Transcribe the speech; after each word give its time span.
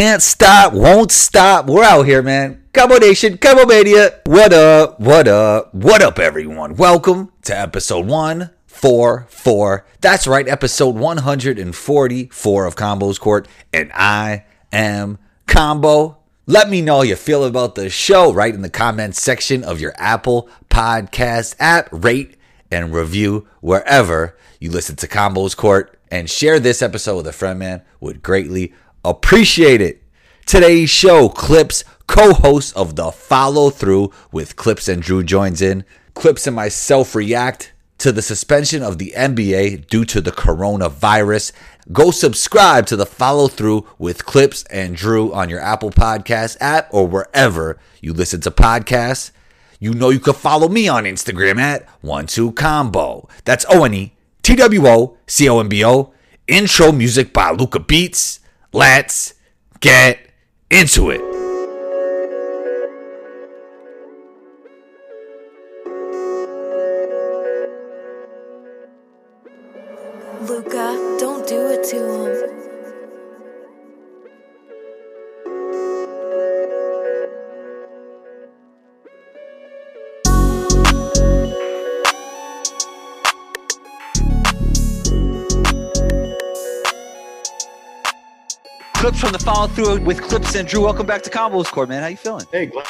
Can't 0.00 0.22
stop, 0.22 0.72
won't 0.72 1.12
stop. 1.12 1.66
We're 1.66 1.84
out 1.84 2.06
here, 2.06 2.22
man. 2.22 2.64
Combo 2.72 2.96
Nation, 2.96 3.36
Combo 3.36 3.66
Mania. 3.66 4.18
What 4.24 4.50
up? 4.50 4.98
What 4.98 5.28
up? 5.28 5.74
What 5.74 6.00
up, 6.00 6.18
everyone? 6.18 6.76
Welcome 6.76 7.30
to 7.42 7.54
episode 7.54 8.06
144. 8.06 9.86
That's 10.00 10.26
right, 10.26 10.48
episode 10.48 10.94
144 10.94 12.64
of 12.64 12.76
Combos 12.76 13.20
Court. 13.20 13.46
And 13.74 13.92
I 13.92 14.46
am 14.72 15.18
Combo. 15.46 16.16
Let 16.46 16.70
me 16.70 16.80
know 16.80 16.96
how 16.96 17.02
you 17.02 17.14
feel 17.14 17.44
about 17.44 17.74
the 17.74 17.90
show 17.90 18.32
right 18.32 18.54
in 18.54 18.62
the 18.62 18.70
comments 18.70 19.20
section 19.20 19.62
of 19.62 19.82
your 19.82 19.92
Apple 19.98 20.48
Podcast 20.70 21.56
app. 21.60 21.90
Rate 21.92 22.38
and 22.70 22.94
review 22.94 23.46
wherever 23.60 24.34
you 24.60 24.70
listen 24.70 24.96
to 24.96 25.06
Combos 25.06 25.54
Court. 25.54 25.94
And 26.10 26.30
share 26.30 26.58
this 26.58 26.80
episode 26.80 27.18
with 27.18 27.26
a 27.26 27.32
friend, 27.34 27.58
man. 27.58 27.82
Would 28.00 28.22
greatly 28.22 28.72
appreciate 29.04 29.80
it. 29.80 30.02
Today's 30.46 30.90
show, 30.90 31.28
Clips, 31.28 31.84
co 32.06 32.32
host 32.32 32.76
of 32.76 32.96
the 32.96 33.12
Follow 33.12 33.70
Through 33.70 34.10
with 34.32 34.56
Clips 34.56 34.88
and 34.88 35.02
Drew 35.02 35.22
joins 35.22 35.62
in. 35.62 35.84
Clips 36.14 36.46
and 36.46 36.56
myself 36.56 37.14
react 37.14 37.72
to 37.98 38.12
the 38.12 38.22
suspension 38.22 38.82
of 38.82 38.98
the 38.98 39.12
NBA 39.16 39.86
due 39.86 40.04
to 40.06 40.20
the 40.20 40.32
coronavirus. 40.32 41.52
Go 41.92 42.10
subscribe 42.10 42.86
to 42.86 42.96
the 42.96 43.06
Follow 43.06 43.46
Through 43.46 43.86
with 43.98 44.26
Clips 44.26 44.64
and 44.70 44.96
Drew 44.96 45.32
on 45.32 45.48
your 45.48 45.60
Apple 45.60 45.90
Podcast 45.90 46.56
app 46.60 46.92
or 46.92 47.06
wherever 47.06 47.78
you 48.00 48.12
listen 48.12 48.40
to 48.40 48.50
podcasts. 48.50 49.30
You 49.78 49.94
know 49.94 50.10
you 50.10 50.20
can 50.20 50.34
follow 50.34 50.68
me 50.68 50.88
on 50.88 51.04
Instagram 51.04 51.58
at 51.58 51.86
one2combo. 52.02 53.30
That's 53.44 53.64
O 53.68 53.84
N 53.84 53.94
E 53.94 54.12
T 54.42 54.56
W 54.56 54.86
O 54.86 55.16
C 55.26 55.48
O 55.48 55.60
M 55.60 55.68
B 55.68 55.84
O. 55.84 56.12
Intro 56.48 56.90
music 56.92 57.32
by 57.32 57.50
Luca 57.50 57.78
Beats. 57.78 58.39
Let's 58.72 59.34
get 59.80 60.30
into 60.70 61.10
it. 61.10 61.39
Clips 89.00 89.20
from 89.20 89.32
the 89.32 89.38
follow 89.38 89.66
through 89.66 89.98
with 90.02 90.20
Clips 90.20 90.54
and 90.56 90.68
Drew. 90.68 90.82
Welcome 90.82 91.06
back 91.06 91.22
to 91.22 91.30
Combos 91.30 91.72
Court, 91.72 91.88
man. 91.88 92.02
How 92.02 92.08
you 92.08 92.18
feeling? 92.18 92.44
Hey, 92.52 92.66
glad, 92.66 92.84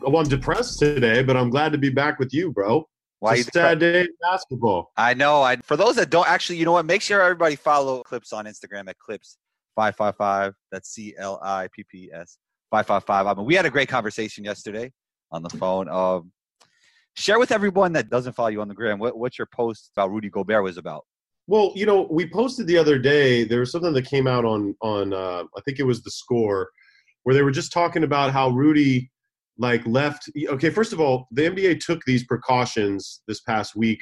well, 0.00 0.18
I'm 0.18 0.28
depressed 0.28 0.78
today, 0.78 1.24
but 1.24 1.36
I'm 1.36 1.50
glad 1.50 1.72
to 1.72 1.78
be 1.78 1.90
back 1.90 2.20
with 2.20 2.32
you, 2.32 2.52
bro. 2.52 2.88
Why 3.18 3.34
it's 3.34 3.52
sad 3.52 3.80
day 3.80 4.02
in 4.02 4.08
basketball. 4.22 4.92
I 4.96 5.12
know. 5.14 5.42
I 5.42 5.56
for 5.56 5.76
those 5.76 5.96
that 5.96 6.08
don't 6.08 6.28
actually, 6.28 6.58
you 6.58 6.64
know 6.64 6.70
what? 6.70 6.86
Make 6.86 7.02
sure 7.02 7.20
everybody 7.20 7.56
follow 7.56 8.04
Clips 8.04 8.32
on 8.32 8.44
Instagram 8.44 8.88
at 8.88 8.96
Clips 9.00 9.38
five 9.74 9.96
five 9.96 10.14
five. 10.14 10.54
That's 10.70 10.88
C 10.88 11.16
L 11.18 11.40
I 11.42 11.66
P 11.74 11.84
P 11.90 12.12
S 12.14 12.38
five 12.70 12.86
five 12.86 13.02
five. 13.02 13.26
I 13.26 13.34
mean, 13.34 13.44
we 13.44 13.56
had 13.56 13.66
a 13.66 13.70
great 13.70 13.88
conversation 13.88 14.44
yesterday 14.44 14.92
on 15.32 15.42
the 15.42 15.50
phone. 15.50 15.88
Um, 15.88 16.30
share 17.16 17.40
with 17.40 17.50
everyone 17.50 17.92
that 17.94 18.08
doesn't 18.08 18.34
follow 18.34 18.50
you 18.50 18.60
on 18.60 18.68
the 18.68 18.74
gram 18.74 19.00
what 19.00 19.18
what 19.18 19.36
your 19.36 19.48
post 19.52 19.90
about 19.96 20.12
Rudy 20.12 20.30
Gobert 20.30 20.62
was 20.62 20.76
about. 20.76 21.06
Well, 21.50 21.72
you 21.74 21.84
know, 21.84 22.06
we 22.08 22.28
posted 22.28 22.68
the 22.68 22.78
other 22.78 22.96
day. 22.96 23.42
There 23.42 23.58
was 23.58 23.72
something 23.72 23.92
that 23.94 24.06
came 24.06 24.28
out 24.28 24.44
on 24.44 24.76
on 24.82 25.12
uh, 25.12 25.42
I 25.56 25.60
think 25.64 25.80
it 25.80 25.84
was 25.84 26.00
the 26.00 26.10
score, 26.12 26.70
where 27.24 27.34
they 27.34 27.42
were 27.42 27.50
just 27.50 27.72
talking 27.72 28.04
about 28.04 28.30
how 28.30 28.50
Rudy 28.50 29.10
like 29.58 29.84
left. 29.84 30.30
Okay, 30.48 30.70
first 30.70 30.92
of 30.92 31.00
all, 31.00 31.26
the 31.32 31.42
NBA 31.42 31.80
took 31.80 32.04
these 32.06 32.24
precautions 32.24 33.22
this 33.26 33.40
past 33.40 33.74
week 33.74 33.98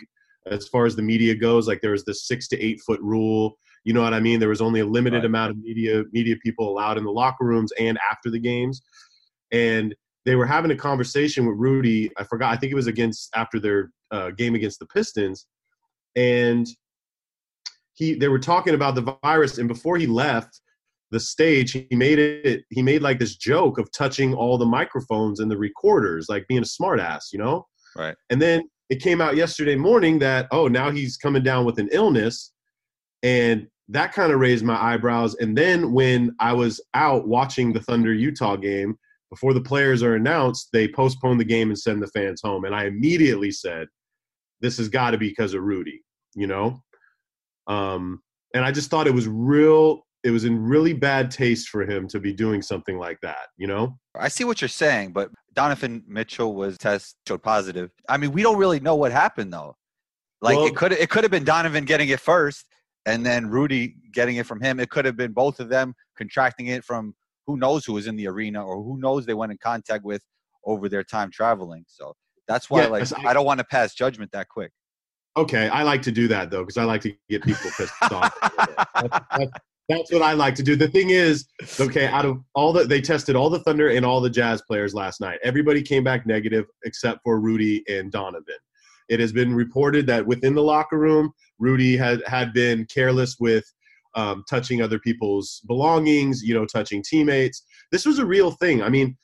as 0.51 0.69
far 0.69 0.85
as 0.85 0.95
the 0.95 1.01
media 1.01 1.35
goes. 1.35 1.67
Like 1.67 1.81
there 1.81 1.93
was 1.93 2.05
this 2.05 2.29
six 2.29 2.49
to 2.49 2.63
eight 2.63 2.83
foot 2.87 3.01
rule. 3.01 3.57
You 3.85 3.95
know 3.95 4.03
what 4.03 4.13
I 4.13 4.21
mean? 4.21 4.41
There 4.41 4.51
was 4.51 4.61
only 4.61 4.81
a 4.81 4.87
limited 4.87 5.21
Right. 5.21 5.25
amount 5.25 5.53
of 5.53 5.57
media 5.57 6.05
media 6.13 6.37
people 6.45 6.69
allowed 6.69 6.99
in 6.99 7.05
the 7.05 7.11
locker 7.11 7.47
rooms 7.47 7.73
and 7.81 7.99
after 8.13 8.31
the 8.31 8.39
games, 8.39 8.83
and 9.53 9.95
they 10.27 10.37
were 10.37 10.45
having 10.45 10.71
a 10.71 10.77
conversation 10.77 11.47
with 11.47 11.57
Rudy. 11.57 12.11
I 12.19 12.25
forgot. 12.25 12.53
I 12.53 12.59
think 12.59 12.73
it 12.73 12.77
was 12.77 12.89
against 12.89 13.31
after 13.35 13.59
their 13.59 13.91
uh, 14.11 14.33
game 14.33 14.55
against 14.55 14.81
the 14.81 14.87
Pistons, 14.87 15.47
and 16.15 16.67
he 17.99 18.15
they 18.15 18.29
were 18.29 18.39
talking 18.39 18.75
about 18.75 18.95
the 18.95 19.19
virus. 19.23 19.59
And 19.59 19.69
before 19.69 19.99
he 19.99 20.07
left 20.07 20.61
the 21.11 21.19
stage, 21.19 21.73
he 21.73 21.89
made 21.91 22.19
it. 22.19 22.63
He 22.71 22.81
made 22.81 23.03
like 23.03 23.19
this 23.19 23.37
joke 23.37 23.79
of 23.79 23.91
touching 23.93 24.35
all 24.35 24.57
the 24.57 24.67
microphones 24.67 25.41
and 25.41 25.51
the 25.51 25.59
recorders, 25.59 26.27
like 26.29 26.47
being 26.49 26.63
a 26.63 26.65
smartass, 26.65 27.25
you 27.33 27.39
know. 27.39 27.67
Right. 27.97 28.15
And 28.31 28.41
then 28.41 28.63
it 28.89 29.03
came 29.03 29.21
out 29.21 29.37
yesterday 29.37 29.75
morning 29.75 30.21
that 30.21 30.47
oh 30.53 30.69
now 30.69 30.91
he's 30.91 31.17
coming 31.17 31.43
down 31.43 31.65
with 31.65 31.79
an 31.79 31.89
illness, 31.91 32.53
and 33.23 33.67
that 33.89 34.13
kind 34.13 34.33
of 34.33 34.39
raised 34.39 34.65
my 34.65 34.81
eyebrows. 34.81 35.35
And 35.41 35.59
then 35.59 35.93
when 35.93 36.35
I 36.39 36.53
was 36.53 36.81
out 36.95 37.27
watching 37.27 37.73
the 37.73 37.81
Thunder 37.81 38.15
Utah 38.15 38.57
game 38.57 38.97
before 39.31 39.55
the 39.55 39.61
players 39.61 40.03
are 40.05 40.15
announced, 40.15 40.69
they 40.73 40.87
postponed 40.87 41.41
the 41.41 41.45
game 41.45 41.69
and 41.69 41.79
send 41.79 42.01
the 42.01 42.07
fans 42.09 42.43
home. 42.45 42.65
And 42.65 42.77
I 42.77 42.85
immediately 42.85 43.51
said, 43.51 43.89
"This 44.61 44.79
has 44.79 44.89
got 44.89 45.11
to 45.11 45.19
be 45.19 45.31
because 45.31 45.53
of 45.53 45.63
Rudy," 45.65 46.05
you 46.37 46.47
know. 46.47 46.81
Um, 47.69 48.23
and 48.55 48.65
I 48.65 48.73
just 48.73 48.91
thought 48.91 49.07
it 49.07 49.15
was 49.15 49.29
real. 49.29 50.03
It 50.25 50.31
was 50.31 50.45
in 50.45 50.59
really 50.59 50.95
bad 50.95 51.31
taste 51.31 51.69
for 51.69 51.83
him 51.89 52.09
to 52.09 52.19
be 52.19 52.33
doing 52.33 52.61
something 52.63 52.99
like 52.99 53.19
that, 53.23 53.47
you 53.57 53.67
know. 53.67 53.99
I 54.19 54.29
see 54.29 54.45
what 54.45 54.61
you're 54.61 54.69
saying, 54.69 55.13
but 55.13 55.31
Donovan 55.55 56.03
Mitchell 56.09 56.55
was 56.55 56.77
test 56.79 57.17
showed 57.27 57.43
positive. 57.43 57.91
I 58.09 58.17
mean, 58.17 58.33
we 58.33 58.43
don't 58.43 58.57
really 58.57 58.81
know 58.81 58.97
what 58.97 59.13
happened 59.13 59.53
though. 59.53 59.77
Like 60.41 60.57
Well- 60.57 60.67
it 60.67 60.77
could 60.77 60.93
it 60.93 61.11
could 61.11 61.25
have 61.25 61.31
been 61.31 61.45
Donovan 61.45 61.85
getting 61.85 62.09
it 62.09 62.21
first 62.21 62.67
and 63.07 63.25
then 63.25 63.49
Rudy 63.49 63.97
getting 64.13 64.37
it 64.37 64.47
from 64.47 64.61
him. 64.61 64.81
It 64.81 64.91
could 64.91 65.05
have 65.05 65.17
been 65.17 65.33
both 65.33 65.61
of 65.61 65.69
them 65.69 65.95
contracting 66.17 66.67
it 66.67 66.85
from 66.85 67.15
who 67.47 67.57
knows 67.57 67.85
who 67.85 67.93
was 67.95 68.07
in 68.07 68.17
the 68.17 68.27
arena 68.29 68.65
or 68.65 68.83
who 68.83 68.99
knows 68.99 69.25
they 69.25 69.35
went 69.35 69.53
in 69.53 69.59
contact 69.63 70.05
with 70.05 70.23
over 70.65 70.89
their 70.89 71.05
time 71.05 71.31
traveling. 71.31 71.85
So 71.87 72.15
that's 72.49 72.69
why 72.69 72.83
Yes, 72.83 73.13
like 73.13 73.25
I- 73.25 73.31
I 73.31 73.35
don't 73.35 73.47
want 73.47 73.59
to 73.59 73.65
pass 73.65 73.95
judgment 73.95 74.33
that 74.33 74.49
quick. 74.49 74.73
Okay, 75.39 75.69
I 75.69 75.85
like 75.85 76.03
to 76.03 76.11
do 76.11 76.27
that 76.27 76.51
though 76.51 76.63
because 76.63 76.77
I 76.77 76.83
like 76.83 77.01
to 77.03 77.15
get 77.31 77.45
people 77.45 77.71
pissed 77.77 77.93
off. 78.11 78.37
That's, 78.43 79.19
that's, 79.37 79.53
that's 79.89 80.13
what 80.13 80.21
I 80.21 80.33
like 80.33 80.57
to 80.57 80.65
do. 80.65 80.75
The 80.75 80.89
thing 80.89 81.11
is, 81.11 81.47
okay, 81.79 82.09
out 82.09 82.25
of 82.25 82.43
all 82.55 82.73
the 82.73 82.83
they 82.83 83.01
tested 83.01 83.37
all 83.37 83.49
the 83.49 83.61
Thunder 83.61 83.91
and 83.91 84.05
all 84.05 84.21
the 84.21 84.29
Jazz 84.29 84.63
players 84.63 84.95
last 84.95 85.21
night. 85.21 85.39
Everybody 85.45 85.81
came 85.81 86.03
back 86.03 86.27
negative 86.27 86.67
except 86.85 87.21
for 87.23 87.39
Rudy 87.39 87.85
and 87.89 88.11
Donovan. 88.11 88.57
It 89.09 89.21
has 89.21 89.33
been 89.33 89.55
reported 89.55 90.09
that 90.09 90.27
within 90.27 90.57
the 90.57 90.63
locker 90.63 90.99
room, 90.99 91.33
Rudy 91.61 91.97
had 91.97 92.21
had 92.27 92.53
been 92.53 92.85
careless 92.87 93.37
with 93.39 93.65
um, 94.17 94.43
touching 94.51 94.83
other 94.83 94.99
people's 94.99 95.63
belongings, 95.69 96.43
you 96.43 96.53
know, 96.53 96.67
touching 96.67 97.01
teammates. 97.09 97.63
This 97.93 98.05
was 98.05 98.19
a 98.19 98.27
real 98.27 98.51
thing. 98.51 98.83
I 98.83 98.89
mean, 98.89 99.17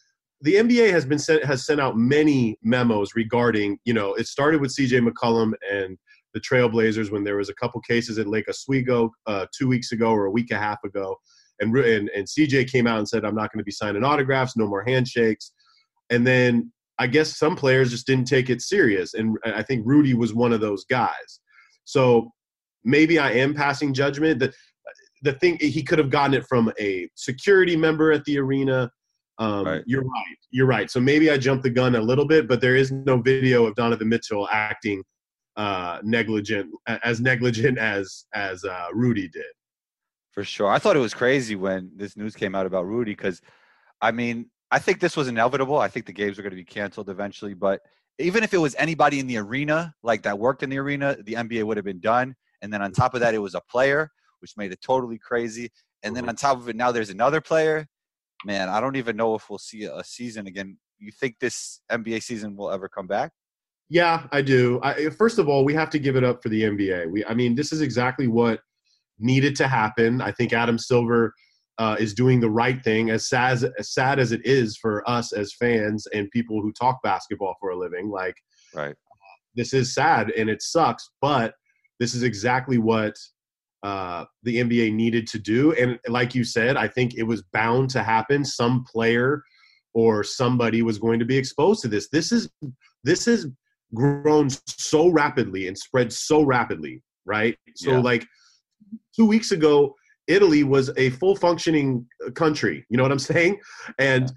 the 0.45 0.55
NBA 0.55 0.91
has 0.91 1.05
been 1.07 1.19
sent 1.19 1.45
has 1.45 1.67
sent 1.67 1.81
out 1.81 1.97
many 1.97 2.59
memos 2.63 3.15
regarding, 3.17 3.79
you 3.85 3.95
know, 3.95 4.15
it 4.15 4.29
started 4.29 4.61
with 4.61 4.77
CJ 4.77 5.07
McCollum 5.07 5.53
and 5.71 5.99
the 6.35 6.41
Trailblazers 6.41 7.11
when 7.11 7.25
there 7.25 7.37
was 7.37 7.49
a 7.49 7.55
couple 7.55 7.81
cases 7.81 8.19
at 8.19 8.27
Lake 8.27 8.49
Oswego 8.49 9.11
uh, 9.27 9.47
two 9.57 9.69
weeks 9.69 9.93
ago 9.93 10.11
or 10.11 10.27
a 10.27 10.31
week 10.31 10.51
and 10.51 10.59
a 10.59 10.63
half 10.63 10.83
ago, 10.85 11.17
and 11.61 11.75
and, 11.77 12.11
and 12.11 12.27
CJ 12.27 12.71
came 12.71 12.87
out 12.87 12.99
and 12.99 13.09
said, 13.09 13.25
"I'm 13.25 13.35
not 13.35 13.53
going 13.53 13.61
to 13.61 13.65
be 13.65 13.71
signing 13.71 14.05
autographs, 14.05 14.57
no 14.57 14.67
more 14.67 14.85
handshakes," 14.85 15.53
and 16.11 16.27
then 16.27 16.73
I 16.99 17.07
guess 17.07 17.39
some 17.39 17.57
players 17.57 17.91
just 17.91 18.07
didn't 18.07 18.27
take 18.27 18.51
it 18.51 18.61
serious, 18.61 19.15
and 19.15 19.39
I 19.47 19.63
think 19.63 19.83
Rudy 19.87 20.15
was 20.15 20.35
one 20.35 20.53
of 20.53 20.61
those 20.61 20.85
guys. 20.85 21.41
So 21.85 22.33
maybe 22.85 23.19
I 23.19 23.31
am 23.33 23.55
passing 23.55 23.95
judgment. 23.95 24.41
The 24.41 24.53
the 25.23 25.33
thing 25.35 25.57
he 25.59 25.83
could 25.83 25.99
have 25.99 26.11
gotten 26.11 26.35
it 26.35 26.45
from 26.47 26.71
a 26.79 27.09
security 27.15 27.77
member 27.77 28.13
at 28.13 28.25
the 28.25 28.39
arena. 28.39 28.91
Um, 29.39 29.65
Right. 29.65 29.83
You're 29.87 30.03
right. 30.05 30.37
You're 30.51 30.67
right. 30.67 30.91
So 30.91 31.01
maybe 31.01 31.31
I 31.31 31.39
jumped 31.39 31.65
the 31.65 31.71
gun 31.71 31.97
a 31.97 32.01
little 32.01 32.27
bit, 32.27 32.47
but 32.47 32.61
there 32.61 32.77
is 32.77 32.93
no 32.93 33.21
video 33.21 33.67
of 33.67 33.75
Donovan 33.75 34.09
Mitchell 34.09 34.49
acting 34.53 35.03
uh, 35.57 36.01
negligent, 36.03 36.71
as 36.87 37.21
negligent 37.21 37.79
as 37.79 38.27
as 38.35 38.65
uh, 38.65 38.87
Rudy 38.93 39.29
did. 39.29 39.45
For 40.33 40.43
sure. 40.43 40.69
I 40.69 40.81
thought 40.81 40.97
it 40.97 41.01
was 41.01 41.15
crazy 41.15 41.55
when 41.55 41.93
this 41.95 42.17
news 42.17 42.35
came 42.35 42.57
out 42.57 42.67
about 42.67 42.87
Rudy 42.87 43.13
because, 43.13 43.41
I 44.03 44.11
mean, 44.11 44.51
I 44.73 44.81
think 44.81 44.99
this 44.99 45.17
was 45.17 45.29
inevitable. 45.29 45.79
I 45.79 45.87
think 45.87 46.07
the 46.07 46.13
games 46.13 46.37
were 46.37 46.43
going 46.43 46.51
to 46.51 46.57
be 46.57 46.65
canceled 46.65 47.09
eventually. 47.09 47.55
But 47.55 47.83
even 48.19 48.43
if 48.43 48.53
it 48.53 48.59
was 48.59 48.75
anybody 48.75 49.21
in 49.21 49.29
the 49.29 49.37
arena, 49.37 49.95
like 50.03 50.23
that 50.23 50.37
worked 50.37 50.65
in 50.65 50.71
the 50.71 50.79
arena, 50.79 51.17
the 51.23 51.35
NBA 51.35 51.63
would 51.63 51.77
have 51.77 51.87
been 51.87 52.01
done. 52.01 52.35
And 52.63 52.73
then 52.73 52.83
on 52.83 52.91
top 52.91 53.15
of 53.15 53.21
that, 53.21 53.35
it 53.35 53.39
was 53.39 53.55
a 53.55 53.61
player, 53.61 54.11
which 54.41 54.57
made 54.57 54.73
it 54.73 54.81
totally 54.83 55.19
crazy. 55.19 55.71
And 56.03 56.17
then 56.17 56.29
on 56.29 56.35
top 56.35 56.57
of 56.57 56.69
it, 56.69 56.75
now 56.75 56.91
there's 56.91 57.11
another 57.11 57.41
player. 57.41 57.87
Man, 58.45 58.69
I 58.69 58.81
don't 58.81 58.97
even 58.97 59.17
know 59.17 59.37
if 59.37 59.49
we'll 59.49 59.61
see 59.61 59.85
a 59.85 60.03
season 60.03 60.49
again. 60.49 60.79
You 60.99 61.13
think 61.13 61.37
this 61.39 61.81
NBA 61.93 62.25
season 62.25 62.57
will 62.57 62.73
ever 62.73 62.89
come 62.89 63.07
back? 63.07 63.31
Yeah, 63.89 64.27
I 64.33 64.43
do. 64.43 64.81
I, 64.83 65.11
first 65.11 65.39
of 65.39 65.49
all, 65.49 65.65
we 65.65 65.75
have 65.75 65.91
to 65.91 65.99
give 65.99 66.17
it 66.17 66.25
up 66.25 66.43
for 66.43 66.49
the 66.49 66.63
NBA. 66.63 67.11
We, 67.11 67.25
I 67.25 67.35
mean, 67.35 67.55
this 67.55 67.73
is 67.73 67.81
exactly 67.81 68.27
what 68.27 68.61
needed 69.19 69.55
to 69.57 69.69
happen. 69.69 70.21
I 70.21 70.33
think 70.33 70.53
Adam 70.53 70.79
Silver 70.79 71.35
uh, 71.79 71.97
is 71.99 72.15
doing 72.15 72.41
the 72.41 72.51
right 72.51 72.83
thing. 72.83 73.11
As 73.11 73.29
sad 73.29 73.63
as 73.79 73.93
sad 73.93 74.19
as 74.19 74.33
it 74.33 74.41
is 74.45 74.77
for 74.77 75.09
us 75.09 75.33
as 75.33 75.53
fans 75.55 76.07
and 76.09 76.31
people 76.31 76.63
who 76.63 76.73
talk 76.73 77.03
basketball 77.03 77.55
for 77.61 77.71
a 77.71 77.77
living, 77.77 78.11
like 78.11 78.37
right, 78.75 78.95
this 79.55 79.73
is 79.75 79.95
sad 79.95 80.31
and 80.31 80.49
it 80.49 80.63
sucks, 80.63 81.11
but 81.21 81.55
this 82.01 82.15
is 82.15 82.23
exactly 82.23 82.79
what 82.79 83.15
uh, 83.83 84.25
the 84.43 84.57
NBA 84.57 84.93
needed 84.95 85.27
to 85.29 85.39
do. 85.39 85.73
And 85.75 85.99
like 86.09 86.35
you 86.35 86.43
said, 86.43 86.77
I 86.77 86.89
think 86.89 87.15
it 87.15 87.23
was 87.23 87.43
bound 87.53 87.91
to 87.91 88.03
happen. 88.03 88.45
Some 88.45 88.85
player 88.85 89.43
or 89.93 90.25
somebody 90.25 90.83
was 90.83 90.99
going 90.99 91.19
to 91.19 91.25
be 91.25 91.37
exposed 91.37 91.83
to 91.83 91.89
this. 91.89 92.09
This 92.09 92.33
is 92.33 92.49
this 93.05 93.27
has 93.27 93.47
grown 93.93 94.49
so 94.51 95.09
rapidly 95.09 95.69
and 95.69 95.77
spread 95.77 96.13
so 96.13 96.43
rapidly, 96.43 97.03
right? 97.25 97.57
So 97.77 97.93
Yeah. 97.93 97.99
like 98.01 98.27
two 99.15 99.27
weeks 99.27 99.53
ago, 99.53 99.95
Italy 100.27 100.65
was 100.65 100.91
a 100.97 101.11
full 101.11 101.37
functioning 101.37 102.07
country. 102.35 102.87
You 102.89 102.97
know 102.97 103.03
what 103.03 103.13
I'm 103.13 103.19
saying? 103.35 103.61
And 103.99 104.33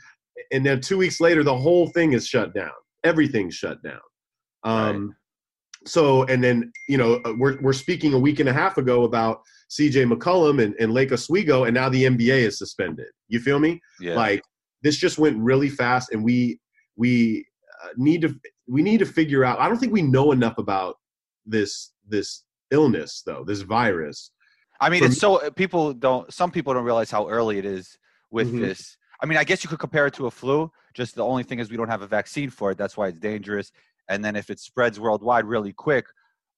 and 0.52 0.66
then 0.66 0.80
two 0.82 0.98
weeks 0.98 1.20
later, 1.20 1.44
the 1.44 1.58
whole 1.58 1.88
thing 1.90 2.14
is 2.14 2.28
shut 2.28 2.54
down. 2.54 2.72
Everything's 3.04 3.56
shut 3.56 3.82
down. 3.84 4.00
Um, 4.64 5.16
So 5.86 6.24
and 6.24 6.44
then 6.44 6.72
you 6.90 6.98
know 6.98 7.22
uh, 7.26 7.34
we're 7.38 7.62
we're 7.62 7.74
speaking 7.74 8.14
a 8.14 8.20
week 8.20 8.40
and 8.40 8.50
a 8.50 8.54
half 8.54 8.78
ago 8.78 9.04
about 9.04 9.42
C.J. 9.70 10.06
McCollum 10.06 10.62
and, 10.64 10.74
and 10.80 10.94
Lake 10.94 11.12
Oswego, 11.12 11.64
and 11.66 11.74
now 11.74 11.90
the 11.90 12.04
NBA 12.04 12.40
is 12.48 12.58
suspended. 12.58 13.08
You 13.28 13.40
feel 13.40 13.60
me? 13.60 13.80
yeah, 14.00 14.16
Like 14.16 14.42
this 14.82 14.98
just 14.98 15.18
went 15.18 15.38
really 15.38 15.70
fast, 15.70 16.12
and 16.12 16.24
we 16.24 16.60
we 16.98 17.46
uh, 17.84 17.90
need 17.96 18.22
to 18.24 18.36
we 18.68 18.82
need 18.82 19.00
to 19.00 19.06
figure 19.06 19.44
out. 19.44 19.60
I 19.60 19.68
don't 19.68 19.78
think 19.78 19.94
we 19.94 20.02
know 20.02 20.32
enough 20.32 20.58
about 20.58 20.96
this 21.46 21.92
this 22.08 22.44
illness 22.72 23.22
though, 23.26 23.44
this 23.46 23.62
virus. 23.62 24.32
I 24.80 24.90
mean, 24.90 25.00
for 25.00 25.06
it's 25.08 25.16
me- 25.16 25.20
so 25.20 25.50
people 25.52 25.94
don't. 25.94 26.32
Some 26.34 26.52
people 26.52 26.74
don't 26.74 26.84
realize 26.84 27.10
how 27.10 27.28
early 27.28 27.58
it 27.58 27.66
is 27.66 27.98
with 28.32 28.52
Mhm. 28.54 28.60
this. 28.62 28.98
I 29.22 29.26
mean, 29.26 29.38
I 29.38 29.44
guess 29.44 29.64
you 29.64 29.70
could 29.70 29.80
compare 29.80 30.06
it 30.08 30.14
to 30.16 30.28
a 30.28 30.32
flu. 30.32 30.72
Just 30.94 31.16
the 31.16 31.24
only 31.26 31.44
thing 31.44 31.60
is 31.60 31.72
we 31.72 31.78
don't 31.78 31.90
have 31.90 32.02
a 32.02 32.08
vaccine 32.08 32.50
for 32.50 32.72
it. 32.72 32.78
That's 32.78 32.96
why 32.98 33.08
it's 33.08 33.20
dangerous. 33.20 33.72
And 34.10 34.24
then 34.24 34.36
if 34.36 34.50
it 34.50 34.60
spreads 34.60 35.00
worldwide 35.00 35.46
really 35.46 35.74
quick, 35.74 36.06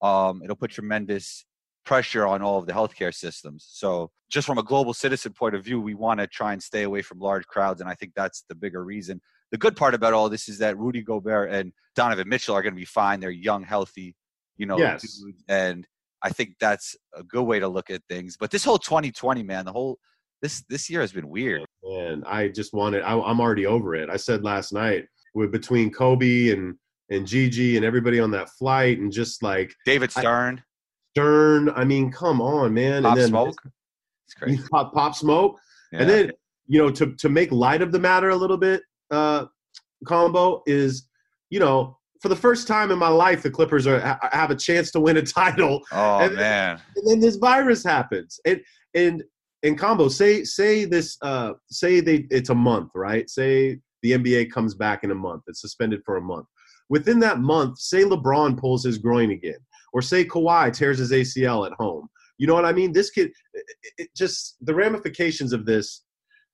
um, 0.02 0.42
it'll 0.44 0.56
put 0.56 0.72
tremendous 0.72 1.46
pressure 1.86 2.28
on 2.28 2.42
all 2.42 2.58
of 2.60 2.66
the 2.66 2.74
healthcare 2.74 3.14
systems. 3.14 3.66
So, 3.70 4.12
just 4.30 4.46
from 4.46 4.58
a 4.58 4.64
global 4.64 4.94
citizen 4.94 5.34
point 5.34 5.56
of 5.56 5.64
view, 5.64 5.80
we 5.82 5.96
want 5.96 6.20
to 6.20 6.28
try 6.28 6.54
and 6.54 6.62
stay 6.62 6.84
away 6.84 7.02
from 7.02 7.20
large 7.20 7.48
crowds, 7.48 7.82
and 7.82 7.90
I 7.90 7.96
think 7.96 8.14
that's 8.16 8.44
the 8.48 8.54
bigger 8.56 8.84
reason. 8.84 9.22
The 9.52 9.58
good 9.58 9.76
part 9.76 9.94
about 9.96 10.14
all 10.14 10.30
this 10.30 10.48
is 10.50 10.60
that 10.60 10.78
Rudy 10.78 11.02
Gobert 11.02 11.52
and 11.52 11.72
Donovan 11.96 12.30
Mitchell 12.30 12.56
are 12.56 12.62
going 12.62 12.74
to 12.74 12.80
be 12.80 12.86
fine. 12.86 13.20
They're 13.20 13.32
young, 13.32 13.64
healthy, 13.64 14.16
you 14.58 14.66
know, 14.66 14.78
Yes. 14.78 15.24
and 15.48 15.88
I 16.22 16.30
think 16.30 16.56
that's 16.60 16.96
a 17.16 17.24
good 17.24 17.44
way 17.44 17.60
to 17.60 17.68
look 17.68 17.90
at 17.90 18.02
things. 18.10 18.36
But 18.40 18.52
this 18.52 18.64
whole 18.64 18.78
2020, 18.78 19.42
man, 19.44 19.66
the 19.66 19.72
whole 19.72 19.98
this 20.42 20.64
this 20.70 20.90
year 20.90 21.02
has 21.02 21.12
been 21.12 21.28
weird. 21.30 21.66
and 21.84 22.24
I 22.26 22.48
just 22.50 22.74
wanted. 22.74 23.02
I, 23.04 23.20
I'm 23.20 23.40
already 23.42 23.66
over 23.66 23.96
it. 23.96 24.10
I 24.10 24.18
said 24.18 24.44
last 24.44 24.72
night 24.72 25.06
with 25.34 25.52
between 25.52 25.92
Kobe 25.92 26.50
and 26.52 26.76
and 27.10 27.26
Gigi 27.26 27.76
and 27.76 27.84
everybody 27.86 28.20
on 28.20 28.32
that 28.32 28.50
flight, 28.50 29.00
and 29.00 29.12
just 29.12 29.42
like 29.44 29.74
David 29.86 30.12
I- 30.16 30.22
Stern, 30.22 30.64
Stern. 31.16 31.70
I 31.72 31.84
mean, 31.86 32.12
come 32.12 32.40
on, 32.42 32.74
man. 32.74 33.04
Pop 33.04 33.14
and 33.14 33.22
then 33.22 33.28
Smoke, 33.30 33.56
it's 34.28 34.34
crazy. 34.38 34.64
pop, 34.72 34.94
pop 34.94 35.16
smoke, 35.16 35.58
Yeah. 35.92 36.00
and 36.02 36.10
then 36.10 36.32
you 36.68 36.80
know 36.82 36.90
to 36.92 37.16
to 37.16 37.30
make 37.30 37.52
light 37.52 37.82
of 37.82 37.92
the 37.92 38.00
matter 38.00 38.30
a 38.30 38.36
little 38.36 38.58
bit. 38.58 38.82
Uh, 39.12 39.46
combo 40.06 40.62
is 40.66 41.08
you 41.50 41.60
know 41.60 41.98
for 42.22 42.30
the 42.30 42.36
first 42.36 42.68
time 42.68 42.92
in 42.92 43.00
my 43.00 43.08
life 43.08 43.42
the 43.44 43.50
Clippers 43.50 43.88
are 43.88 44.00
ha- 44.00 44.30
have 44.32 44.52
a 44.52 44.56
chance 44.56 44.92
to 44.92 45.00
win 45.00 45.18
a 45.18 45.22
title, 45.40 45.82
oh 45.92 46.20
and- 46.20 46.36
man, 46.36 46.80
and 46.96 47.08
then 47.08 47.20
this 47.20 47.36
virus 47.38 47.84
happens. 47.84 48.40
And 48.46 48.62
and 48.96 49.24
and 49.64 49.78
combo 49.78 50.08
say 50.10 50.44
say 50.44 50.86
this 50.86 51.18
uh 51.22 51.54
say 51.70 52.00
they 52.00 52.26
it's 52.30 52.50
a 52.50 52.56
month 52.56 52.92
right? 52.96 53.30
Say 53.30 53.80
the 54.04 54.12
nba 54.14 54.52
comes 54.52 54.76
back 54.76 55.04
in 55.04 55.12
a 55.12 55.16
month. 55.16 55.44
It's 55.48 55.62
suspended 55.62 56.02
for 56.06 56.18
a 56.18 56.22
month. 56.22 56.46
Within 56.90 57.20
that 57.20 57.40
month 57.40 57.78
say 57.80 58.04
LeBron 58.04 58.58
pulls 58.58 58.84
his 58.84 58.98
groin 58.98 59.32
again 59.32 59.60
or 59.94 60.02
say 60.02 60.24
Kawhi 60.26 60.72
tears 60.74 61.00
his 61.00 61.12
acl 61.12 61.66
at 61.68 61.74
home. 61.74 62.08
You 62.38 62.48
know 62.48 62.54
what 62.54 62.66
i 62.66 62.72
mean? 62.72 62.94
This 62.94 63.10
could 63.10 63.32
it, 63.54 63.66
it 63.98 64.10
just 64.16 64.56
the 64.62 64.74
ramifications 64.74 65.52
of 65.54 65.66
this 65.66 66.04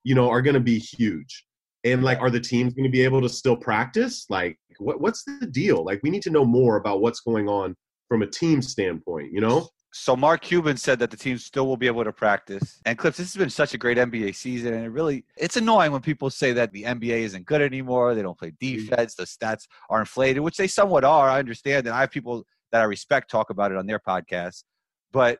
you 0.03 0.15
know 0.15 0.29
are 0.29 0.41
going 0.41 0.55
to 0.55 0.59
be 0.59 0.79
huge 0.79 1.45
and 1.85 2.03
like 2.03 2.19
are 2.19 2.29
the 2.29 2.39
teams 2.39 2.73
going 2.73 2.83
to 2.83 2.89
be 2.89 3.01
able 3.01 3.21
to 3.21 3.29
still 3.29 3.55
practice 3.55 4.25
like 4.29 4.57
what, 4.79 4.99
what's 4.99 5.23
the 5.23 5.47
deal 5.47 5.85
like 5.85 6.01
we 6.03 6.09
need 6.09 6.21
to 6.23 6.29
know 6.29 6.43
more 6.43 6.75
about 6.77 7.01
what's 7.01 7.21
going 7.21 7.47
on 7.47 7.75
from 8.09 8.21
a 8.21 8.27
team 8.27 8.61
standpoint 8.61 9.31
you 9.31 9.39
know 9.39 9.67
so 9.97 10.13
Mark 10.13 10.41
Cuban 10.41 10.75
said 10.75 10.99
that 10.99 11.09
the 11.09 11.15
team 11.15 11.37
still 11.37 11.67
will 11.67 11.77
be 11.77 11.87
able 11.87 12.03
to 12.03 12.11
practice. 12.11 12.81
And 12.85 12.97
Clips, 12.97 13.15
this 13.15 13.33
has 13.33 13.39
been 13.39 13.49
such 13.49 13.73
a 13.73 13.77
great 13.77 13.97
NBA 13.97 14.35
season, 14.35 14.73
and 14.73 14.83
it 14.83 14.89
really 14.89 15.23
it's 15.37 15.55
annoying 15.55 15.93
when 15.93 16.01
people 16.01 16.29
say 16.29 16.51
that 16.51 16.73
the 16.73 16.83
NBA 16.83 17.19
isn't 17.19 17.45
good 17.45 17.61
anymore. 17.61 18.13
They 18.13 18.21
don't 18.21 18.38
play 18.38 18.51
mm-hmm. 18.51 18.88
defense. 18.89 19.15
The 19.15 19.23
stats 19.23 19.67
are 19.89 20.01
inflated, 20.01 20.43
which 20.43 20.57
they 20.57 20.67
somewhat 20.67 21.05
are. 21.05 21.29
I 21.29 21.39
understand, 21.39 21.88
and 21.88 21.95
I 21.95 22.01
have 22.01 22.11
people 22.11 22.45
that 22.73 22.81
I 22.81 22.83
respect 22.83 23.31
talk 23.31 23.51
about 23.51 23.71
it 23.71 23.77
on 23.77 23.85
their 23.85 23.99
podcasts. 23.99 24.65
But 25.13 25.39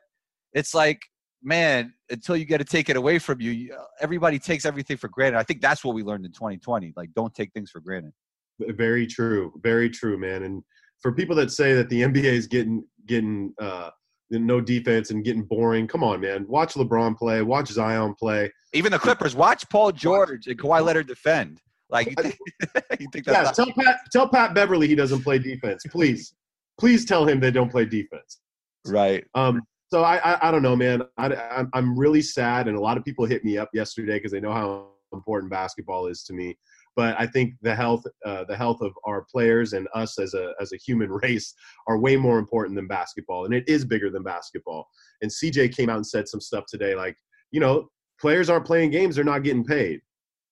it's 0.54 0.72
like, 0.72 1.02
man, 1.46 1.94
until 2.10 2.36
you 2.36 2.44
get 2.44 2.58
to 2.58 2.64
take 2.64 2.90
it 2.90 2.96
away 2.96 3.18
from 3.18 3.40
you, 3.40 3.52
you 3.52 3.76
everybody 4.00 4.38
takes 4.38 4.66
everything 4.66 4.96
for 4.96 5.08
granted. 5.08 5.38
I 5.38 5.44
think 5.44 5.62
that's 5.62 5.84
what 5.84 5.94
we 5.94 6.02
learned 6.02 6.26
in 6.26 6.32
2020. 6.32 6.92
Like, 6.96 7.14
don't 7.14 7.32
take 7.34 7.52
things 7.52 7.70
for 7.70 7.80
granted. 7.80 8.12
Very 8.58 9.06
true. 9.06 9.52
Very 9.62 9.88
true, 9.88 10.18
man. 10.18 10.42
And 10.42 10.62
for 11.00 11.12
people 11.12 11.36
that 11.36 11.52
say 11.52 11.72
that 11.74 11.88
the 11.88 12.02
NBA 12.02 12.24
is 12.24 12.46
getting 12.48 12.84
getting 13.06 13.54
uh, 13.60 13.90
no 14.30 14.60
defense 14.60 15.10
and 15.10 15.24
getting 15.24 15.44
boring, 15.44 15.86
come 15.86 16.02
on, 16.02 16.20
man. 16.20 16.44
Watch 16.48 16.74
LeBron 16.74 17.16
play. 17.16 17.42
Watch 17.42 17.68
Zion 17.68 18.14
play. 18.14 18.50
Even 18.72 18.90
the 18.90 18.98
Clippers, 18.98 19.36
watch 19.36 19.68
Paul 19.70 19.92
George 19.92 20.48
and 20.48 20.58
Kawhi 20.58 20.84
Leonard 20.84 21.06
defend. 21.06 21.60
Like, 21.88 22.08
you 22.08 22.14
think, 22.20 22.38
you 23.00 23.06
think 23.12 23.26
Yeah, 23.26 23.44
that's 23.44 23.56
tell 23.56 23.72
Pat 23.72 24.00
tell 24.10 24.28
Pat 24.28 24.52
Beverley 24.52 24.88
he 24.88 24.96
doesn't 24.96 25.22
play 25.22 25.38
defense, 25.38 25.84
please. 25.88 26.34
please 26.76 27.04
tell 27.04 27.24
him 27.24 27.38
they 27.38 27.52
don't 27.52 27.70
play 27.70 27.84
defense. 27.84 28.40
right? 28.86 29.24
Um, 29.36 29.62
so 29.88 30.02
I, 30.02 30.16
I, 30.16 30.48
I 30.48 30.50
don't 30.50 30.62
know, 30.62 30.76
man. 30.76 31.02
I, 31.16 31.34
I'm, 31.34 31.70
I'm 31.72 31.98
really 31.98 32.22
sad, 32.22 32.68
and 32.68 32.76
a 32.76 32.80
lot 32.80 32.96
of 32.96 33.04
people 33.04 33.24
hit 33.24 33.44
me 33.44 33.56
up 33.58 33.70
yesterday 33.72 34.14
because 34.14 34.32
they 34.32 34.40
know 34.40 34.52
how 34.52 34.88
important 35.12 35.50
basketball 35.50 36.06
is 36.06 36.22
to 36.24 36.32
me. 36.32 36.56
But 36.96 37.14
I 37.18 37.26
think 37.26 37.54
the 37.60 37.74
health, 37.74 38.04
uh, 38.24 38.44
the 38.48 38.56
health 38.56 38.80
of 38.80 38.92
our 39.04 39.26
players 39.30 39.74
and 39.74 39.86
us 39.94 40.18
as 40.18 40.34
a 40.34 40.54
as 40.60 40.72
a 40.72 40.78
human 40.78 41.10
race 41.22 41.54
are 41.86 41.98
way 41.98 42.16
more 42.16 42.38
important 42.38 42.76
than 42.76 42.88
basketball, 42.88 43.44
and 43.44 43.54
it 43.54 43.68
is 43.68 43.84
bigger 43.84 44.10
than 44.10 44.22
basketball. 44.22 44.88
And 45.22 45.30
CJ 45.30 45.76
came 45.76 45.90
out 45.90 45.96
and 45.96 46.06
said 46.06 46.28
some 46.28 46.40
stuff 46.40 46.64
today, 46.66 46.94
like 46.94 47.16
you 47.52 47.60
know, 47.60 47.88
players 48.20 48.50
aren't 48.50 48.66
playing 48.66 48.90
games; 48.90 49.14
they're 49.16 49.24
not 49.24 49.44
getting 49.44 49.64
paid. 49.64 50.00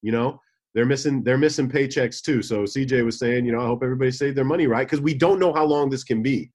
You 0.02 0.12
know, 0.12 0.38
they're 0.74 0.86
missing 0.86 1.24
they're 1.24 1.38
missing 1.38 1.70
paychecks 1.70 2.20
too. 2.20 2.42
So 2.42 2.64
CJ 2.64 3.04
was 3.04 3.18
saying, 3.18 3.46
you 3.46 3.52
know, 3.52 3.60
I 3.60 3.66
hope 3.66 3.82
everybody 3.82 4.10
saved 4.10 4.36
their 4.36 4.44
money 4.44 4.66
right 4.66 4.86
because 4.86 5.00
we 5.00 5.14
don't 5.14 5.40
know 5.40 5.52
how 5.52 5.64
long 5.64 5.88
this 5.88 6.04
can 6.04 6.22
be. 6.22 6.50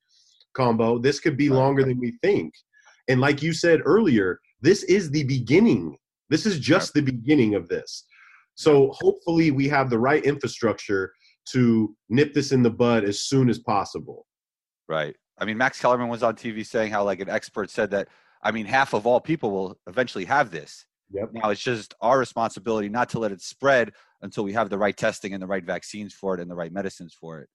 Combo, 0.53 0.99
this 0.99 1.19
could 1.19 1.37
be 1.37 1.49
longer 1.49 1.83
than 1.83 1.99
we 1.99 2.17
think. 2.21 2.53
And 3.09 3.19
like 3.19 3.41
you 3.41 3.51
said 3.51 3.81
earlier, 3.83 4.39
this 4.61 4.83
is 4.83 5.11
the 5.11 5.23
beginning. 5.23 5.97
This 6.29 6.45
is 6.45 6.59
just 6.59 6.93
the 6.93 7.01
beginning 7.01 7.55
of 7.55 7.67
this. 7.67 8.05
So 8.55 8.91
hopefully 8.93 9.51
we 9.51 9.67
have 9.69 9.89
the 9.89 9.99
right 9.99 10.23
infrastructure 10.23 11.11
to 11.51 11.95
nip 12.09 12.33
this 12.33 12.51
in 12.51 12.61
the 12.61 12.69
bud 12.69 13.03
as 13.03 13.19
soon 13.19 13.49
as 13.49 13.59
possible. 13.59 14.27
Right. 14.87 15.15
I 15.39 15.45
mean, 15.45 15.57
Max 15.57 15.79
Kellerman 15.79 16.09
was 16.09 16.23
on 16.23 16.35
TV 16.35 16.65
saying 16.65 16.91
how, 16.91 17.03
like, 17.03 17.21
an 17.21 17.29
expert 17.29 17.69
said 17.69 17.91
that, 17.91 18.09
I 18.43 18.51
mean, 18.51 18.65
half 18.65 18.93
of 18.93 19.07
all 19.07 19.19
people 19.19 19.51
will 19.51 19.79
eventually 19.87 20.25
have 20.25 20.51
this. 20.51 20.85
Yep. 21.11 21.29
Now 21.33 21.49
it's 21.49 21.61
just 21.61 21.95
our 22.01 22.19
responsibility 22.19 22.89
not 22.89 23.09
to 23.09 23.19
let 23.19 23.31
it 23.31 23.41
spread 23.41 23.93
until 24.21 24.43
we 24.43 24.53
have 24.53 24.69
the 24.69 24.77
right 24.77 24.95
testing 24.95 25.33
and 25.33 25.41
the 25.41 25.47
right 25.47 25.63
vaccines 25.63 26.13
for 26.13 26.35
it 26.35 26.41
and 26.41 26.51
the 26.51 26.55
right 26.55 26.71
medicines 26.71 27.15
for 27.19 27.39
it. 27.39 27.49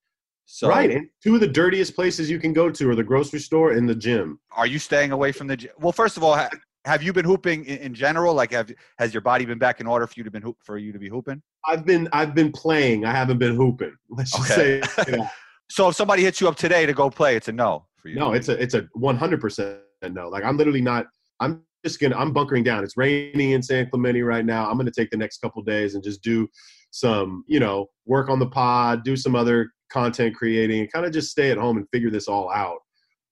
So, 0.46 0.68
right. 0.68 0.90
And 0.90 1.08
two 1.22 1.34
of 1.34 1.40
the 1.40 1.48
dirtiest 1.48 1.94
places 1.94 2.28
you 2.30 2.38
can 2.38 2.52
go 2.52 2.70
to 2.70 2.90
are 2.90 2.94
the 2.94 3.02
grocery 3.02 3.40
store 3.40 3.72
and 3.72 3.88
the 3.88 3.94
gym. 3.94 4.38
are 4.52 4.66
you 4.66 4.78
staying 4.78 5.12
away 5.12 5.32
from 5.32 5.46
the? 5.46 5.56
gy- 5.56 5.68
Well, 5.78 5.92
first 5.92 6.16
of 6.16 6.22
all, 6.22 6.36
ha- 6.36 6.50
have 6.84 7.02
you 7.02 7.12
been 7.14 7.24
hooping 7.24 7.64
in, 7.64 7.78
in 7.78 7.94
general? 7.94 8.34
Like, 8.34 8.52
have 8.52 8.70
has 8.98 9.14
your 9.14 9.22
body 9.22 9.46
been 9.46 9.58
back 9.58 9.80
in 9.80 9.86
order 9.86 10.06
for 10.06 10.14
you 10.18 10.24
to 10.24 10.30
been 10.30 10.42
hoop, 10.42 10.58
for 10.62 10.76
you 10.76 10.92
to 10.92 10.98
be 10.98 11.08
hooping? 11.08 11.40
I've 11.66 11.86
been 11.86 12.08
I've 12.12 12.34
been 12.34 12.52
playing. 12.52 13.04
I 13.06 13.12
haven't 13.12 13.38
been 13.38 13.56
hooping. 13.56 13.94
Let's 14.10 14.32
just 14.32 14.50
Okay. 14.50 14.82
say 14.82 15.04
yeah. 15.18 15.28
So 15.70 15.88
if 15.88 15.96
somebody 15.96 16.22
hits 16.22 16.40
you 16.42 16.48
up 16.48 16.56
today 16.56 16.84
to 16.84 16.92
go 16.92 17.08
play, 17.08 17.36
it's 17.36 17.48
a 17.48 17.52
no 17.52 17.86
for 17.96 18.08
you. 18.08 18.16
no. 18.16 18.32
It's 18.34 18.48
a 18.50 18.62
it's 18.62 18.74
a 18.74 18.86
one 18.92 19.16
hundred 19.16 19.40
percent 19.40 19.78
no. 20.02 20.28
Like 20.28 20.44
I'm 20.44 20.58
literally 20.58 20.82
not. 20.82 21.06
I'm 21.40 21.62
just 21.86 22.00
gonna. 22.00 22.16
I'm 22.16 22.32
bunkering 22.34 22.64
down. 22.64 22.84
It's 22.84 22.98
raining 22.98 23.52
in 23.52 23.62
San 23.62 23.88
Clemente 23.88 24.20
right 24.22 24.44
now. 24.44 24.68
I'm 24.70 24.76
gonna 24.76 24.90
take 24.90 25.10
the 25.10 25.16
next 25.16 25.38
couple 25.38 25.62
days 25.62 25.94
and 25.94 26.04
just 26.04 26.22
do 26.22 26.46
some 26.90 27.44
you 27.48 27.60
know 27.60 27.86
work 28.04 28.28
on 28.28 28.38
the 28.38 28.46
pod, 28.46 29.04
do 29.04 29.16
some 29.16 29.34
other 29.34 29.70
content 29.98 30.34
creating, 30.34 30.80
and 30.80 30.92
kind 30.92 31.06
of 31.06 31.12
just 31.12 31.30
stay 31.30 31.48
at 31.52 31.58
home 31.64 31.76
and 31.78 31.86
figure 31.92 32.10
this 32.10 32.26
all 32.26 32.50
out. 32.50 32.80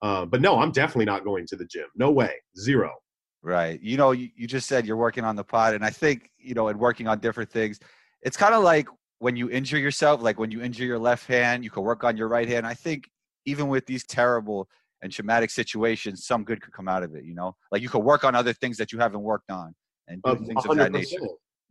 Uh, 0.06 0.24
but 0.32 0.40
no, 0.40 0.52
I'm 0.60 0.72
definitely 0.72 1.08
not 1.12 1.24
going 1.24 1.44
to 1.48 1.56
the 1.56 1.66
gym. 1.66 1.88
No 1.94 2.10
way. 2.10 2.32
Zero. 2.58 2.90
Right. 3.42 3.78
You 3.82 3.96
know, 3.96 4.10
you, 4.12 4.28
you 4.36 4.46
just 4.46 4.66
said 4.68 4.86
you're 4.86 5.02
working 5.06 5.24
on 5.24 5.34
the 5.36 5.44
pod, 5.44 5.74
and 5.74 5.84
I 5.84 5.90
think, 5.90 6.30
you 6.38 6.54
know, 6.54 6.68
and 6.68 6.78
working 6.78 7.08
on 7.08 7.18
different 7.18 7.50
things. 7.50 7.80
It's 8.22 8.36
kind 8.36 8.54
of 8.54 8.62
like 8.62 8.86
when 9.18 9.34
you 9.36 9.50
injure 9.50 9.78
yourself, 9.78 10.22
like 10.22 10.38
when 10.38 10.50
you 10.52 10.62
injure 10.62 10.84
your 10.84 10.98
left 11.10 11.26
hand, 11.26 11.64
you 11.64 11.70
can 11.70 11.82
work 11.82 12.04
on 12.04 12.16
your 12.16 12.28
right 12.28 12.48
hand. 12.48 12.66
I 12.66 12.74
think 12.74 13.08
even 13.46 13.66
with 13.68 13.84
these 13.86 14.04
terrible 14.04 14.68
and 15.02 15.12
traumatic 15.12 15.50
situations, 15.50 16.24
some 16.24 16.44
good 16.44 16.60
could 16.62 16.72
come 16.72 16.88
out 16.88 17.02
of 17.02 17.16
it, 17.16 17.24
you 17.24 17.34
know? 17.34 17.56
Like 17.72 17.82
you 17.82 17.88
could 17.88 18.04
work 18.04 18.22
on 18.22 18.36
other 18.36 18.52
things 18.52 18.76
that 18.78 18.92
you 18.92 18.98
haven't 19.00 19.22
worked 19.22 19.50
on 19.50 19.74
and 20.08 20.22
do 20.22 20.30
Uh, 20.30 20.36
things 20.36 20.64
of 20.64 20.76
that 20.76 20.92
nature. 20.92 21.18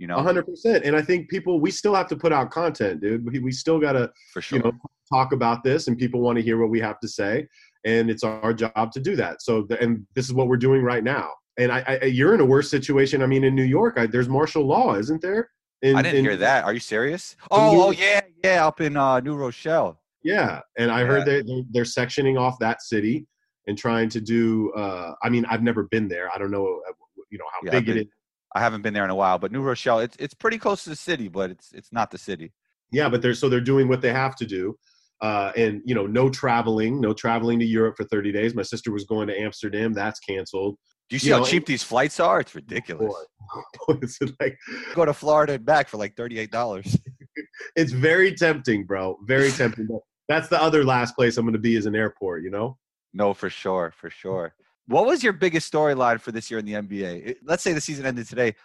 100%. 0.01 0.03
You 0.03 0.08
know, 0.08 0.17
A 0.17 0.24
hundred 0.24 0.46
percent. 0.46 0.84
And 0.86 0.96
I 0.96 1.01
think 1.01 1.29
people, 1.29 1.60
we 1.60 1.72
still 1.72 1.93
have 1.96 2.08
to 2.10 2.15
put 2.15 2.34
out 2.34 2.50
content, 2.51 3.01
dude. 3.01 3.25
We, 3.25 3.39
we 3.39 3.51
still 3.51 3.79
got 3.79 3.93
to, 3.93 4.12
for 4.34 4.41
sure. 4.41 4.58
you 4.58 4.63
know, 4.63 4.72
talk 5.13 5.31
about 5.34 5.63
this 5.63 5.88
and 5.88 5.98
people 5.98 6.22
want 6.22 6.38
to 6.38 6.41
hear 6.41 6.58
what 6.60 6.70
we 6.70 6.79
have 6.79 7.00
to 7.01 7.08
say. 7.08 7.48
And 7.86 8.10
it's 8.10 8.24
our 8.24 8.53
job 8.53 8.91
to 8.91 9.00
do 9.00 9.15
that. 9.15 9.41
So, 9.41 9.63
the, 9.63 9.81
and 9.81 10.05
this 10.15 10.25
is 10.25 10.34
what 10.34 10.48
we're 10.48 10.58
doing 10.58 10.84
right 10.84 11.03
now. 11.03 11.29
And 11.58 11.72
I, 11.72 12.00
I 12.01 12.05
you're 12.05 12.34
in 12.34 12.39
a 12.41 12.46
worse 12.46 12.70
situation. 12.70 13.22
I 13.22 13.25
mean, 13.27 13.43
in 13.43 13.55
New 13.55 13.63
York, 13.63 13.96
I, 13.98 14.05
there's 14.08 14.29
martial 14.29 14.65
law, 14.65 14.96
isn't 14.96 15.22
there? 15.22 15.50
In, 15.81 15.96
I 15.96 16.01
didn't 16.01 16.20
in- 16.20 16.25
hear 16.25 16.38
that. 16.38 16.63
Are 16.63 16.74
you 16.74 16.79
serious? 16.79 17.36
New- 17.51 17.58
Oh, 17.58 17.88
oh 17.88 17.91
yeah, 17.91 18.22
yeah, 18.43 18.65
up 18.65 18.81
in 18.81 18.96
uh, 18.98 19.20
New 19.20 19.36
Rochelle. 19.36 20.00
Yeah. 20.24 20.62
And 20.77 20.91
I 20.91 21.03
heard 21.03 21.25
they, 21.25 21.41
they, 21.41 21.65
they're 21.72 21.84
sectioning 21.84 22.39
off 22.39 22.60
that 22.60 22.81
city 22.84 23.25
and 23.67 23.75
trying 23.77 24.08
to 24.10 24.22
do, 24.22 24.72
uh, 24.74 25.13
I 25.24 25.29
mean, 25.29 25.46
I've 25.46 25.63
never 25.63 25.84
been 25.86 26.08
there. 26.08 26.29
I 26.34 26.38
don't 26.38 26.51
know, 26.51 26.81
uh, 26.88 26.93
you 27.31 27.38
know, 27.39 27.46
how 27.51 27.60
Yeah, 27.63 27.72
big 27.72 27.86
been- 27.88 27.98
is. 28.00 28.05
I 28.53 28.60
haven't 28.60 28.81
been 28.81 28.93
there 28.93 29.03
in 29.05 29.10
a 29.10 29.15
while, 29.15 29.38
but 29.39 29.51
New 29.51 29.62
Rochelle, 29.62 30.00
it's 30.00 30.17
it's 30.20 30.34
pretty 30.34 30.58
close 30.58 30.84
to 30.84 30.89
the 30.89 30.96
city, 30.96 31.27
but 31.27 31.51
it's 31.51 31.72
it's 31.74 31.91
not 31.91 32.12
the 32.12 32.17
city. 32.17 32.51
Yeah, 32.91 33.08
but 33.10 33.22
they're 33.22 33.34
so 33.34 33.48
they're 33.50 33.62
doing 33.62 33.88
what 33.88 34.01
they 34.01 34.12
have 34.12 34.36
to 34.38 34.46
do, 34.46 34.75
uh, 35.22 35.51
and 35.55 35.81
you 35.86 35.96
know, 35.96 36.05
no 36.05 36.29
traveling, 36.29 37.00
no 37.00 37.13
traveling 37.13 37.60
to 37.60 37.65
Europe 37.65 37.96
for 37.98 38.03
30 38.03 38.31
days. 38.31 38.53
My 38.53 38.63
sister 38.63 38.91
was 38.91 39.05
going 39.05 39.27
to 39.29 39.39
Amsterdam, 39.39 39.93
that's 39.93 40.20
canceled. 40.20 40.77
Do 41.10 41.15
you 41.15 41.20
see 41.20 41.27
You 41.27 41.34
how 41.36 41.39
know, 41.41 41.46
cheap 41.46 41.65
these 41.65 41.84
flights 41.84 42.20
are? 42.20 42.39
It's 42.39 42.55
ridiculous. 42.55 43.13
Boy, 43.88 43.96
it's 44.01 44.20
like 44.39 44.58
Go 44.93 45.05
to 45.05 45.13
Florida 45.13 45.53
and 45.53 45.65
back 45.65 45.88
for 45.89 45.98
like 45.98 46.15
thirty 46.15 46.39
eight 46.39 46.51
dollars. 46.51 46.98
it's 47.75 47.91
very 47.91 48.34
tempting, 48.34 48.86
bro. 48.86 49.17
Very 49.25 49.51
tempting. 49.51 49.88
But 49.88 50.00
that's 50.27 50.48
the 50.48 50.62
other 50.62 50.84
last 50.84 51.15
place 51.15 51.38
I'm 51.38 51.46
going 51.46 51.53
to 51.53 51.60
be 51.60 51.75
is 51.75 51.86
an 51.86 51.96
airport. 51.96 52.43
You 52.43 52.51
know, 52.51 52.77
No, 53.13 53.34
for 53.34 53.50
sure, 53.50 53.93
for 53.96 54.10
sure. 54.10 54.53
What 54.91 55.05
was 55.05 55.24
your 55.24 55.31
biggest 55.31 55.71
storyline 55.71 56.19
for 56.19 56.33
this 56.33 56.51
year 56.51 56.60
in 56.60 56.65
the 56.65 56.74
NBA? 56.74 57.38
Let's 57.43 57.63
say 57.63 57.71
the 57.71 57.79
season 57.79 58.05
ended 58.05 58.27
today. 58.27 58.55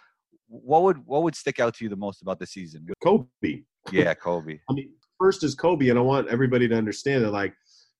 What 0.49 0.83
would 0.83 0.97
what 1.05 1.23
would 1.23 1.35
stick 1.35 1.61
out 1.61 1.75
to 1.75 1.85
you 1.85 1.89
the 1.89 1.95
most 1.95 2.21
about 2.21 2.37
the 2.37 2.45
season? 2.45 2.85
Kobe. 3.01 3.63
Yeah, 3.91 4.13
Kobe. 4.13 4.59
I 4.69 4.73
mean, 4.73 4.91
first 5.17 5.45
is 5.45 5.55
Kobe, 5.55 5.87
and 5.87 5.97
I 5.97 6.01
want 6.01 6.27
everybody 6.27 6.67
to 6.67 6.75
understand 6.75 7.23
that, 7.23 7.31
like, 7.31 7.53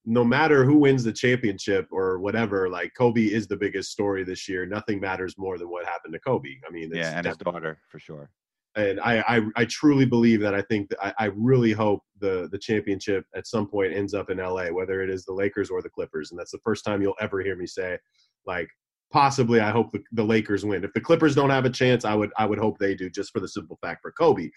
no 0.05 0.25
matter 0.25 0.65
who 0.65 0.77
wins 0.77 1.05
the 1.05 1.13
championship 1.13 1.87
or 1.89 2.19
whatever, 2.19 2.69
like 2.69 2.93
Kobe 2.97 3.21
is 3.21 3.47
the 3.47 3.57
biggest 3.57 3.91
story 3.91 4.25
this 4.25 4.47
year. 4.49 4.65
Nothing 4.65 4.99
matters 4.99 5.35
more 5.37 5.57
than 5.57 5.69
what 5.69 5.85
happened 5.85 6.13
to 6.13 6.19
Kobe. 6.19 6.49
I 6.67 6.71
mean, 6.71 6.89
it's 6.91 6.97
Yeah, 6.97 7.17
and 7.17 7.25
his 7.25 7.37
daughter 7.37 7.79
for 7.87 7.99
sure. 7.99 8.29
And 8.77 8.99
I, 8.99 9.23
I, 9.27 9.41
I 9.55 9.65
truly 9.65 10.05
believe 10.05 10.39
that 10.41 10.53
I 10.53 10.61
think 10.61 10.89
that 10.89 11.03
I, 11.03 11.25
I 11.25 11.25
really 11.35 11.71
hope 11.71 12.01
the 12.19 12.47
the 12.51 12.59
championship 12.59 13.25
at 13.35 13.47
some 13.47 13.67
point 13.67 13.93
ends 13.93 14.13
up 14.13 14.29
in 14.29 14.37
LA, 14.37 14.67
whether 14.67 15.01
it 15.01 15.09
is 15.09 15.25
the 15.25 15.33
Lakers 15.33 15.69
or 15.69 15.81
the 15.81 15.89
Clippers, 15.89 16.31
and 16.31 16.39
that's 16.39 16.51
the 16.51 16.59
first 16.63 16.85
time 16.85 17.01
you'll 17.01 17.15
ever 17.19 17.41
hear 17.41 17.55
me 17.55 17.65
say, 17.65 17.97
like, 18.45 18.69
possibly 19.11 19.59
I 19.59 19.71
hope 19.71 19.91
the, 19.91 20.01
the 20.11 20.23
Lakers 20.23 20.63
win. 20.63 20.83
If 20.83 20.93
the 20.93 21.01
Clippers 21.01 21.33
don't 21.33 21.49
have 21.49 21.65
a 21.65 21.71
chance, 21.71 22.05
I 22.05 22.13
would 22.13 22.31
I 22.37 22.45
would 22.45 22.59
hope 22.59 22.77
they 22.77 22.93
do, 22.93 23.09
just 23.09 23.31
for 23.33 23.39
the 23.39 23.47
simple 23.47 23.79
fact 23.81 24.01
for 24.03 24.11
Kobe. 24.11 24.49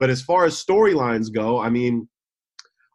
But 0.00 0.10
as 0.10 0.20
far 0.20 0.44
as 0.44 0.62
storylines 0.62 1.32
go, 1.32 1.60
I 1.60 1.70
mean, 1.70 2.08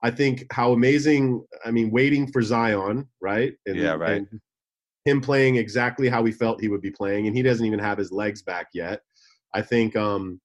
I 0.03 0.11
think 0.11 0.45
how 0.51 0.73
amazing. 0.73 1.45
I 1.63 1.71
mean, 1.71 1.89
waiting 1.89 2.29
for 2.31 2.41
Zion, 2.41 3.07
right? 3.21 3.53
And, 3.65 3.77
Yeah, 3.77 3.93
right. 3.93 4.17
and 4.17 4.27
him 5.05 5.21
playing 5.21 5.55
exactly 5.55 6.09
how 6.09 6.21
we 6.21 6.33
felt 6.33 6.59
he 6.59 6.67
would 6.67 6.81
be 6.81 6.91
playing, 6.91 7.27
and 7.27 7.35
he 7.35 7.43
doesn't 7.43 7.65
even 7.65 7.79
have 7.79 7.97
his 7.97 8.11
legs 8.11 8.41
back 8.41 8.67
yet. 8.73 8.99
I 9.53 9.61
think 9.61 9.95
um, 9.95 10.41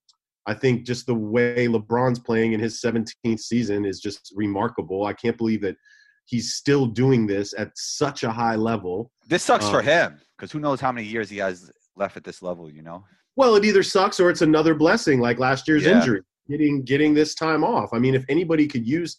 I 0.47 0.55
think 0.55 0.85
just 0.87 1.07
the 1.07 1.15
way 1.15 1.67
LeBron's 1.69 2.19
playing 2.19 2.53
in 2.53 2.61
his 2.61 2.81
17th 2.81 3.41
season 3.41 3.85
is 3.85 4.01
just 4.01 4.33
remarkable. 4.35 5.05
I 5.05 5.13
can't 5.13 5.37
believe 5.37 5.61
that 5.63 5.77
he's 6.27 6.55
still 6.55 6.87
doing 6.87 7.27
this 7.27 7.55
at 7.59 7.71
such 7.77 8.23
a 8.25 8.31
high 8.31 8.57
level. 8.57 9.11
This 9.29 9.43
sucks 9.43 9.69
for 9.69 9.81
Um, 9.81 9.85
him 9.87 10.21
because 10.37 10.51
who 10.53 10.61
knows 10.61 10.81
how 10.81 10.93
many 10.93 11.07
years 11.07 11.29
he 11.29 11.39
has 11.39 11.71
left 11.97 12.17
at 12.17 12.25
this 12.25 12.41
level. 12.43 12.71
You 12.71 12.83
know. 12.83 13.05
Well, 13.37 13.55
it 13.57 13.65
either 13.65 13.83
sucks 13.83 14.19
or 14.19 14.31
it's 14.31 14.43
another 14.43 14.75
blessing, 14.75 15.21
like 15.21 15.39
last 15.39 15.69
year's 15.69 15.85
Yeah. 15.85 15.97
injury, 15.99 16.23
getting 16.49 16.83
getting 16.85 17.15
this 17.15 17.35
time 17.35 17.63
off. 17.63 17.91
I 17.93 17.99
mean, 17.99 18.15
if 18.15 18.25
anybody 18.29 18.67
could 18.67 18.87
use 18.87 19.19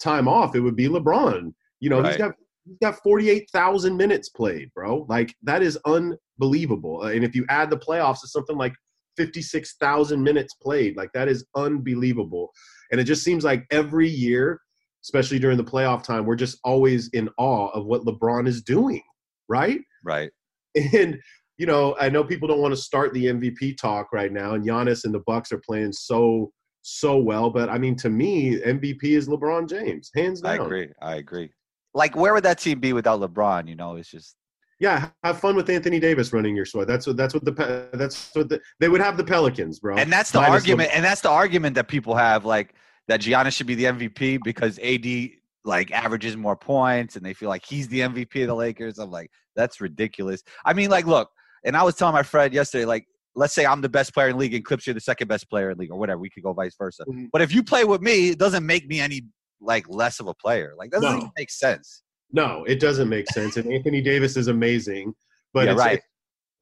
time 0.00 0.28
off, 0.28 0.54
it 0.54 0.60
would 0.60 0.76
be 0.76 0.88
LeBron. 0.88 1.52
You 1.80 1.90
know, 1.90 1.98
he's 2.02 2.10
Right. 2.12 2.18
got 2.18 2.34
he's 2.66 2.78
got 2.82 3.02
48,000 3.02 3.96
minutes 3.96 4.28
played, 4.28 4.70
bro. 4.74 5.06
Like 5.08 5.34
that 5.42 5.62
is 5.62 5.78
unbelievable. 5.86 7.04
And 7.04 7.24
if 7.24 7.34
you 7.34 7.46
add 7.48 7.70
the 7.70 7.78
playoffs, 7.78 8.18
it's 8.22 8.32
something 8.32 8.56
like 8.58 8.74
56,000 9.18 10.22
minutes 10.22 10.54
played. 10.54 10.96
Like 10.96 11.12
that 11.12 11.28
is 11.28 11.44
unbelievable. 11.54 12.50
And 12.90 13.00
it 13.00 13.04
just 13.04 13.22
seems 13.22 13.44
like 13.44 13.66
every 13.70 14.08
year, 14.08 14.60
especially 15.04 15.38
during 15.38 15.58
the 15.58 15.64
playoff 15.64 16.02
time, 16.02 16.24
we're 16.24 16.36
just 16.36 16.58
always 16.64 17.08
in 17.08 17.28
awe 17.36 17.68
of 17.70 17.84
what 17.84 18.06
LeBron 18.06 18.48
is 18.48 18.62
doing, 18.62 19.02
right? 19.48 19.80
Right. 20.02 20.30
And 20.94 21.18
you 21.58 21.66
know, 21.66 21.96
I 21.98 22.08
know 22.08 22.22
people 22.22 22.46
don't 22.46 22.60
want 22.60 22.72
to 22.72 22.80
start 22.80 23.12
the 23.12 23.26
MVP 23.26 23.76
talk 23.78 24.12
right 24.12 24.32
now, 24.32 24.54
and 24.54 24.64
Giannis 24.64 25.04
and 25.04 25.12
the 25.12 25.22
Bucks 25.26 25.50
are 25.50 25.60
playing 25.66 25.92
so 25.92 26.52
so 26.82 27.18
well. 27.18 27.50
But 27.50 27.68
I 27.68 27.78
mean, 27.78 27.96
to 27.96 28.08
me, 28.08 28.60
MVP 28.60 29.02
is 29.02 29.28
LeBron 29.28 29.68
James, 29.68 30.10
hands 30.14 30.40
down. 30.40 30.60
I 30.60 30.64
agree. 30.64 30.88
I 31.02 31.16
agree. 31.16 31.50
Like, 31.94 32.14
where 32.14 32.32
would 32.32 32.44
that 32.44 32.58
team 32.58 32.78
be 32.78 32.92
without 32.92 33.20
LeBron? 33.20 33.68
You 33.68 33.74
know, 33.74 33.96
it's 33.96 34.08
just 34.08 34.36
Yeah, 34.80 35.08
have 35.24 35.40
fun 35.40 35.56
with 35.56 35.68
Anthony 35.70 35.98
Davis 35.98 36.32
running 36.32 36.54
your 36.54 36.64
squad. 36.64 36.84
That's 36.84 37.06
what 37.06 37.16
that's 37.16 37.34
what 37.34 37.44
the 37.44 37.88
that's 37.94 38.34
what 38.34 38.48
the, 38.48 38.60
they 38.78 38.88
would 38.88 39.00
have 39.00 39.16
the 39.16 39.24
Pelicans, 39.24 39.80
bro. 39.80 39.96
and 39.96 40.12
that's 40.12 40.30
the 40.30 40.40
Minus 40.40 40.62
argument 40.62 40.90
and 40.94 41.04
that's 41.04 41.20
the 41.20 41.30
argument 41.30 41.74
that 41.74 41.88
people 41.88 42.14
have 42.14 42.44
like 42.44 42.74
that 43.08 43.20
Giannis 43.20 43.54
should 43.54 43.66
be 43.66 43.74
the 43.74 43.84
MVP 43.84 44.38
because 44.44 44.78
AD 44.78 45.30
like 45.64 45.90
averages 45.90 46.36
more 46.36 46.56
points 46.56 47.16
and 47.16 47.24
they 47.26 47.34
feel 47.34 47.48
like 47.48 47.64
he's 47.64 47.88
the 47.88 48.00
MVP 48.00 48.42
of 48.42 48.48
the 48.48 48.54
Lakers. 48.54 48.98
I'm 48.98 49.10
like, 49.10 49.30
that's 49.56 49.80
ridiculous. 49.80 50.42
I 50.64 50.72
mean, 50.74 50.90
like, 50.90 51.06
look, 51.06 51.28
and 51.64 51.76
I 51.76 51.82
was 51.82 51.94
telling 51.96 52.14
my 52.14 52.22
friend 52.22 52.54
yesterday, 52.54 52.84
like, 52.84 53.06
let's 53.34 53.52
say 53.54 53.66
I'm 53.66 53.80
the 53.80 53.88
best 53.88 54.14
player 54.14 54.28
in 54.28 54.34
the 54.34 54.38
league 54.40 54.54
and 54.54 54.64
Clips 54.64 54.86
you're 54.86 54.94
the 54.94 55.00
second 55.00 55.26
best 55.28 55.50
player 55.50 55.70
in 55.70 55.76
the 55.76 55.82
league 55.82 55.90
or 55.90 55.98
whatever. 55.98 56.20
We 56.20 56.30
could 56.30 56.42
go 56.42 56.52
vice 56.52 56.74
versa. 56.78 57.04
Mhm. 57.08 57.28
But 57.32 57.42
if 57.42 57.52
you 57.52 57.62
play 57.62 57.84
with 57.84 58.00
me, 58.00 58.30
it 58.30 58.38
doesn't 58.38 58.64
make 58.64 58.86
me 58.86 59.00
any 59.00 59.22
like 59.60 59.88
less 59.88 60.20
of 60.20 60.28
a 60.28 60.34
player. 60.34 60.74
Like, 60.78 60.90
that 60.92 61.00
doesn't 61.00 61.16
No. 61.18 61.22
even 61.24 61.30
make 61.36 61.50
sense. 61.50 62.02
No, 62.32 62.64
it 62.64 62.80
doesn't 62.80 63.08
make 63.08 63.28
sense. 63.30 63.56
And 63.56 63.72
Anthony 63.72 64.00
Davis 64.00 64.36
is 64.36 64.48
amazing, 64.48 65.14
but 65.54 65.64
Yeah, 65.66 65.72
it's, 65.72 65.78
right. 65.78 66.00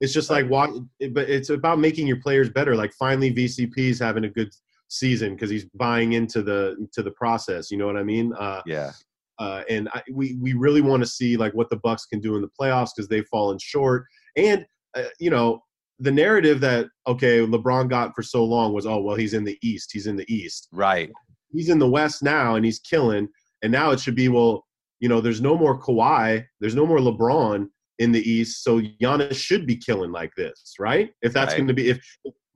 it's 0.00 0.12
just 0.12 0.30
like 0.30 0.46
what. 0.48 0.70
But 1.12 1.28
it's 1.28 1.50
about 1.50 1.78
making 1.78 2.06
your 2.06 2.20
players 2.20 2.50
better. 2.50 2.76
Like 2.76 2.92
finally, 2.98 3.32
VCP's 3.34 3.98
having 3.98 4.24
a 4.24 4.30
good 4.30 4.50
season 4.88 5.34
because 5.34 5.50
he's 5.50 5.64
buying 5.74 6.12
into 6.12 6.42
the 6.42 6.88
to 6.92 7.02
the 7.02 7.10
process. 7.12 7.70
You 7.70 7.78
know 7.78 7.86
what 7.86 7.96
I 7.96 8.04
mean? 8.04 8.32
Uh, 8.38 8.62
Yeah. 8.66 8.92
uh, 9.40 9.62
and 9.68 9.88
I, 9.92 10.02
we 10.12 10.36
we 10.40 10.52
really 10.52 10.80
want 10.82 11.02
to 11.02 11.08
see 11.08 11.36
like 11.36 11.52
what 11.54 11.68
the 11.70 11.76
Bucks 11.78 12.06
can 12.06 12.20
do 12.20 12.36
in 12.36 12.42
the 12.42 12.50
playoffs 12.60 12.90
because 12.94 13.08
they've 13.08 13.26
fallen 13.26 13.58
short. 13.58 14.04
And 14.36 14.64
uh, 14.96 15.04
you 15.18 15.30
know 15.30 15.62
the 15.98 16.12
narrative 16.12 16.60
that 16.60 16.86
okay 17.06 17.38
LeBron 17.38 17.88
got 17.88 18.14
for 18.14 18.22
so 18.22 18.44
long 18.44 18.72
was 18.74 18.86
oh 18.86 19.00
well 19.00 19.16
he's 19.16 19.32
in 19.32 19.44
the 19.44 19.58
East 19.62 19.90
he's 19.92 20.06
in 20.06 20.14
the 20.14 20.30
East 20.32 20.68
Right. 20.70 21.10
he's 21.52 21.70
in 21.70 21.78
the 21.78 21.88
West 21.88 22.22
now 22.22 22.54
and 22.56 22.64
he's 22.66 22.78
killing 22.80 23.28
and 23.62 23.72
now 23.72 23.90
it 23.92 23.98
should 24.00 24.14
be 24.14 24.28
well 24.28 24.65
you 25.00 25.08
know 25.08 25.20
there's 25.20 25.40
no 25.40 25.56
more 25.56 25.78
Kawhi 25.80 26.44
there's 26.60 26.74
no 26.74 26.86
more 26.86 26.98
LeBron 26.98 27.66
in 27.98 28.12
the 28.12 28.20
East 28.30 28.62
so 28.64 28.80
Giannis 28.80 29.36
should 29.36 29.66
be 29.66 29.76
killing 29.76 30.12
like 30.12 30.30
this 30.36 30.74
right 30.78 31.10
if 31.22 31.32
that's 31.32 31.52
Right. 31.52 31.58
going 31.58 31.68
to 31.68 31.74
be 31.74 31.90
if 31.90 32.00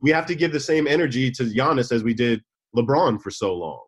we 0.03 0.11
have 0.11 0.27
to 0.27 0.35
give 0.35 0.53
the 0.53 0.61
same 0.61 0.87
energy 0.87 1.31
to 1.33 1.45
Giannis 1.45 1.93
as 1.93 2.03
we 2.03 2.15
did 2.15 2.43
LeBron 2.77 3.21
for 3.21 3.31
so 3.31 3.55
long. 3.55 3.83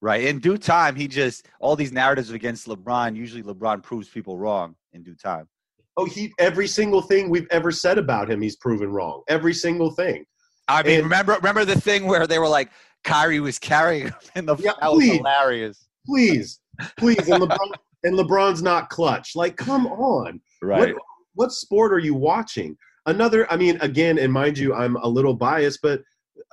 Right. 0.00 0.22
In 0.22 0.38
due 0.38 0.56
time, 0.58 0.94
he 0.94 1.08
just 1.08 1.46
all 1.58 1.74
these 1.74 1.90
narratives 1.90 2.30
against 2.30 2.68
LeBron. 2.68 3.16
Usually, 3.16 3.42
LeBron 3.42 3.82
proves 3.82 4.08
people 4.08 4.38
wrong 4.38 4.76
in 4.92 5.02
due 5.02 5.16
time. 5.16 5.48
Oh, 5.96 6.04
he 6.04 6.32
every 6.38 6.68
single 6.68 7.02
thing 7.02 7.28
we've 7.28 7.48
ever 7.50 7.72
said 7.72 7.98
about 7.98 8.30
him, 8.30 8.40
he's 8.40 8.54
proven 8.54 8.90
wrong. 8.90 9.22
Every 9.28 9.52
single 9.52 9.90
thing. 9.90 10.24
I 10.68 10.84
mean, 10.84 10.96
And- 11.00 11.04
remember 11.04 11.32
remember 11.34 11.64
the 11.64 11.80
thing 11.80 12.06
where 12.06 12.28
they 12.28 12.38
were 12.38 12.46
like 12.48 12.70
Kyrie 13.02 13.40
was 13.40 13.58
carrying 13.58 14.06
him 14.08 14.14
in 14.36 14.46
the 14.46 14.54
Yeah, 14.56 14.72
that 14.80 14.92
was 14.92 15.00
please. 15.00 15.16
hilarious. 15.16 15.88
Please, 16.06 16.60
please, 16.96 17.18
and 17.28 17.42
LeBron 17.42 17.72
and 18.04 18.18
LeBron's 18.18 18.62
not 18.62 18.88
clutch. 18.90 19.34
Like, 19.34 19.56
come 19.56 19.86
on. 19.86 20.40
Right. 20.62 20.94
What, 20.94 21.02
what 21.34 21.52
sport 21.52 21.92
are 21.92 21.98
you 21.98 22.14
watching? 22.14 22.76
Another, 23.06 23.50
I 23.50 23.56
mean, 23.56 23.78
again, 23.80 24.18
and 24.18 24.32
mind 24.32 24.58
you, 24.58 24.74
I'm 24.74 24.96
a 24.96 25.08
little 25.08 25.34
biased, 25.34 25.80
but 25.82 26.02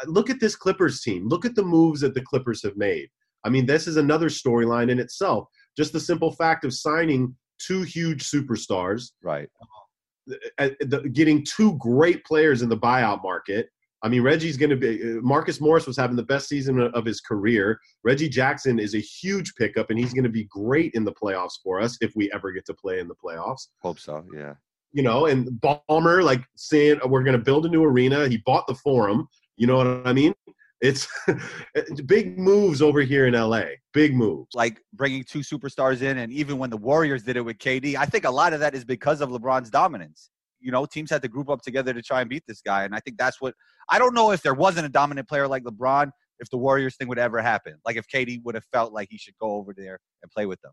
look 0.05 0.29
at 0.29 0.39
this 0.39 0.55
Clippers 0.55 1.01
team. 1.01 1.27
Look 1.27 1.45
at 1.45 1.55
the 1.55 1.63
moves 1.63 2.01
that 2.01 2.13
the 2.13 2.21
Clippers 2.21 2.63
have 2.63 2.77
made. 2.77 3.09
I 3.43 3.49
mean, 3.49 3.65
this 3.65 3.87
is 3.87 3.97
another 3.97 4.29
storyline 4.29 4.89
in 4.89 4.99
itself. 4.99 5.47
Just 5.77 5.93
the 5.93 5.99
simple 5.99 6.31
fact 6.31 6.65
of 6.65 6.73
signing 6.73 7.35
two 7.59 7.83
huge 7.83 8.23
superstars, 8.23 9.11
Right. 9.21 9.47
uh, 10.57 10.69
the, 10.79 11.09
getting 11.13 11.45
two 11.45 11.77
great 11.77 12.23
players 12.25 12.61
in 12.61 12.69
the 12.69 12.77
buyout 12.77 13.21
market. 13.21 13.69
I 14.05 14.07
mean, 14.07 14.21
Reggie's 14.21 14.55
going 14.55 14.69
to 14.69 14.75
be. 14.75 15.01
uh, 15.01 15.21
Marcus 15.21 15.59
Morris 15.59 15.87
was 15.87 15.97
having 15.97 16.15
the 16.15 16.21
best 16.21 16.47
season 16.47 16.79
of 16.79 17.03
his 17.03 17.21
career. 17.21 17.79
Reggie 18.03 18.29
Jackson 18.29 18.77
is 18.77 18.93
a 18.93 18.99
huge 18.99 19.55
pickup, 19.55 19.89
and 19.89 19.97
he's 19.97 20.13
going 20.13 20.23
to 20.23 20.29
be 20.29 20.43
great 20.43 20.93
in 20.93 21.03
the 21.03 21.11
playoffs 21.11 21.53
for 21.63 21.81
us 21.81 21.97
if 22.01 22.15
we 22.15 22.31
ever 22.31 22.51
get 22.51 22.67
to 22.67 22.73
play 22.75 22.99
in 22.99 23.07
the 23.07 23.15
playoffs 23.15 23.69
Hope 23.79 23.97
so. 23.97 24.23
Yeah. 24.31 24.53
you 24.93 25.01
know, 25.01 25.25
and 25.25 25.47
Ballmer 25.59 26.23
like 26.23 26.43
saying 26.55 26.99
we're 27.07 27.23
going 27.23 27.37
to 27.37 27.43
build 27.43 27.65
a 27.65 27.69
new 27.69 27.83
arena. 27.83 28.27
He 28.27 28.37
bought 28.45 28.67
the 28.67 28.75
Forum. 28.75 29.27
You 29.57 29.65
know 29.65 29.77
what 29.77 30.05
I 30.05 30.13
mean? 30.13 30.35
It's 30.81 31.07
it's 31.73 32.01
big 32.05 32.37
moves 32.37 32.83
over 32.83 33.01
here 33.01 33.25
in 33.25 33.33
LA. 33.33 33.63
Big 33.91 34.13
moves. 34.13 34.49
Like 34.53 34.81
bringing 34.93 35.23
two 35.23 35.39
superstars 35.39 36.03
in, 36.03 36.19
and 36.19 36.31
even 36.31 36.59
when 36.59 36.69
the 36.69 36.77
Warriors 36.77 37.23
did 37.23 37.37
it 37.37 37.41
with 37.41 37.57
KD, 37.57 37.95
I 37.95 38.05
think 38.05 38.25
a 38.25 38.29
lot 38.29 38.53
of 38.53 38.59
that 38.59 38.75
is 38.75 38.85
because 38.85 39.21
of 39.21 39.29
LeBron's 39.29 39.71
dominance. 39.71 40.29
You 40.65 40.71
know, 40.71 40.85
teams 40.85 41.11
had 41.11 41.21
to 41.21 41.27
group 41.27 41.47
up 41.47 41.61
together 41.61 41.93
to 41.93 42.01
try 42.01 42.21
and 42.21 42.29
beat 42.29 42.43
this 42.47 42.61
guy. 42.61 42.85
And 42.85 42.95
I 42.95 42.99
think 42.99 43.17
that's 43.17 43.39
what 43.39 43.53
I 43.89 43.99
don't 43.99 44.15
know 44.15 44.31
if 44.31 44.41
there 44.41 44.55
wasn't 44.55 44.87
a 44.87 44.89
dominant 44.89 45.29
player 45.29 45.47
like 45.47 45.63
LeBron, 45.63 46.09
if 46.39 46.49
the 46.49 46.57
Warriors 46.57 46.97
thing 46.97 47.07
would 47.07 47.19
ever 47.19 47.39
happen. 47.39 47.75
Like 47.85 47.97
if 47.97 48.07
KD 48.07 48.43
would 48.43 48.55
have 48.55 48.65
felt 48.73 48.91
like 48.91 49.07
he 49.11 49.17
should 49.19 49.35
go 49.39 49.51
over 49.51 49.75
there 49.77 49.99
and 50.23 50.31
play 50.31 50.47
with 50.47 50.59
them. 50.61 50.71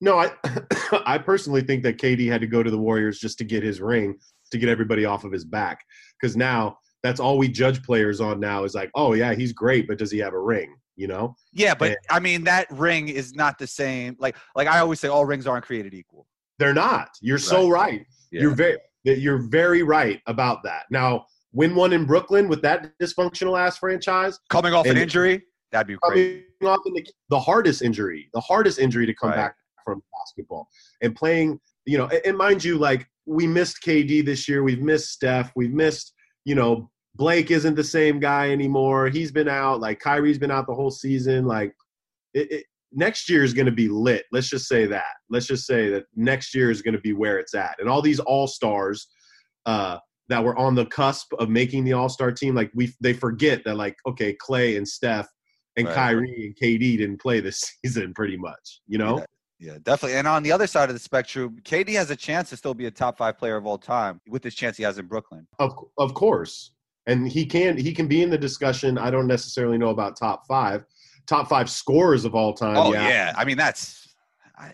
No, 0.00 0.18
I 0.18 0.32
I 1.04 1.18
personally 1.18 1.60
think 1.60 1.82
that 1.82 1.98
KD 1.98 2.30
had 2.30 2.40
to 2.40 2.46
go 2.46 2.62
to 2.62 2.70
the 2.70 2.78
Warriors 2.78 3.20
just 3.20 3.36
to 3.38 3.44
get 3.44 3.62
his 3.62 3.82
ring, 3.82 4.18
to 4.50 4.58
get 4.58 4.70
everybody 4.70 5.04
off 5.04 5.24
of 5.24 5.32
his 5.32 5.44
back. 5.44 5.84
Because 6.18 6.34
now 6.34 6.78
that's 7.02 7.20
all 7.20 7.36
we 7.36 7.48
judge 7.48 7.82
players 7.82 8.22
on 8.22 8.40
now 8.40 8.64
is 8.64 8.74
like, 8.74 8.90
oh 8.94 9.12
yeah, 9.12 9.34
he's 9.34 9.52
great, 9.52 9.86
but 9.86 9.98
does 9.98 10.10
he 10.10 10.18
have 10.18 10.32
a 10.32 10.40
ring? 10.40 10.74
You 10.96 11.08
know? 11.08 11.34
Yeah, 11.52 11.74
but 11.74 11.90
Yeah. 11.90 11.96
I 12.08 12.20
mean 12.20 12.44
that 12.44 12.68
ring 12.70 13.08
is 13.08 13.34
not 13.34 13.58
the 13.58 13.66
same. 13.66 14.16
Like 14.18 14.36
like 14.56 14.66
I 14.66 14.78
always 14.78 14.98
say, 14.98 15.08
all 15.08 15.26
rings 15.26 15.46
aren't 15.46 15.66
created 15.66 15.92
equal. 15.92 16.26
They're 16.58 16.74
not. 16.74 17.08
You're 17.20 17.38
so 17.38 17.68
right. 17.68 18.06
You're 18.40 18.54
very 18.54 18.78
you're 19.04 19.38
very 19.38 19.82
right 19.82 20.20
about 20.26 20.62
that. 20.62 20.84
Now, 20.90 21.26
win 21.52 21.74
one 21.74 21.92
in 21.92 22.04
Brooklyn 22.04 22.48
with 22.48 22.62
that 22.62 22.96
dysfunctional 22.98 23.58
ass 23.58 23.78
franchise, 23.78 24.38
coming 24.48 24.72
off 24.72 24.86
an 24.86 24.96
injury. 24.96 25.42
That'd 25.72 25.88
be 25.88 25.96
crazy. 26.02 26.44
coming 26.60 26.72
off 26.72 26.80
in 26.86 26.94
the, 26.94 27.06
the 27.30 27.40
hardest 27.40 27.82
injury, 27.82 28.28
the 28.34 28.40
hardest 28.40 28.78
injury 28.78 29.06
to 29.06 29.14
come 29.14 29.30
Right. 29.30 29.36
back 29.36 29.56
from 29.84 30.02
basketball, 30.12 30.68
and 31.02 31.14
playing. 31.14 31.60
You 31.84 31.98
know, 31.98 32.06
and, 32.06 32.20
and 32.24 32.38
mind 32.38 32.62
you, 32.62 32.78
like 32.78 33.08
we 33.26 33.46
missed 33.46 33.82
KD 33.84 34.24
this 34.24 34.48
year, 34.48 34.62
we've 34.62 34.82
missed 34.82 35.10
Steph, 35.10 35.52
we've 35.56 35.72
missed. 35.72 36.14
You 36.44 36.54
know, 36.54 36.90
Blake 37.14 37.50
isn't 37.50 37.74
the 37.74 37.84
same 37.84 38.18
guy 38.20 38.50
anymore. 38.50 39.08
He's 39.08 39.32
been 39.32 39.48
out. 39.48 39.80
Like 39.80 40.00
Kyrie's 40.00 40.38
been 40.38 40.50
out 40.50 40.66
the 40.66 40.74
whole 40.74 40.90
season. 40.90 41.44
Like 41.44 41.74
it, 42.34 42.50
it, 42.52 42.64
next 42.92 43.28
year 43.28 43.42
is 43.44 43.54
going 43.54 43.66
to 43.66 43.72
be 43.72 43.88
lit. 43.88 44.24
Let's 44.32 44.48
just 44.48 44.68
say 44.68 44.86
that. 44.86 45.14
Let's 45.30 45.46
just 45.46 45.66
say 45.66 45.88
that 45.90 46.04
next 46.14 46.54
year 46.54 46.70
is 46.70 46.82
going 46.82 46.94
to 46.94 47.00
be 47.00 47.12
where 47.12 47.38
it's 47.38 47.54
at, 47.54 47.76
and 47.78 47.88
all 47.88 48.02
these 48.02 48.20
all 48.20 48.46
stars. 48.46 49.08
Uh, 49.64 49.98
that 50.28 50.42
were 50.42 50.56
on 50.56 50.74
the 50.74 50.86
cusp 50.86 51.32
of 51.34 51.50
making 51.50 51.84
the 51.84 51.92
All 51.92 52.08
Star 52.08 52.32
team, 52.32 52.54
like 52.54 52.70
we 52.74 52.92
they 53.00 53.12
forget 53.12 53.64
that 53.64 53.76
like 53.76 53.96
okay, 54.06 54.32
Clay 54.32 54.76
and 54.76 54.88
Steph 54.88 55.28
and 55.76 55.86
Right. 55.86 55.94
Kyrie 55.94 56.46
and 56.46 56.56
KD 56.56 56.98
didn't 56.98 57.20
play 57.20 57.40
this 57.40 57.72
season 57.84 58.14
pretty 58.14 58.36
much, 58.36 58.80
you 58.86 58.98
know? 58.98 59.18
Yeah. 59.18 59.24
Yeah, 59.58 59.78
definitely. 59.80 60.18
And 60.18 60.26
on 60.26 60.42
the 60.42 60.50
other 60.50 60.66
side 60.66 60.88
of 60.88 60.96
the 60.96 60.98
spectrum, 60.98 61.56
KD 61.62 61.90
has 61.90 62.10
a 62.10 62.16
chance 62.16 62.50
to 62.50 62.56
still 62.56 62.74
be 62.74 62.86
a 62.86 62.90
top 62.90 63.16
five 63.16 63.38
player 63.38 63.54
of 63.54 63.64
all 63.64 63.78
time 63.78 64.20
with 64.28 64.42
this 64.42 64.56
chance 64.56 64.76
he 64.76 64.82
has 64.82 64.98
in 64.98 65.06
Brooklyn. 65.06 65.46
Of 65.60 65.72
of 65.98 66.14
course. 66.14 66.72
And 67.06 67.28
he 67.28 67.46
can 67.46 67.76
he 67.76 67.92
can 67.92 68.08
be 68.08 68.22
in 68.22 68.30
the 68.30 68.36
discussion. 68.36 68.98
I 68.98 69.08
don't 69.12 69.28
necessarily 69.28 69.78
know 69.78 69.90
about 69.90 70.16
top 70.16 70.48
5. 70.48 70.84
Top 71.26 71.48
5 71.48 71.70
scorers 71.70 72.24
of 72.24 72.34
all 72.34 72.52
time. 72.52 72.76
Oh 72.76 72.92
yeah. 72.92 73.08
yeah, 73.08 73.32
I 73.36 73.44
mean 73.44 73.56
that's. 73.56 74.00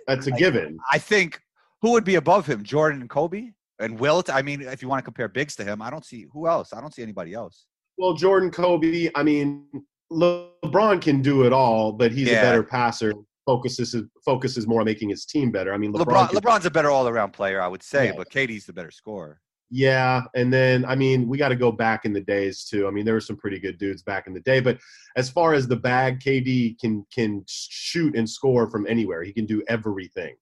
That's 0.07 0.27
a 0.27 0.33
given. 0.33 0.79
I 0.93 0.99
think 0.99 1.41
who 1.81 1.93
would 1.93 2.05
be 2.05 2.17
above 2.17 2.45
him, 2.47 2.63
Jordan 2.63 3.01
and 3.01 3.09
Kobe 3.09 3.53
and 3.79 3.99
Wilt. 3.99 4.29
I 4.29 4.43
mean, 4.43 4.61
if 4.61 4.83
you 4.83 4.89
want 4.89 4.99
to 4.99 5.05
compare 5.05 5.29
bigs 5.29 5.57
to 5.57 5.65
him, 5.65 5.81
I 5.81 5.89
don't 5.89 6.05
see 6.05 6.27
who 6.31 6.47
else. 6.47 6.75
I 6.75 6.81
don't 6.83 6.93
see 6.93 7.03
anybody 7.03 7.33
else. 7.33 7.65
Well, 7.97 8.13
Jordan 8.13 8.51
Kobe, 8.51 9.09
I 9.15 9.23
mean, 9.23 9.65
LeBron 10.13 11.01
can 11.01 11.23
do 11.23 11.45
it 11.45 11.53
all, 11.55 11.93
but 11.93 12.13
he's 12.13 12.29
Yeah. 12.29 12.41
a 12.41 12.43
better 12.43 12.63
passer. 12.63 13.15
Focuses 13.47 13.97
focuses 14.27 14.67
more 14.67 14.81
on 14.81 14.85
making 14.85 15.09
his 15.09 15.25
team 15.25 15.51
better. 15.51 15.73
I 15.73 15.79
mean, 15.79 15.95
LeBron, 15.95 16.29
LeBron, 16.29 16.41
LeBron's 16.41 16.67
a 16.67 16.71
better 16.71 16.91
all 16.91 17.09
around 17.09 17.33
player, 17.33 17.63
I 17.63 17.67
would 17.69 17.83
say, 17.83 18.07
Yeah. 18.07 18.13
but 18.15 18.31
KD's 18.31 18.67
the 18.67 18.75
better 18.75 18.91
scorer. 18.91 19.41
Yeah, 19.71 20.23
and 20.35 20.53
then 20.53 20.85
I 20.87 20.95
mean, 20.95 21.29
we 21.29 21.37
got 21.37 21.51
to 21.51 21.57
go 21.57 21.71
back 21.71 22.05
in 22.07 22.13
the 22.13 22.21
days 22.21 22.65
too. 22.65 22.87
I 22.89 22.91
mean, 22.91 23.05
there 23.05 23.15
were 23.15 23.21
some 23.21 23.37
pretty 23.37 23.59
good 23.59 23.77
dudes 23.79 24.03
back 24.03 24.27
in 24.27 24.33
the 24.33 24.41
day, 24.41 24.61
but 24.61 24.79
as 25.17 25.29
far 25.29 25.53
as 25.53 25.69
the 25.69 25.77
bag, 25.77 26.21
KD 26.21 26.79
can 26.81 27.05
can 27.13 27.45
shoot 27.49 28.17
and 28.17 28.29
score 28.29 28.71
from 28.71 28.87
anywhere. 28.87 29.23
He 29.23 29.33
can 29.33 29.45
do 29.47 29.63
everything. 29.69 30.35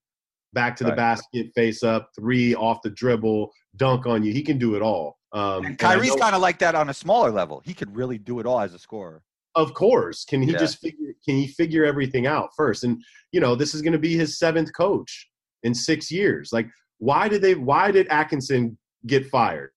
Back 0.53 0.77
to 0.77 0.85
the 0.85 0.91
Right. 0.91 0.95
basket, 0.97 1.51
face 1.53 1.83
up, 1.83 2.09
three 2.17 2.55
off 2.55 2.81
the 2.83 2.89
dribble, 2.89 3.51
dunk 3.75 4.05
on 4.07 4.23
you. 4.23 4.31
He 4.31 4.41
can 4.43 4.57
do 4.57 4.75
it 4.75 4.81
all. 4.81 5.17
Um, 5.33 5.57
And 5.57 5.65
and 5.67 5.77
Kyrie's 5.79 6.15
kind 6.15 6.33
of 6.33 6.41
like 6.41 6.59
that 6.59 6.73
on 6.73 6.87
a 6.89 6.93
smaller 6.93 7.29
level. 7.31 7.61
He 7.65 7.73
could 7.73 7.93
really 7.97 8.17
do 8.17 8.39
it 8.39 8.45
all 8.45 8.61
as 8.61 8.73
a 8.73 8.79
scorer. 8.79 9.23
of 9.55 9.73
course, 9.73 10.23
can 10.23 10.41
he 10.43 10.51
Yeah. 10.51 10.59
just 10.59 10.77
figure? 10.79 11.13
Can 11.25 11.35
he 11.35 11.47
figure 11.47 11.83
everything 11.83 12.27
out 12.27 12.51
first? 12.55 12.83
And 12.85 13.03
you 13.33 13.41
know, 13.41 13.55
this 13.55 13.73
is 13.75 13.81
going 13.81 13.93
to 13.93 13.99
be 13.99 14.15
his 14.15 14.37
seventh 14.37 14.71
coach 14.73 15.29
in 15.63 15.73
six 15.73 16.11
years. 16.11 16.53
Like, 16.53 16.67
why 16.99 17.27
did 17.27 17.41
they? 17.41 17.55
Why 17.55 17.89
did 17.91 18.07
Atkinson 18.07 18.77
get 19.05 19.27
fired? 19.27 19.71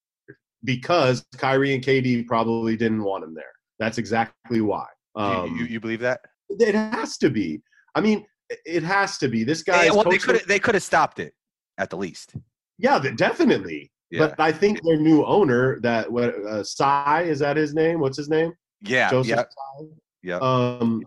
Because 0.63 1.25
Kyrie 1.37 1.73
and 1.73 1.83
KD 1.83 2.27
probably 2.27 2.77
didn't 2.77 3.03
want 3.03 3.23
him 3.23 3.33
there. 3.33 3.43
That's 3.79 3.97
exactly 3.97 4.61
why. 4.61 4.85
Do 5.15 5.21
you- 5.23 5.27
Um, 5.29 5.57
you, 5.57 5.65
you 5.65 5.79
believe 5.79 5.99
that? 6.01 6.21
it 6.49 6.75
has 6.75 7.17
to 7.17 7.29
be. 7.29 7.61
I 7.95 8.01
mean, 8.01 8.25
it 8.65 8.83
has 8.83 9.17
to 9.19 9.27
be. 9.27 9.43
This 9.43 9.63
guy. 9.63 9.81
They, 9.83 9.87
is 9.87 9.93
well, 9.95 10.03
they 10.03 10.17
could 10.17 10.41
they 10.47 10.59
could 10.59 10.75
have 10.75 10.83
stopped 10.83 11.19
it 11.19 11.33
at 11.77 11.89
the 11.89 11.97
least. 11.97 12.35
Yeah, 12.77 12.99
definitely. 13.15 13.91
Yeah, 14.09 14.27
But 14.27 14.39
I 14.39 14.51
think 14.51 14.81
their 14.83 14.97
new 14.97 15.23
owner, 15.23 15.79
that 15.81 16.11
what 16.11 16.35
uh, 16.45 16.63
Tsai 16.63 17.21
is 17.23 17.39
that 17.39 17.55
his 17.55 17.73
name? 17.73 17.99
What's 18.01 18.17
his 18.17 18.27
name? 18.29 18.51
yeah, 18.81 19.09
Joseph 19.09 19.29
yeah, 19.29 19.43
Tsai? 19.43 19.85
yeah. 20.23 20.37
Um, 20.39 21.01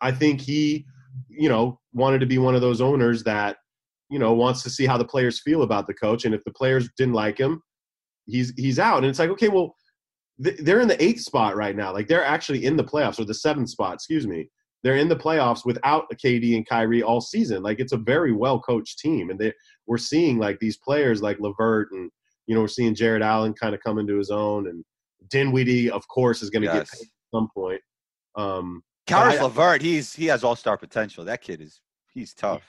I 0.00 0.12
think 0.12 0.40
he, 0.40 0.86
you 1.28 1.48
know, 1.48 1.80
wanted 1.92 2.20
to 2.20 2.26
be 2.26 2.38
one 2.38 2.54
of 2.54 2.60
those 2.60 2.80
owners 2.80 3.24
that, 3.24 3.56
you 4.10 4.18
know, 4.18 4.32
wants 4.32 4.62
to 4.64 4.70
see 4.70 4.86
how 4.86 4.98
the 4.98 5.04
players 5.04 5.40
feel 5.40 5.62
about 5.62 5.86
the 5.86 5.94
coach, 5.94 6.24
and 6.24 6.34
if 6.34 6.42
the 6.44 6.52
players 6.52 6.88
didn't 6.96 7.14
like 7.14 7.38
him, 7.38 7.62
he's 8.26 8.52
he's 8.56 8.78
out. 8.78 8.98
And 8.98 9.06
it's 9.06 9.18
like, 9.18 9.30
okay, 9.30 9.48
well, 9.48 9.74
th- 10.42 10.58
they're 10.58 10.80
in 10.80 10.88
the 10.88 11.02
eighth 11.02 11.20
spot 11.20 11.56
right 11.56 11.76
now. 11.76 11.92
Like 11.92 12.08
they're 12.08 12.24
actually 12.24 12.64
in 12.64 12.76
the 12.76 12.84
playoffs, 12.84 13.18
or 13.18 13.24
the 13.24 13.34
seventh 13.34 13.70
spot, 13.70 13.94
excuse 13.94 14.26
me. 14.26 14.48
They're 14.82 14.96
in 14.96 15.08
the 15.08 15.16
playoffs 15.16 15.66
without 15.66 16.10
KD 16.12 16.56
and 16.56 16.66
Kyrie 16.66 17.02
all 17.02 17.20
season. 17.20 17.62
Like 17.62 17.80
it's 17.80 17.92
a 17.92 17.98
very 17.98 18.32
well 18.32 18.60
coached 18.60 18.98
team, 18.98 19.30
and 19.30 19.38
they 19.38 19.52
we're 19.86 19.98
seeing 19.98 20.38
like 20.38 20.58
these 20.58 20.76
players 20.76 21.22
like 21.22 21.38
LeVert 21.38 21.92
and 21.92 22.10
you 22.46 22.54
know 22.54 22.62
we're 22.62 22.68
seeing 22.68 22.94
Jarrett 22.94 23.22
Allen 23.22 23.52
kind 23.52 23.74
of 23.74 23.80
come 23.82 23.98
into 23.98 24.16
his 24.16 24.30
own, 24.30 24.68
and 24.68 24.84
Dinwiddie, 25.28 25.90
of 25.90 26.06
course, 26.08 26.42
is 26.42 26.50
going 26.50 26.62
to 26.62 26.68
get 26.68 26.90
paid 26.90 27.02
at 27.02 27.08
some 27.32 27.48
point. 27.54 27.80
Um, 28.36 28.82
Karis 29.06 29.40
LeVert, 29.42 29.82
he's 29.82 30.14
he 30.14 30.26
has 30.26 30.44
all 30.44 30.56
star 30.56 30.76
potential. 30.76 31.24
That 31.24 31.42
kid 31.42 31.60
is 31.60 31.80
he's 32.12 32.34
tough. 32.34 32.62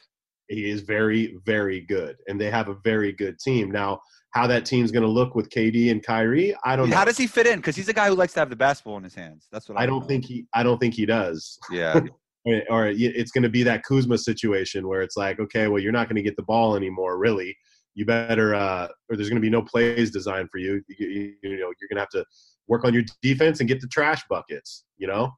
He 0.52 0.70
is 0.70 0.82
very, 0.82 1.38
very 1.46 1.82
good, 1.82 2.18
and 2.28 2.40
they 2.40 2.50
have 2.50 2.68
a 2.68 2.76
very 2.84 3.12
good 3.12 3.40
team. 3.40 3.72
Now, 3.72 4.02
how 4.32 4.48
that 4.48 4.66
team's 4.66 4.92
going 4.92 5.04
to 5.04 5.10
look 5.10 5.36
with 5.36 5.50
KD 5.50 5.92
and 5.92 6.04
Kyrie, 6.04 6.56
I 6.64 6.76
don't 6.76 6.90
know. 6.90 6.96
How 6.96 7.06
does 7.06 7.18
he 7.18 7.28
fit 7.28 7.48
in? 7.48 7.60
Because 7.60 7.76
he's 7.76 7.90
a 7.90 7.94
guy 7.94 8.08
who 8.08 8.16
likes 8.16 8.34
to 8.34 8.40
have 8.40 8.50
the 8.50 8.56
basketball 8.56 8.98
in 8.98 9.04
his 9.04 9.16
hands. 9.16 9.48
That's 9.52 9.68
what 9.68 9.78
I, 9.78 9.84
I 9.84 9.86
don't 9.86 10.02
know. 10.02 10.08
think 10.08 10.26
he. 10.26 10.46
I 10.54 10.64
don't 10.64 10.80
think 10.80 10.94
he 10.94 11.06
does. 11.06 11.58
Yeah, 11.70 12.00
Or, 12.44 12.62
or 12.70 12.88
it's 12.88 13.32
going 13.32 13.44
to 13.44 13.50
be 13.50 13.64
that 13.64 13.84
Kuzma 13.84 14.18
situation 14.18 14.88
where 14.88 15.02
it's 15.02 15.16
like, 15.16 15.40
okay, 15.40 15.68
well, 15.68 15.82
you're 15.82 15.92
not 15.92 16.08
going 16.08 16.16
to 16.16 16.24
get 16.24 16.36
the 16.36 16.44
ball 16.44 16.76
anymore, 16.76 17.18
really. 17.18 17.56
You 17.94 18.06
better, 18.06 18.56
uh, 18.56 18.88
or 19.10 19.16
there's 19.16 19.30
going 19.30 19.42
to 19.42 19.46
be 19.46 19.50
no 19.50 19.62
plays 19.62 20.12
designed 20.12 20.50
for 20.50 20.58
you. 20.58 20.82
You, 20.88 21.08
you, 21.08 21.34
you 21.44 21.50
know, 21.58 21.72
you're 21.80 21.90
going 21.90 21.98
to 21.98 22.00
have 22.00 22.10
to 22.10 22.26
work 22.68 22.84
on 22.84 22.94
your 22.94 23.04
defense 23.22 23.60
and 23.60 23.70
get 23.70 23.82
the 23.82 23.88
trash 23.88 24.24
buckets. 24.30 24.86
You 24.98 25.08
know, 25.08 25.32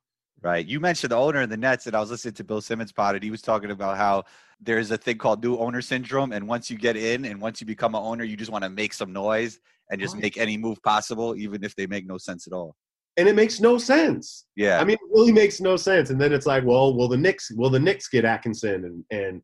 right. 0.43 0.65
You 0.65 0.79
mentioned 0.79 1.11
the 1.11 1.17
owner 1.17 1.41
of 1.41 1.49
the 1.49 1.57
Nets, 1.57 1.87
and 1.87 1.95
I 1.95 1.99
was 1.99 2.11
listening 2.11 2.35
to 2.35 2.43
Bill 2.43 2.61
Simmons 2.61 2.91
pod, 2.91 3.15
and 3.15 3.23
he 3.23 3.31
was 3.31 3.41
talking 3.41 3.71
about 3.71 3.97
how 3.97 4.23
there's 4.61 4.91
a 4.91 4.97
thing 4.97 5.17
called 5.17 5.43
new 5.43 5.57
owner 5.57 5.81
syndrome, 5.81 6.31
and 6.31 6.47
once 6.47 6.69
you 6.69 6.77
get 6.77 6.95
in, 6.95 7.25
and 7.25 7.41
once 7.41 7.59
you 7.59 7.67
become 7.67 7.95
an 7.95 8.01
owner, 8.03 8.23
you 8.23 8.37
just 8.37 8.51
want 8.51 8.63
to 8.63 8.69
make 8.69 8.93
some 8.93 9.11
noise 9.11 9.59
and 9.89 9.99
just 9.99 10.15
make 10.15 10.37
any 10.37 10.57
move 10.57 10.81
possible, 10.83 11.35
even 11.35 11.63
if 11.63 11.75
they 11.75 11.87
make 11.87 12.05
no 12.05 12.17
sense 12.17 12.47
at 12.47 12.53
all. 12.53 12.75
and 13.17 13.27
it 13.27 13.35
makes 13.35 13.59
no 13.59 13.77
sense. 13.77 14.45
Yeah, 14.55 14.79
I 14.79 14.83
mean, 14.83 14.95
it 14.95 15.09
really 15.11 15.31
makes 15.31 15.61
no 15.61 15.77
sense. 15.77 16.09
And 16.09 16.19
then 16.19 16.33
it's 16.33 16.45
like, 16.45 16.63
well, 16.65 16.95
will 16.95 17.07
the 17.07 17.17
Knicks, 17.17 17.51
will 17.51 17.69
the 17.69 17.79
Knicks 17.79 18.07
get 18.07 18.25
Atkinson? 18.25 18.85
And 18.85 19.05
and 19.11 19.41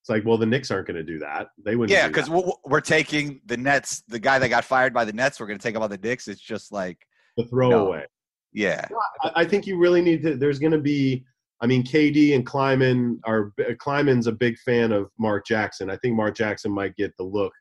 it's 0.00 0.08
like, 0.08 0.24
well, 0.24 0.38
the 0.38 0.46
Knicks 0.46 0.70
aren't 0.70 0.86
going 0.86 0.96
to 0.96 1.02
do 1.02 1.18
that. 1.18 1.48
They 1.62 1.76
wouldn't. 1.76 1.90
yeah, 1.90 2.08
because 2.08 2.30
we're 2.64 2.80
taking 2.80 3.40
the 3.44 3.58
Nets, 3.58 4.02
the 4.08 4.18
guy 4.18 4.38
that 4.38 4.48
got 4.48 4.64
fired 4.64 4.94
by 4.94 5.04
the 5.04 5.12
Nets, 5.12 5.38
we're 5.38 5.46
going 5.46 5.58
to 5.58 5.62
take 5.62 5.74
him 5.74 5.82
on 5.82 5.90
the 5.90 5.98
Knicks. 5.98 6.26
It's 6.26 6.40
just 6.40 6.72
like, 6.72 7.06
the 7.36 7.44
throwaway. 7.44 8.06
Yeah, 8.52 8.86
I, 9.22 9.32
I 9.36 9.44
think 9.44 9.66
you 9.66 9.78
really 9.78 10.02
need 10.02 10.22
to. 10.22 10.36
There's 10.36 10.58
going 10.58 10.72
to 10.72 10.78
be. 10.78 11.24
I 11.62 11.66
mean, 11.66 11.82
KD 11.82 12.34
and 12.34 12.44
Kleiman 12.44 13.20
are. 13.24 13.52
Uh, 13.60 13.74
Kleiman's 13.78 14.26
a 14.26 14.32
big 14.32 14.58
fan 14.58 14.92
of 14.92 15.10
Mark 15.18 15.46
Jackson. 15.46 15.90
I 15.90 15.96
think 15.96 16.16
Mark 16.16 16.36
Jackson 16.36 16.72
might 16.72 16.96
get 16.96 17.16
the 17.16 17.24
look 17.24 17.52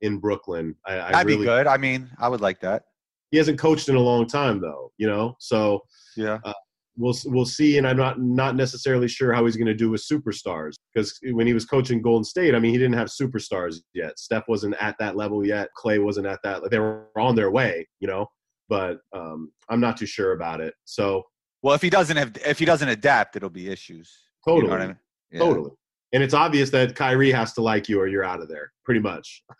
in 0.00 0.18
Brooklyn. 0.18 0.74
I, 0.86 1.00
I 1.00 1.12
that'd 1.12 1.26
really, 1.26 1.38
be 1.38 1.44
good. 1.44 1.66
I 1.66 1.76
mean, 1.76 2.10
I 2.18 2.28
would 2.28 2.40
like 2.40 2.60
that. 2.60 2.84
He 3.30 3.36
hasn't 3.36 3.58
coached 3.58 3.88
in 3.88 3.96
a 3.96 4.00
long 4.00 4.26
time, 4.26 4.60
though. 4.60 4.92
You 4.98 5.06
know, 5.06 5.36
so 5.38 5.82
Yeah. 6.16 6.38
Uh, 6.44 6.52
we'll 6.98 7.14
we'll 7.26 7.46
see. 7.46 7.78
And 7.78 7.86
I'm 7.86 7.96
not 7.96 8.20
not 8.20 8.56
necessarily 8.56 9.08
sure 9.08 9.32
how 9.32 9.44
he's 9.46 9.56
going 9.56 9.66
to 9.66 9.74
do 9.74 9.90
with 9.90 10.04
superstars 10.04 10.74
because 10.92 11.18
when 11.30 11.46
he 11.46 11.54
was 11.54 11.64
coaching 11.64 12.02
Golden 12.02 12.24
State, 12.24 12.54
I 12.54 12.58
mean, 12.58 12.72
he 12.72 12.78
didn't 12.78 12.98
have 12.98 13.08
superstars 13.08 13.76
yet. 13.94 14.18
Steph 14.18 14.48
wasn't 14.48 14.74
at 14.80 14.96
that 14.98 15.16
level 15.16 15.46
yet. 15.46 15.68
Clay 15.74 15.98
wasn't 15.98 16.26
at 16.26 16.40
that. 16.42 16.68
They 16.70 16.78
were 16.78 17.06
on 17.16 17.34
their 17.34 17.50
way, 17.50 17.88
you 18.00 18.08
know. 18.08 18.26
But 18.68 18.98
um, 19.14 19.52
I'm 19.68 19.80
not 19.80 19.96
too 19.96 20.06
sure 20.06 20.32
about 20.32 20.60
it. 20.60 20.74
So 20.84 21.24
Well, 21.62 21.74
if 21.74 21.82
he 21.82 21.90
doesn't 21.90 22.16
have, 22.16 22.36
if 22.44 22.58
he 22.58 22.64
doesn't 22.64 22.88
adapt, 22.88 23.36
it'll 23.36 23.50
be 23.50 23.68
issues. 23.68 24.12
You 24.46 24.52
totally, 24.52 24.68
know 24.68 24.72
what 24.72 24.82
I 24.82 24.86
mean? 24.88 24.98
Yeah. 25.32 25.38
totally. 25.40 25.70
And 26.12 26.22
it's 26.22 26.34
obvious 26.34 26.70
that 26.70 26.94
Kyrie 26.94 27.32
has 27.32 27.52
to 27.54 27.62
like 27.62 27.88
you 27.88 28.00
or 28.00 28.06
you're 28.06 28.24
out 28.24 28.40
of 28.40 28.48
there, 28.48 28.72
pretty 28.84 29.00
much. 29.00 29.42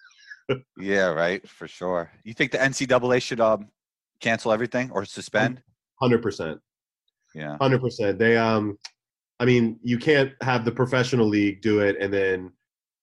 Yeah, 0.80 1.08
right, 1.08 1.46
for 1.46 1.68
sure. 1.68 2.10
You 2.24 2.32
think 2.32 2.52
the 2.52 2.56
NCAA 2.56 3.20
should 3.20 3.38
um 3.38 3.68
cancel 4.18 4.50
everything 4.50 4.90
or 4.90 5.04
suspend? 5.04 5.62
Hundred 6.00 6.22
percent. 6.22 6.58
Yeah. 7.34 7.58
Hundred 7.60 7.82
percent. 7.82 8.18
They 8.18 8.38
um, 8.38 8.78
I 9.40 9.44
mean, 9.44 9.78
you 9.82 9.98
can't 9.98 10.32
have 10.40 10.64
the 10.64 10.72
professional 10.72 11.26
league 11.26 11.60
do 11.60 11.80
it 11.80 11.96
and 12.00 12.12
then 12.12 12.52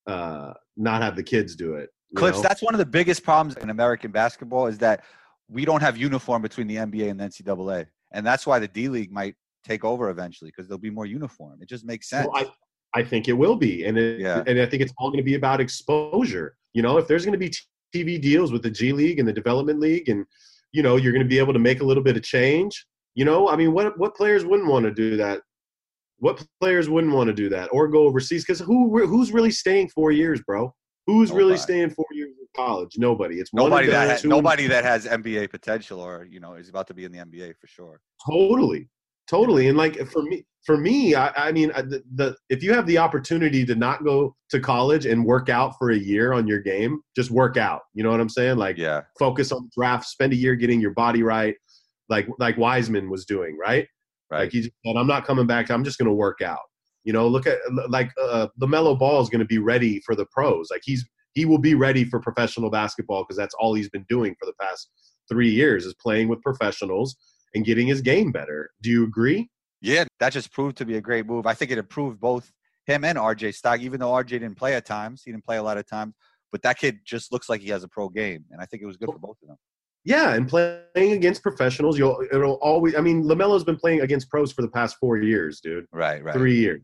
uh, 0.07 0.53
not 0.75 1.01
have 1.01 1.15
the 1.15 1.23
kids 1.23 1.55
do 1.55 1.75
it. 1.75 1.89
Clips, 2.15 2.37
know? 2.37 2.43
that's 2.43 2.61
one 2.61 2.73
of 2.73 2.79
the 2.79 2.85
biggest 2.85 3.23
problems 3.23 3.55
in 3.57 3.69
American 3.69 4.11
basketball 4.11 4.67
is 4.67 4.77
that 4.79 5.03
we 5.49 5.65
don't 5.65 5.81
have 5.81 5.97
uniform 5.97 6.41
between 6.41 6.67
the 6.67 6.75
NBA 6.77 7.09
and 7.09 7.19
the 7.19 7.25
NCAA. 7.25 7.85
And 8.11 8.25
that's 8.25 8.47
why 8.47 8.59
the 8.59 8.67
D 8.67 8.87
League 8.87 9.11
might 9.11 9.35
take 9.63 9.83
over 9.83 10.09
eventually 10.09 10.51
because 10.51 10.67
there'll 10.67 10.79
be 10.79 10.89
more 10.89 11.05
uniform. 11.05 11.59
It 11.61 11.69
just 11.69 11.85
makes 11.85 12.09
sense. 12.09 12.27
Well, 12.31 12.51
I, 12.93 12.99
I 12.99 13.03
think 13.03 13.27
it 13.27 13.33
will 13.33 13.55
be, 13.55 13.85
and 13.85 13.97
it, 13.97 14.19
Yeah. 14.19 14.43
and 14.47 14.59
I 14.59 14.65
think 14.65 14.81
it's 14.81 14.93
all 14.97 15.09
going 15.09 15.17
to 15.19 15.23
be 15.23 15.35
about 15.35 15.59
exposure. 15.59 16.55
You 16.73 16.81
know, 16.81 16.97
if 16.97 17.07
there's 17.07 17.25
going 17.25 17.37
to 17.37 17.39
be 17.39 17.51
TV 17.95 18.21
deals 18.21 18.51
with 18.51 18.63
the 18.63 18.69
G 18.69 18.91
League 18.91 19.19
and 19.19 19.27
the 19.27 19.33
Development 19.33 19.79
League, 19.79 20.09
and 20.09 20.25
you 20.71 20.83
know, 20.83 20.95
you're 20.97 21.13
going 21.13 21.23
to 21.23 21.29
be 21.29 21.39
able 21.39 21.53
to 21.53 21.59
make 21.59 21.81
a 21.81 21.85
little 21.85 22.03
bit 22.03 22.17
of 22.17 22.23
change. 22.23 22.85
You 23.15 23.25
know, 23.25 23.49
I 23.49 23.55
mean, 23.55 23.71
what 23.73 23.97
what 23.97 24.15
players 24.15 24.45
wouldn't 24.45 24.69
want 24.69 24.85
to 24.85 24.91
do 24.91 25.17
that? 25.17 25.41
What 26.19 26.45
players 26.61 26.89
wouldn't 26.89 27.13
want 27.13 27.27
to 27.27 27.33
do 27.33 27.49
that 27.49 27.69
or 27.71 27.87
go 27.87 28.03
overseas? 28.05 28.43
Because 28.43 28.59
who 28.59 29.05
who's 29.05 29.31
really 29.31 29.51
staying 29.51 29.89
four 29.89 30.11
years, 30.11 30.41
bro? 30.41 30.73
Who's 31.07 31.31
really 31.31 31.49
Nobody. 31.55 31.61
staying 31.61 31.89
four 31.91 32.05
years 32.13 32.31
college? 32.55 32.91
Nobody. 32.97 33.39
It's 33.39 33.53
nobody 33.53 33.87
that 33.87 34.09
has, 34.09 34.23
nobody 34.23 34.67
that 34.67 34.83
has 34.83 35.05
NBA 35.05 35.49
potential 35.49 35.99
or 35.99 36.25
you 36.29 36.39
know 36.39 36.53
is 36.53 36.69
about 36.69 36.87
to 36.87 36.93
be 36.93 37.05
in 37.05 37.11
the 37.11 37.19
NBA 37.19 37.55
for 37.59 37.67
sure. 37.67 37.99
totally. 38.29 38.89
Totally. 39.27 39.69
And 39.69 39.77
like 39.77 39.97
for 40.07 40.21
me 40.21 40.45
for 40.67 40.77
me 40.77 41.15
i, 41.15 41.29
I 41.47 41.51
mean 41.51 41.71
I- 41.75 41.81
the, 41.81 42.03
the 42.13 42.35
if 42.49 42.61
you 42.61 42.73
have 42.73 42.85
the 42.85 42.99
opportunity 42.99 43.65
to 43.65 43.73
not 43.73 44.03
go 44.03 44.35
to 44.51 44.59
college 44.59 45.07
and 45.07 45.25
work 45.25 45.49
out 45.49 45.73
for 45.79 45.89
a 45.91 45.97
year 45.97 46.33
on 46.33 46.47
your 46.47 46.59
game 46.59 47.01
just 47.15 47.31
work 47.31 47.57
out. 47.57 47.81
You 47.95 48.03
know 48.03 48.11
what 48.11 48.19
i'm 48.19 48.29
saying? 48.29 48.57
Like 48.57 48.77
Yeah, 48.77 49.01
focus 49.17 49.51
on 49.51 49.63
the 49.63 49.69
draft 49.75 50.05
spend 50.05 50.31
a 50.33 50.35
year 50.35 50.55
getting 50.55 50.79
your 50.79 50.91
body 50.93 51.23
right 51.23 51.55
like 52.07 52.27
like 52.37 52.55
Wiseman 52.57 53.09
was 53.09 53.25
doing 53.25 53.57
right? 53.59 53.87
Right. 54.29 54.41
like 54.41 54.51
he 54.51 54.61
just 54.61 54.75
said 54.85 54.95
i'm 54.95 55.07
not 55.07 55.25
coming 55.25 55.47
back. 55.47 55.71
I'm 55.71 55.83
just 55.83 55.97
going 55.97 56.09
to 56.09 56.13
work 56.13 56.41
out. 56.43 56.65
You 57.03 57.13
know 57.13 57.27
look 57.27 57.47
at 57.47 57.57
like 57.89 58.11
uh 58.21 58.47
LaMelo 58.61 58.97
Ball 58.97 59.21
is 59.23 59.29
going 59.29 59.39
to 59.39 59.45
be 59.45 59.57
ready 59.57 59.99
for 60.05 60.15
the 60.15 60.27
pros. 60.27 60.67
Like 60.69 60.81
he's 60.83 61.03
he 61.35 61.45
will 61.45 61.59
be 61.59 61.75
ready 61.75 62.03
for 62.03 62.19
professional 62.19 62.71
basketball 62.71 63.23
because 63.23 63.37
that's 63.37 63.53
all 63.59 63.75
he's 63.75 63.89
been 63.89 64.05
doing 64.09 64.35
for 64.39 64.45
the 64.47 64.53
past 64.59 64.89
three 65.29 65.49
years 65.49 65.85
is 65.85 65.93
playing 66.01 66.27
with 66.27 66.41
professionals 66.41 67.15
and 67.53 67.65
getting 67.65 67.85
his 67.87 68.01
game 68.01 68.31
better 68.31 68.71
do 68.81 68.89
you 68.89 69.03
agree 69.03 69.47
Yeah, 69.81 70.05
that 70.19 70.33
just 70.33 70.51
proved 70.51 70.77
to 70.77 70.85
be 70.85 70.97
a 70.97 71.01
great 71.01 71.27
move. 71.27 71.45
I 71.45 71.53
think 71.53 71.69
it 71.71 71.77
improved 71.77 72.19
both 72.19 72.51
him 72.85 73.03
and 73.03 73.17
RJ 73.17 73.53
Stock, 73.55 73.79
even 73.81 73.99
though 73.99 74.11
RJ 74.11 74.29
didn't 74.29 74.55
play 74.55 74.75
at 74.75 74.85
times. 74.85 75.23
He 75.23 75.31
didn't 75.31 75.45
play 75.45 75.57
a 75.57 75.63
lot 75.63 75.77
of 75.77 75.87
times, 75.87 76.13
but 76.51 76.61
that 76.63 76.77
kid 76.77 76.99
just 77.03 77.31
looks 77.31 77.49
like 77.49 77.61
he 77.61 77.69
has 77.69 77.83
a 77.83 77.87
pro 77.87 78.09
game, 78.09 78.45
and 78.51 78.61
I 78.61 78.65
think 78.65 78.83
it 78.83 78.85
was 78.85 78.97
good 78.97 79.09
for 79.11 79.19
both 79.19 79.37
of 79.41 79.49
them. 79.49 79.57
Yeah, 80.03 80.33
and 80.35 80.47
playing 80.47 81.13
against 81.13 81.41
professionals, 81.41 81.97
you'll 81.97 82.23
it'll 82.31 82.59
always. 82.61 82.95
I 82.95 83.01
mean, 83.01 83.23
LaMelo's 83.23 83.63
been 83.63 83.75
playing 83.75 84.01
against 84.01 84.29
pros 84.29 84.53
for 84.53 84.61
the 84.61 84.69
past 84.69 84.97
four 84.99 85.17
years, 85.17 85.59
dude. 85.59 85.85
Right, 85.91 86.23
right. 86.23 86.35
Three 86.35 86.57
years, 86.59 86.81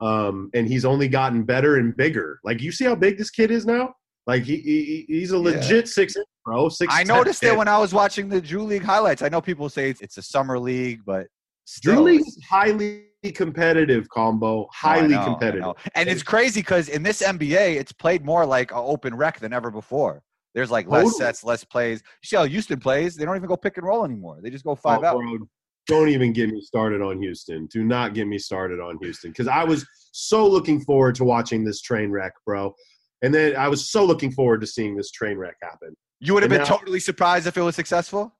um, 0.00 0.50
and 0.54 0.68
he's 0.68 0.84
only 0.84 1.08
gotten 1.08 1.42
better 1.42 1.76
and 1.76 1.96
bigger. 1.96 2.40
Like 2.44 2.60
you 2.60 2.72
see 2.72 2.84
how 2.84 2.94
big 2.94 3.18
this 3.18 3.30
kid 3.30 3.50
is 3.50 3.66
now. 3.66 3.94
Like 4.26 4.42
he, 4.42 4.56
he 4.56 5.04
he's 5.08 5.30
a 5.30 5.38
legit 5.38 5.88
six 5.88 6.16
inch 6.16 6.26
bro. 6.44 6.68
Six. 6.68 6.92
I 6.94 7.04
noticed 7.04 7.42
that 7.42 7.56
when 7.56 7.68
I 7.68 7.78
was 7.78 7.92
watching 7.92 8.28
the 8.28 8.40
Drew 8.40 8.64
League 8.64 8.82
highlights. 8.82 9.22
I 9.22 9.28
know 9.28 9.40
people 9.40 9.68
say 9.68 9.90
it's, 9.90 10.00
it's 10.00 10.18
a 10.18 10.22
summer 10.22 10.58
league, 10.58 11.00
but 11.06 11.26
still, 11.64 11.94
Drew 11.94 12.04
League 12.04 12.20
is 12.20 12.38
highly 12.48 13.04
competitive 13.34 14.08
combo, 14.08 14.64
I 14.82 14.98
highly 15.00 15.14
know, 15.14 15.24
competitive. 15.24 15.74
And 15.94 16.08
it's 16.08 16.22
crazy 16.22 16.60
because 16.60 16.88
in 16.88 17.02
this 17.02 17.22
NBA, 17.22 17.76
it's 17.76 17.92
played 17.92 18.24
more 18.24 18.46
like 18.46 18.70
an 18.70 18.78
open 18.80 19.14
rec 19.14 19.40
than 19.40 19.52
ever 19.52 19.70
before. 19.70 20.22
There's 20.54 20.70
like 20.70 20.88
less 20.88 21.04
Totally. 21.04 21.18
sets, 21.18 21.44
less 21.44 21.64
plays. 21.64 22.02
You 22.22 22.26
see 22.26 22.36
how 22.36 22.44
Houston 22.44 22.80
plays? 22.80 23.14
They 23.14 23.26
don't 23.26 23.36
even 23.36 23.48
go 23.48 23.56
pick 23.58 23.76
and 23.76 23.86
roll 23.86 24.04
anymore. 24.04 24.38
They 24.42 24.48
just 24.48 24.64
go 24.64 24.74
five 24.74 25.00
Oh, 25.02 25.06
out. 25.06 25.16
bro, 25.18 25.38
don't 25.86 26.08
even 26.08 26.32
get 26.32 26.50
me 26.50 26.60
started 26.60 27.00
on 27.02 27.20
Houston. 27.22 27.66
Do 27.66 27.84
not 27.84 28.14
get 28.14 28.26
me 28.26 28.38
started 28.38 28.80
on 28.80 28.98
Houston 29.02 29.30
because 29.30 29.48
I 29.48 29.64
was 29.64 29.86
so 30.12 30.46
looking 30.46 30.80
forward 30.80 31.14
to 31.16 31.24
watching 31.24 31.64
this 31.64 31.80
train 31.80 32.10
wreck, 32.10 32.32
bro. 32.44 32.74
And 33.22 33.34
then 33.34 33.56
I 33.56 33.68
was 33.68 33.90
so 33.90 34.04
looking 34.04 34.30
forward 34.32 34.60
to 34.62 34.66
seeing 34.66 34.96
this 34.96 35.10
train 35.10 35.38
wreck 35.38 35.56
happen. 35.62 35.94
You 36.20 36.34
would 36.34 36.42
have 36.42 36.50
And 36.52 36.60
been 36.60 36.68
now- 36.68 36.76
totally 36.76 37.00
surprised 37.00 37.46
if 37.46 37.56
it 37.56 37.62
was 37.62 37.76
successful. 37.76 38.34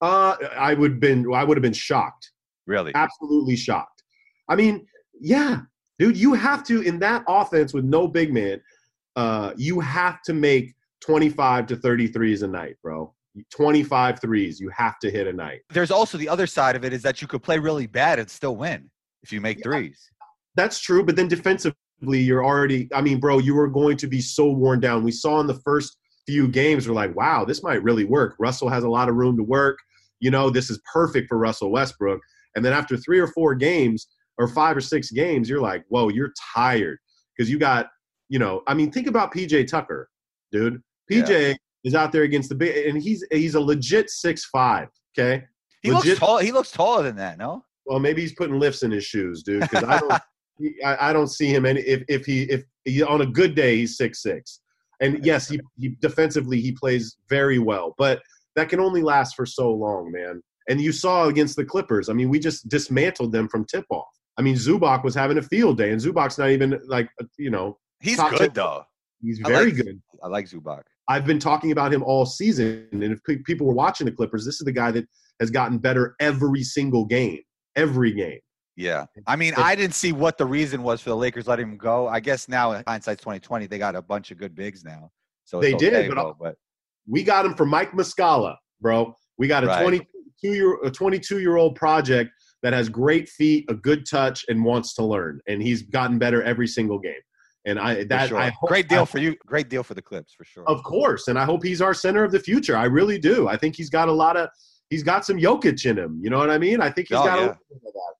Uh, 0.00 0.36
I 0.56 0.74
would 0.74 1.00
been 1.00 1.32
I 1.32 1.44
would 1.44 1.56
have 1.56 1.62
been 1.62 1.72
shocked, 1.72 2.32
Really? 2.66 2.92
absolutely 2.94 3.56
shocked. 3.56 4.02
I 4.48 4.56
mean, 4.56 4.86
yeah, 5.20 5.60
dude, 5.98 6.16
you 6.16 6.34
have 6.34 6.64
to 6.64 6.82
in 6.82 6.98
that 6.98 7.24
offense 7.28 7.72
with 7.72 7.84
no 7.84 8.08
big 8.08 8.32
man, 8.32 8.60
uh, 9.16 9.52
you 9.56 9.80
have 9.80 10.20
to 10.22 10.34
make 10.34 10.74
twenty 11.00 11.28
five 11.30 11.66
to 11.68 11.76
thirty 11.76 12.06
threes 12.08 12.42
a 12.42 12.48
night, 12.48 12.76
bro. 12.82 13.14
25 13.50 14.20
threes 14.20 14.60
you 14.60 14.70
have 14.76 14.98
to 15.00 15.10
hit 15.10 15.26
a 15.26 15.32
night. 15.32 15.60
There's 15.70 15.90
also 15.90 16.18
the 16.18 16.28
other 16.28 16.46
side 16.46 16.76
of 16.76 16.84
it 16.84 16.92
is 16.92 17.02
that 17.02 17.20
you 17.20 17.28
could 17.28 17.42
play 17.42 17.58
really 17.58 17.86
bad 17.86 18.18
and 18.18 18.30
still 18.30 18.56
win 18.56 18.90
if 19.22 19.32
you 19.32 19.40
make 19.40 19.62
threes. 19.62 20.10
That's 20.54 20.78
true, 20.78 21.04
but 21.04 21.16
then 21.16 21.28
defensively, 21.28 21.74
you're 22.20 22.44
already. 22.44 22.88
I 22.94 23.00
mean, 23.00 23.18
bro, 23.18 23.38
you 23.38 23.54
were 23.54 23.68
going 23.68 23.96
to 23.98 24.06
be 24.06 24.20
so 24.20 24.50
worn 24.50 24.80
down. 24.80 25.02
We 25.02 25.10
saw 25.10 25.40
in 25.40 25.46
the 25.46 25.60
first 25.64 25.96
few 26.26 26.48
games, 26.48 26.88
we're 26.88 26.94
like, 26.94 27.14
wow, 27.16 27.44
this 27.44 27.62
might 27.62 27.82
really 27.82 28.04
work. 28.04 28.36
Russell 28.38 28.68
has 28.68 28.84
a 28.84 28.88
lot 28.88 29.08
of 29.08 29.16
room 29.16 29.36
to 29.36 29.42
work. 29.42 29.78
You 30.20 30.30
know, 30.30 30.48
this 30.48 30.70
is 30.70 30.80
perfect 30.92 31.28
for 31.28 31.38
Russell 31.38 31.70
Westbrook. 31.70 32.20
And 32.54 32.64
then 32.64 32.72
after 32.72 32.96
three 32.96 33.18
or 33.18 33.26
four 33.26 33.54
games, 33.54 34.06
or 34.38 34.48
five 34.48 34.76
or 34.76 34.80
six 34.80 35.10
games, 35.10 35.48
you're 35.48 35.60
like, 35.60 35.84
whoa, 35.88 36.08
you're 36.08 36.32
tired 36.54 36.98
because 37.36 37.50
you 37.50 37.58
got, 37.58 37.88
you 38.28 38.38
know, 38.38 38.62
I 38.66 38.74
mean, 38.74 38.90
think 38.90 39.06
about 39.06 39.32
PJ 39.32 39.68
Tucker, 39.68 40.08
dude. 40.50 40.82
PJ 41.10 41.56
is 41.84 41.94
out 41.94 42.12
there 42.12 42.22
against 42.22 42.48
the 42.48 42.54
big, 42.54 42.86
and 42.86 43.00
he's 43.02 43.24
he's 43.30 43.54
a 43.54 43.60
legit 43.60 44.10
six 44.10 44.44
five. 44.46 44.88
Okay, 45.18 45.44
He 45.82 45.90
Legit- 45.92 46.06
looks 46.06 46.18
tall. 46.20 46.38
He 46.38 46.52
looks 46.52 46.70
taller 46.72 47.02
than 47.02 47.16
that. 47.16 47.38
No. 47.38 47.64
well, 47.86 47.98
maybe 48.00 48.22
he's 48.22 48.34
putting 48.34 48.58
lifts 48.58 48.82
in 48.82 48.90
his 48.90 49.04
shoes, 49.04 49.42
dude. 49.42 49.60
Because 49.62 49.84
I 49.84 49.98
don't, 50.00 50.22
he, 50.58 50.82
I, 50.82 51.10
I 51.10 51.12
don't 51.12 51.28
see 51.28 51.48
him 51.48 51.66
any. 51.66 51.80
If 51.82 52.02
if 52.08 52.24
he 52.26 52.42
if 52.44 52.64
he, 52.84 53.02
on 53.02 53.20
a 53.20 53.26
good 53.26 53.54
day 53.54 53.76
he's 53.78 53.96
six 53.96 54.22
six, 54.22 54.60
and 55.00 55.24
yes, 55.24 55.48
he, 55.48 55.60
he 55.76 55.96
defensively 56.00 56.60
he 56.60 56.72
plays 56.72 57.16
very 57.28 57.58
well, 57.58 57.94
but 57.98 58.22
that 58.56 58.68
can 58.68 58.80
only 58.80 59.02
last 59.02 59.34
for 59.36 59.44
so 59.46 59.70
long, 59.72 60.10
man. 60.12 60.42
And 60.68 60.80
you 60.80 60.92
saw 60.92 61.26
against 61.26 61.56
the 61.56 61.64
Clippers. 61.64 62.08
I 62.08 62.14
mean, 62.14 62.30
we 62.30 62.38
just 62.38 62.68
dismantled 62.70 63.32
them 63.32 63.48
from 63.48 63.66
tip 63.66 63.84
off. 63.90 64.06
I 64.38 64.42
mean, 64.42 64.54
Zubac 64.56 65.04
was 65.04 65.14
having 65.14 65.36
a 65.38 65.42
field 65.42 65.76
day, 65.76 65.90
and 65.92 66.00
Zubac's 66.00 66.38
not 66.38 66.48
even 66.50 66.80
like 66.86 67.08
uh, 67.20 67.24
you 67.38 67.50
know 67.50 67.78
He's 68.00 68.16
good 68.18 68.54
though. 68.54 68.82
he's 69.22 69.40
I 69.44 69.48
very 69.48 69.66
like- 69.72 69.84
good. 69.84 70.02
I 70.22 70.28
like 70.28 70.46
Zubac. 70.48 70.82
I've 71.08 71.26
been 71.26 71.38
talking 71.38 71.70
about 71.72 71.92
him 71.92 72.02
all 72.02 72.24
season, 72.24 72.88
and 72.92 73.02
if 73.02 73.20
people 73.44 73.66
were 73.66 73.74
watching 73.74 74.06
the 74.06 74.12
Clippers, 74.12 74.44
this 74.44 74.54
is 74.54 74.64
the 74.64 74.72
guy 74.72 74.90
that 74.92 75.06
has 75.40 75.50
gotten 75.50 75.78
better 75.78 76.14
every 76.20 76.62
single 76.62 77.04
game, 77.04 77.40
every 77.76 78.12
game. 78.12 78.38
Yeah. 78.76 79.06
I 79.26 79.36
mean, 79.36 79.54
I 79.56 79.74
didn't 79.74 79.94
see 79.94 80.12
what 80.12 80.36
the 80.38 80.46
reason 80.46 80.82
was 80.82 81.00
for 81.00 81.10
the 81.10 81.16
Lakers 81.16 81.46
letting 81.46 81.68
him 81.68 81.76
go. 81.76 82.08
I 82.08 82.20
guess 82.20 82.48
now 82.48 82.72
in 82.72 82.82
hindsight's 82.86 83.20
2020, 83.22 83.66
they 83.66 83.78
got 83.78 83.94
a 83.94 84.02
bunch 84.02 84.30
of 84.30 84.38
good 84.38 84.54
bigs 84.54 84.82
now. 84.84 85.10
So 85.44 85.60
They 85.60 85.74
did, 85.74 85.94
okay, 85.94 86.08
but 86.08 86.14
though, 86.16 86.36
but 86.40 86.56
We 87.06 87.22
got 87.22 87.44
him 87.44 87.54
for 87.54 87.66
Mike 87.66 87.92
Muscala, 87.92 88.56
bro. 88.80 89.14
We 89.38 89.46
got 89.46 89.62
a 89.62 89.68
Right. 89.68 89.82
22 89.82 90.52
year 90.54 90.78
a 90.82 90.90
22 90.90 91.38
year 91.38 91.56
old 91.56 91.76
project 91.76 92.30
that 92.62 92.72
has 92.72 92.88
great 92.88 93.28
feet, 93.28 93.66
a 93.68 93.74
good 93.74 94.06
touch, 94.08 94.44
and 94.48 94.64
wants 94.64 94.94
to 94.94 95.04
learn. 95.04 95.40
And 95.46 95.62
he's 95.62 95.82
gotten 95.82 96.18
better 96.18 96.42
every 96.42 96.66
single 96.66 96.98
game. 96.98 97.20
And 97.66 97.78
I 97.78 98.04
that 98.04 98.28
sure. 98.28 98.38
I 98.38 98.50
hope, 98.50 98.68
great 98.68 98.88
deal 98.88 99.02
I- 99.02 99.06
for 99.06 99.18
you. 99.18 99.36
Great 99.46 99.68
deal 99.68 99.82
for 99.82 99.94
the 99.94 100.02
Clips 100.02 100.34
for 100.34 100.44
sure. 100.44 100.68
of 100.68 100.82
course. 100.82 101.28
And 101.28 101.38
I 101.38 101.44
hope 101.44 101.64
he's 101.64 101.80
our 101.80 101.94
center 101.94 102.22
of 102.24 102.30
the 102.32 102.40
future. 102.40 102.76
I 102.76 102.84
really 102.84 103.18
do. 103.18 103.48
I 103.48 103.56
think 103.56 103.74
he's 103.76 103.90
got 103.90 104.08
a 104.08 104.12
lot 104.12 104.36
of 104.36 104.48
he's 104.90 105.02
got 105.02 105.24
some 105.24 105.38
Jokic 105.38 105.86
in 105.90 105.96
him. 105.98 106.20
You 106.22 106.28
know 106.30 106.38
what 106.38 106.50
I 106.50 106.58
mean? 106.58 106.80
I 106.82 106.90
think 106.90 107.08
he's 107.08 107.16
Oh, 107.18 107.24
got 107.24 107.38
a 107.38 107.42
yeah. 107.42 107.54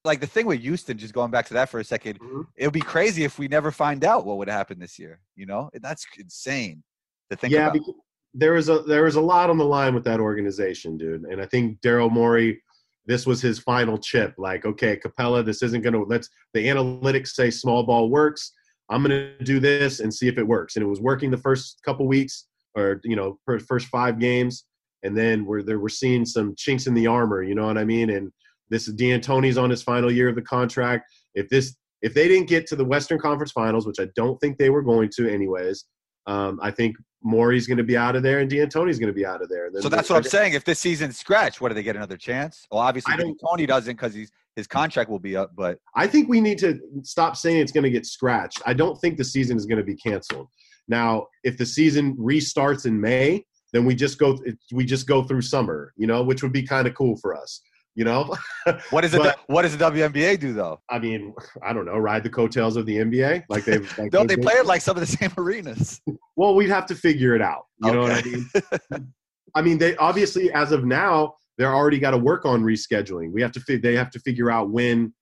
like 0.05 0.21
the 0.21 0.27
thing 0.27 0.47
with 0.47 0.61
Houston, 0.61 0.97
just 0.97 1.13
going 1.13 1.31
back 1.31 1.47
to 1.47 1.55
that 1.55 1.69
for 1.69 1.79
a 1.79 1.85
2nd 1.85 2.19
Mhm. 2.19 2.47
it 2.57 2.67
would 2.67 2.73
be 2.73 2.81
crazy 2.81 3.25
if 3.25 3.39
we 3.39 3.49
never 3.49 3.71
find 3.71 4.03
out 4.05 4.25
what 4.25 4.39
would 4.39 4.49
happen 4.49 4.79
this 4.79 4.99
year. 4.99 5.21
You 5.37 5.47
know, 5.47 5.71
that's 5.75 6.07
insane 6.19 6.83
to 7.31 7.37
think 7.37 7.53
yeah, 7.53 7.65
about. 7.65 7.73
because 7.75 7.95
there 8.33 8.57
is 8.57 8.69
a 8.71 8.81
there 8.83 9.07
is 9.07 9.17
a 9.17 9.21
lot 9.21 9.51
on 9.51 9.59
the 9.59 9.65
line 9.65 9.95
with 9.95 10.05
that 10.05 10.21
organization, 10.21 10.97
dude. 10.97 11.25
And 11.25 11.41
I 11.41 11.47
think 11.47 11.81
Daryl 11.83 12.11
Morey, 12.11 12.63
this 13.07 13.27
was 13.27 13.43
his 13.43 13.59
final 13.59 13.99
chip. 13.99 14.35
Like, 14.39 14.65
okay, 14.65 14.99
Capela, 14.99 15.45
this 15.45 15.63
isn't 15.63 15.83
gonna 15.83 16.03
let's 16.03 16.31
the 16.55 16.67
analytics 16.67 17.29
say 17.29 17.51
small 17.51 17.83
ball 17.85 18.09
works. 18.09 18.53
I'm 18.91 19.03
gonna 19.03 19.37
do 19.39 19.61
this 19.61 20.01
and 20.01 20.13
see 20.13 20.29
if 20.29 20.39
it 20.39 20.47
works. 20.47 20.77
And 20.77 20.83
it 20.83 20.89
was 20.89 21.01
working 21.01 21.31
the 21.31 21.39
first 21.39 21.81
couple 21.85 22.07
weeks, 22.07 22.47
or 22.75 23.01
you 23.05 23.17
know, 23.17 23.39
fir- 23.45 23.61
first 23.61 23.87
five 23.89 24.19
games, 24.19 24.67
and 25.03 25.17
then 25.17 25.45
we're 25.45 25.63
there. 25.63 25.79
We're 25.79 25.89
seeing 25.89 26.25
some 26.25 26.55
chinks 26.57 26.87
in 26.87 26.95
the 26.95 27.07
armor. 27.07 27.43
You 27.43 27.55
know 27.55 27.67
what 27.67 27.79
I 27.79 27.85
mean? 27.85 28.11
And 28.11 28.33
this 28.71 28.89
is 28.89 28.95
D'Antoni's 28.95 29.59
on 29.59 29.71
his 29.71 29.83
final 29.83 30.11
year 30.11 30.29
of 30.29 30.35
the 30.35 30.43
contract. 30.43 31.11
If 31.35 31.49
this 31.49 31.77
if 32.03 32.13
they 32.13 32.29
didn't 32.29 32.49
get 32.49 32.67
to 32.67 32.77
the 32.77 32.85
Western 32.85 33.19
Conference 33.19 33.53
Finals, 33.53 33.87
which 33.87 33.99
I 33.99 34.09
don't 34.15 34.39
think 34.39 34.59
they 34.59 34.69
were 34.69 34.83
going 34.83 35.11
to, 35.17 35.27
anyways, 35.27 35.87
um, 36.27 36.59
I 36.63 36.71
think 36.71 36.97
Morey's 37.25 37.67
going 37.67 37.79
to 37.79 37.85
be 37.85 37.97
out 37.97 38.15
of 38.15 38.23
there 38.23 38.41
and 38.41 38.51
D'Antoni's 38.51 38.99
going 38.99 39.09
to 39.09 39.15
be 39.15 39.27
out 39.27 39.43
of 39.43 39.49
there. 39.49 39.71
So 39.81 39.89
that's 39.89 40.11
what 40.11 40.17
I'm 40.17 40.23
saying. 40.25 40.53
If 40.53 40.65
this 40.65 40.79
season's 40.79 41.17
scratch, 41.17 41.61
what 41.61 41.71
do 41.71 41.75
they 41.75 41.83
get 41.83 41.97
another 41.97 42.19
chance? 42.19 42.67
Well, 42.71 42.81
obviously 42.81 43.15
Tony 43.45 43.67
doesn't 43.67 43.97
because 43.97 44.15
he's 44.15 44.31
his 44.57 44.67
contract 44.67 45.11
will 45.11 45.19
be 45.19 45.37
up. 45.37 45.57
But 45.57 45.79
I 45.95 46.07
think 46.07 46.29
we 46.29 46.41
need 46.41 46.59
to 46.59 46.79
stop 47.03 47.37
saying 47.37 47.59
it's 47.59 47.73
going 47.73 47.85
to 47.85 47.91
get 47.91 48.07
scratched. 48.07 48.63
I 48.65 48.75
don't 48.75 49.01
think 49.01 49.17
the 49.17 49.25
season 49.25 49.57
is 49.57 49.67
going 49.67 49.79
to 49.79 49.85
be 49.85 49.97
canceled. 49.97 50.49
Now, 50.87 51.27
if 51.43 51.59
the 51.59 51.67
season 51.67 52.17
restarts 52.17 52.87
in 52.87 53.01
May, 53.01 53.45
then 53.73 53.85
we 53.85 53.95
just 53.95 54.19
go 54.19 54.39
we 54.73 54.85
just 54.85 55.07
go 55.07 55.25
through 55.25 55.43
summer, 55.43 55.93
you 55.97 56.07
know, 56.07 56.23
which 56.23 56.43
would 56.43 56.53
be 56.53 56.63
kind 56.63 56.87
of 56.87 56.95
cool 56.95 57.17
for 57.17 57.37
us. 57.37 57.61
You 57.97 58.05
know, 58.05 58.35
What 58.91 59.03
does 59.03 59.13
the 59.13 59.37
what 59.47 59.63
does 59.63 59.77
the 59.77 59.85
WNBA 59.85 60.41
do 60.41 60.53
though? 60.53 60.81
I 60.91 60.99
mean, 60.99 61.33
I 61.63 61.73
don't 61.73 61.85
know, 61.87 61.97
ride 61.97 62.25
the 62.25 62.31
coattails 62.31 62.77
of 62.77 62.87
the 62.87 62.97
NBA 62.97 63.45
like 63.49 63.65
they've. 63.65 63.87
Like 63.99 64.11
Don't 64.11 64.27
they 64.27 64.35
they've- 64.35 64.43
play 64.43 64.55
it 64.55 64.67
like 64.67 64.81
some 64.81 64.97
of 64.97 65.01
the 65.01 65.07
same 65.07 65.31
arenas? 65.39 66.01
Well, 66.37 66.55
we'd 66.57 66.71
have 66.71 66.87
to 66.87 66.95
figure 66.97 67.37
it 67.37 67.43
out. 67.43 67.67
You 67.83 67.93
know 67.93 68.01
what 68.03 68.13
I 68.13 68.23
mean? 68.23 68.51
I 69.55 69.63
mean, 69.63 69.79
they 69.79 69.95
obviously, 69.97 70.51
as 70.53 70.73
of 70.73 70.85
now, 70.85 71.35
they're 71.57 71.73
already 71.75 72.01
got 72.01 72.11
to 72.11 72.19
work 72.19 72.45
on 72.45 72.65
rescheduling. 72.65 73.31
We 73.33 73.41
have 73.43 73.53
to. 73.53 73.61
fi- 73.61 73.77
They 73.77 73.95
have 73.95 74.11
to 74.11 74.19
figure 74.19 74.51
out 74.51 74.71
when 74.71 75.15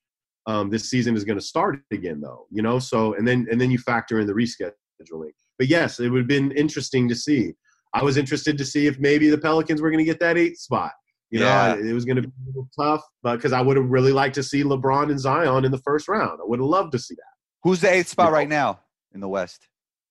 um, 0.46 0.70
this 0.70 0.88
season 0.88 1.14
is 1.14 1.24
going 1.24 1.38
to 1.38 1.44
start 1.44 1.80
again, 1.92 2.22
though. 2.22 2.46
You 2.50 2.62
know, 2.62 2.78
so 2.78 3.12
and 3.14 3.28
then 3.28 3.46
and 3.50 3.60
then 3.60 3.70
you 3.70 3.76
factor 3.78 4.18
in 4.20 4.26
the 4.26 4.32
rescheduling. 4.32 5.32
But 5.58 5.68
yes, 5.68 6.00
it 6.00 6.08
would 6.08 6.20
have 6.20 6.26
been 6.28 6.52
interesting 6.52 7.06
to 7.10 7.14
see. 7.14 7.52
I 7.92 8.02
was 8.02 8.16
interested 8.16 8.56
to 8.56 8.64
see 8.64 8.86
if 8.86 8.98
maybe 8.98 9.28
the 9.28 9.36
Pelicans 9.36 9.82
were 9.82 9.90
going 9.90 9.98
to 9.98 10.04
get 10.10 10.18
that 10.20 10.38
eighth 10.38 10.58
spot. 10.60 10.92
You 11.32 11.40
know, 11.40 11.46
Yeah. 11.46 11.74
it 11.76 11.92
was 11.94 12.04
going 12.04 12.16
to 12.16 12.22
be 12.22 12.28
a 12.28 12.46
little 12.48 12.68
tough, 12.78 13.02
but 13.22 13.36
because 13.36 13.52
I 13.52 13.62
would 13.62 13.78
have 13.78 13.88
really 13.88 14.12
liked 14.12 14.34
to 14.34 14.42
see 14.42 14.62
LeBron 14.62 15.10
and 15.10 15.18
Zion 15.18 15.64
in 15.64 15.72
the 15.72 15.78
first 15.78 16.06
round. 16.06 16.38
I 16.40 16.44
would 16.44 16.58
have 16.60 16.66
loved 16.68 16.92
to 16.92 16.98
see 16.98 17.14
that. 17.14 17.22
Who's 17.62 17.80
the 17.80 17.90
eighth 17.90 18.08
spot 18.08 18.26
Yeah. 18.28 18.34
right 18.34 18.48
now 18.48 18.80
in 19.14 19.20
the 19.20 19.28
West? 19.28 19.66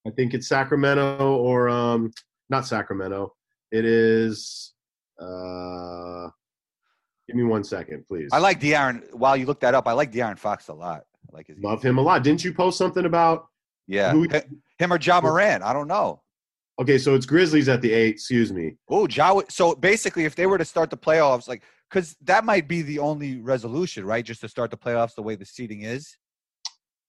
I 0.08 0.10
think 0.10 0.34
it's 0.34 0.48
Sacramento 0.48 1.36
or 1.38 1.70
um 1.70 2.12
not 2.50 2.66
Sacramento. 2.66 3.34
It 3.72 3.86
is 3.86 4.74
uh 5.20 6.28
give 7.28 7.36
me 7.36 7.44
one 7.44 7.64
second, 7.64 8.04
please. 8.08 8.30
I 8.34 8.40
like 8.40 8.60
De'Aaron. 8.60 9.14
While 9.14 9.38
you 9.38 9.46
look 9.46 9.60
that 9.60 9.76
up, 9.76 9.88
I 9.88 9.94
like 9.94 10.12
De'Aaron 10.12 10.40
Fox 10.40 10.70
a 10.70 10.74
lot. 10.74 11.04
I 11.32 11.36
like 11.38 11.48
his 11.48 11.60
love 11.60 11.84
him 11.84 12.00
a 12.00 12.02
lot. 12.02 12.24
Didn't 12.24 12.44
you 12.44 12.52
post 12.52 12.80
something 12.80 13.06
about 13.06 13.46
Yeah, 13.86 14.12
Who- 14.14 14.28
him 14.80 14.92
or 14.92 14.98
Ja 15.00 15.22
Morant. 15.22 15.62
I 15.64 15.72
don't 15.72 15.88
know. 15.88 16.24
Okay, 16.82 16.98
so 16.98 17.16
it's 17.16 17.26
Grizzlies 17.26 17.70
at 17.70 17.82
the 17.82 17.92
eight, 17.92 18.16
excuse 18.16 18.52
me. 18.52 18.76
Oh. 18.90 19.08
So 19.50 19.76
basically, 19.76 20.26
if 20.26 20.36
they 20.36 20.48
were 20.48 20.58
to 20.58 20.66
start 20.66 20.90
the 20.90 20.98
playoffs, 20.98 21.48
like, 21.48 21.64
because 21.90 22.16
that 22.24 22.44
might 22.44 22.68
be 22.68 22.82
the 22.82 23.00
only 23.00 23.40
resolution, 23.40 24.06
right? 24.06 24.26
Just 24.26 24.42
to 24.42 24.50
start 24.50 24.72
the 24.72 24.78
playoffs 24.78 25.16
the 25.16 25.22
way 25.22 25.36
the 25.36 25.46
seating 25.46 25.84
is. 25.84 26.18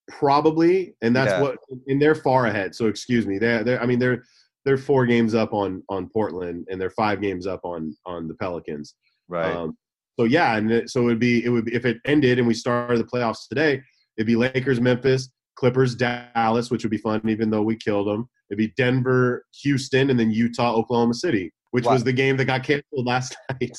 Probably, 0.08 0.94
and 1.00 1.14
that's 1.14 1.30
Yeah. 1.30 1.40
what 1.40 1.58
and 1.86 2.02
they're 2.02 2.16
far 2.16 2.46
ahead. 2.46 2.74
So 2.74 2.86
excuse 2.86 3.26
me. 3.26 3.38
They're 3.38 3.62
they're 3.62 3.80
I 3.80 3.86
mean 3.86 4.00
they're 4.00 4.24
they're 4.64 4.76
four 4.76 5.06
games 5.06 5.34
up 5.34 5.52
on 5.52 5.82
on 5.88 6.08
Portland 6.08 6.66
and 6.70 6.80
they're 6.80 6.90
five 6.90 7.20
games 7.20 7.46
up 7.46 7.60
on 7.64 7.96
on 8.04 8.26
the 8.26 8.34
Pelicans. 8.34 8.96
Right. 9.28 9.54
Um, 9.54 9.78
so 10.18 10.24
yeah, 10.26 10.56
and 10.56 10.90
so 10.90 11.02
it 11.02 11.04
would 11.04 11.20
be 11.20 11.44
it 11.44 11.48
would 11.48 11.66
be 11.66 11.74
if 11.74 11.86
it 11.86 11.98
ended 12.04 12.38
and 12.38 12.48
we 12.48 12.54
started 12.54 12.98
the 12.98 13.04
playoffs 13.04 13.48
today, 13.48 13.80
it'd 14.16 14.26
be 14.26 14.36
Lakers, 14.36 14.80
Memphis, 14.80 15.30
Clippers, 15.54 15.94
Dallas, 15.94 16.70
which 16.70 16.82
would 16.82 16.90
be 16.90 16.98
fun, 16.98 17.20
even 17.28 17.48
though 17.48 17.62
we 17.62 17.76
killed 17.76 18.08
them. 18.08 18.28
It'd 18.52 18.58
be 18.58 18.74
Denver, 18.76 19.46
Houston, 19.62 20.10
and 20.10 20.20
then 20.20 20.30
Utah, 20.30 20.74
Oklahoma 20.74 21.14
City, 21.14 21.50
which 21.70 21.86
Wow. 21.86 21.94
was 21.94 22.04
the 22.04 22.12
game 22.12 22.36
that 22.36 22.44
got 22.44 22.62
canceled 22.62 23.06
last 23.06 23.34
night. 23.50 23.78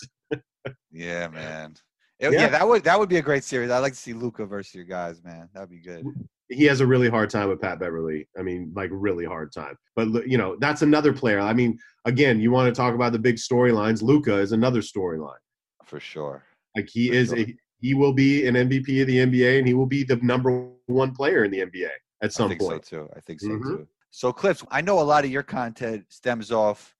yeah, 0.91 1.27
man. 1.27 1.75
It- 2.19 2.33
Yeah. 2.33 2.39
yeah. 2.41 2.47
that 2.49 2.67
would 2.67 2.83
that 2.83 2.97
would 2.99 3.09
be 3.09 3.17
a 3.17 3.21
great 3.21 3.43
series. 3.43 3.69
I'd 3.69 3.79
like 3.79 3.93
to 3.93 3.99
see 3.99 4.13
Luka 4.13 4.47
versus 4.47 4.73
your 4.73 4.85
guys, 4.85 5.23
man. 5.23 5.47
That'd 5.53 5.69
be 5.69 5.79
good. 5.79 6.03
he 6.49 6.65
has 6.65 6.79
a 6.81 6.87
really 6.87 7.07
hard 7.09 7.29
time 7.29 7.49
with 7.49 7.61
Pat 7.61 7.79
Beverley. 7.79 8.27
I 8.37 8.41
mean, 8.41 8.71
like 8.75 8.89
really 8.91 9.25
hard 9.25 9.51
time. 9.53 9.75
But 9.95 10.27
you 10.27 10.37
know, 10.39 10.55
that's 10.59 10.81
another 10.81 11.13
player. 11.13 11.39
I 11.39 11.53
mean, 11.53 11.77
again, 12.05 12.39
you 12.39 12.49
want 12.49 12.73
to 12.73 12.79
talk 12.79 12.95
about 12.95 13.11
the 13.11 13.19
big 13.19 13.35
storylines. 13.35 14.01
Luka 14.01 14.37
is 14.39 14.53
another 14.53 14.79
storyline. 14.81 15.37
For 15.85 15.99
sure. 15.99 16.43
Like 16.75 16.89
he 16.91 17.09
For 17.09 17.13
is, 17.15 17.29
sure. 17.29 17.37
a, 17.39 17.55
he 17.79 17.93
will 17.93 18.13
be 18.13 18.47
an 18.47 18.55
MVP 18.55 19.01
of 19.01 19.07
the 19.07 19.17
NBA, 19.19 19.59
and 19.59 19.67
he 19.67 19.73
will 19.75 19.85
be 19.85 20.03
the 20.03 20.15
number 20.17 20.69
one 20.87 21.13
player 21.13 21.43
in 21.43 21.51
the 21.51 21.59
NBA 21.59 21.85
at 21.85 21.91
I 22.23 22.27
some 22.29 22.49
think 22.49 22.61
point. 22.61 22.85
so 22.85 22.97
too. 23.05 23.09
I 23.15 23.19
think 23.19 23.41
so 23.41 23.47
Mhm. 23.49 23.63
too. 23.63 23.87
So, 24.15 24.31
Clips, 24.31 24.63
I 24.69 24.81
know 24.81 24.99
a 24.99 25.01
lot 25.01 25.25
of 25.25 25.31
your 25.31 25.41
content 25.41 26.05
stems 26.09 26.51
off 26.51 26.95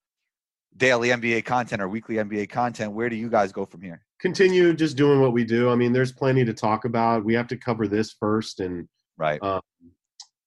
daily 0.77 1.09
NBA 1.09 1.45
content 1.45 1.79
or 1.79 1.87
weekly 1.87 2.15
NBA 2.15 2.49
content. 2.49 2.91
Where 2.91 3.07
do 3.07 3.15
you 3.15 3.29
guys 3.29 3.51
go 3.51 3.67
from 3.67 3.83
here? 3.83 4.01
Continue 4.19 4.73
just 4.73 4.97
doing 4.97 5.21
what 5.21 5.31
we 5.31 5.43
do. 5.43 5.69
I 5.69 5.75
mean, 5.75 5.93
there's 5.93 6.11
plenty 6.11 6.43
to 6.43 6.53
talk 6.55 6.85
about. 6.85 7.23
We 7.23 7.35
have 7.35 7.47
to 7.49 7.55
cover 7.55 7.87
this 7.87 8.15
first, 8.19 8.61
and 8.61 8.87
Right. 9.15 9.39
um, 9.43 9.61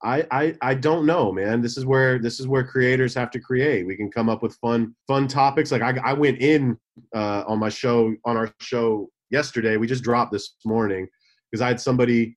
I, 0.02 0.26
I 0.32 0.54
I 0.60 0.74
don't 0.74 1.06
know, 1.06 1.30
man. 1.30 1.60
This 1.60 1.76
is 1.76 1.86
where 1.86 2.18
this 2.18 2.40
is 2.40 2.48
where 2.48 2.64
creators 2.64 3.14
have 3.14 3.30
to 3.30 3.38
create. 3.40 3.86
We 3.86 3.96
can 3.96 4.10
come 4.10 4.28
up 4.28 4.42
with 4.42 4.56
fun 4.56 4.92
fun 5.06 5.28
topics. 5.28 5.70
Like 5.70 5.82
I, 5.82 5.96
I 6.04 6.14
went 6.14 6.38
in 6.40 6.76
uh, 7.14 7.44
on 7.46 7.60
my 7.60 7.68
show 7.68 8.12
on 8.24 8.36
our 8.36 8.52
show 8.60 9.08
yesterday. 9.30 9.76
We 9.76 9.86
just 9.86 10.02
dropped 10.02 10.32
this 10.32 10.56
morning 10.64 11.06
because 11.48 11.62
I 11.62 11.68
had 11.68 11.80
somebody. 11.80 12.26
Do 12.26 12.32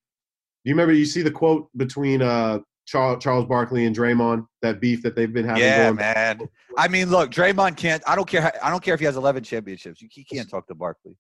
you 0.66 0.74
remember? 0.74 0.94
You 0.94 1.06
see 1.06 1.24
the 1.24 1.32
quote 1.32 1.68
between 1.76 2.22
uh, 2.22 2.60
Charles, 2.90 3.24
Charles 3.24 3.46
Barkley 3.46 3.86
and 3.86 3.96
Draymond? 3.96 4.46
That 4.62 4.82
beef 4.82 5.02
that 5.04 5.16
they've 5.16 5.32
been 5.32 5.46
having. 5.46 5.64
yeah, 5.64 5.92
man. 5.92 6.50
I 6.78 6.88
mean, 6.88 7.10
look, 7.10 7.32
Draymond 7.32 7.78
can't. 7.78 8.02
I 8.08 8.16
don't 8.16 8.28
care. 8.28 8.42
how- 8.42 8.52
I 8.64 8.70
don't 8.70 8.82
care 8.84 8.94
if 8.94 9.00
he 9.00 9.06
has 9.06 9.16
11 9.16 9.44
championships. 9.44 10.02
He 10.10 10.24
can't 10.24 10.50
talk 10.50 10.68
to 10.68 10.76
Barkley. 10.76 11.18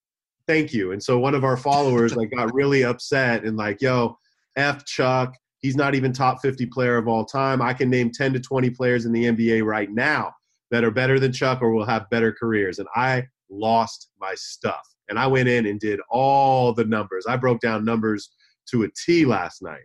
thank 0.47 0.73
you. 0.73 0.93
And 0.93 1.03
so 1.03 1.19
one 1.19 1.35
of 1.35 1.43
our 1.43 1.55
followers 1.57 2.15
like 2.15 2.31
got 2.31 2.51
really 2.55 2.83
upset 2.83 3.43
and 3.43 3.55
like, 3.55 3.81
yo, 3.83 4.17
F 4.55 4.83
Chuck, 4.83 5.35
he's 5.59 5.75
not 5.75 5.93
even 5.93 6.11
top 6.11 6.41
50 6.41 6.65
player 6.67 6.97
of 6.97 7.07
all 7.07 7.23
time. 7.23 7.61
I 7.61 7.71
can 7.71 7.87
name 7.87 8.09
10 8.11 8.33
to 8.33 8.39
20 8.39 8.71
players 8.71 9.05
in 9.05 9.11
the 9.11 9.25
NBA 9.25 9.63
right 9.63 9.91
now 9.91 10.33
that 10.71 10.83
are 10.83 10.89
better 10.89 11.19
than 11.19 11.31
Chuck 11.31 11.61
or 11.61 11.71
will 11.71 11.85
have 11.85 12.09
better 12.09 12.31
careers. 12.33 12.79
And 12.79 12.87
I 12.95 13.27
lost 13.51 14.09
my 14.19 14.33
stuff. 14.35 14.81
And 15.09 15.19
I 15.19 15.27
went 15.27 15.49
in 15.49 15.67
and 15.67 15.79
did 15.79 15.99
all 16.09 16.73
the 16.73 16.85
numbers. 16.85 17.25
I 17.27 17.35
broke 17.37 17.59
down 17.59 17.85
numbers 17.85 18.29
to 18.71 18.83
a 18.83 18.87
T 19.05 19.25
last 19.25 19.61
night. 19.61 19.81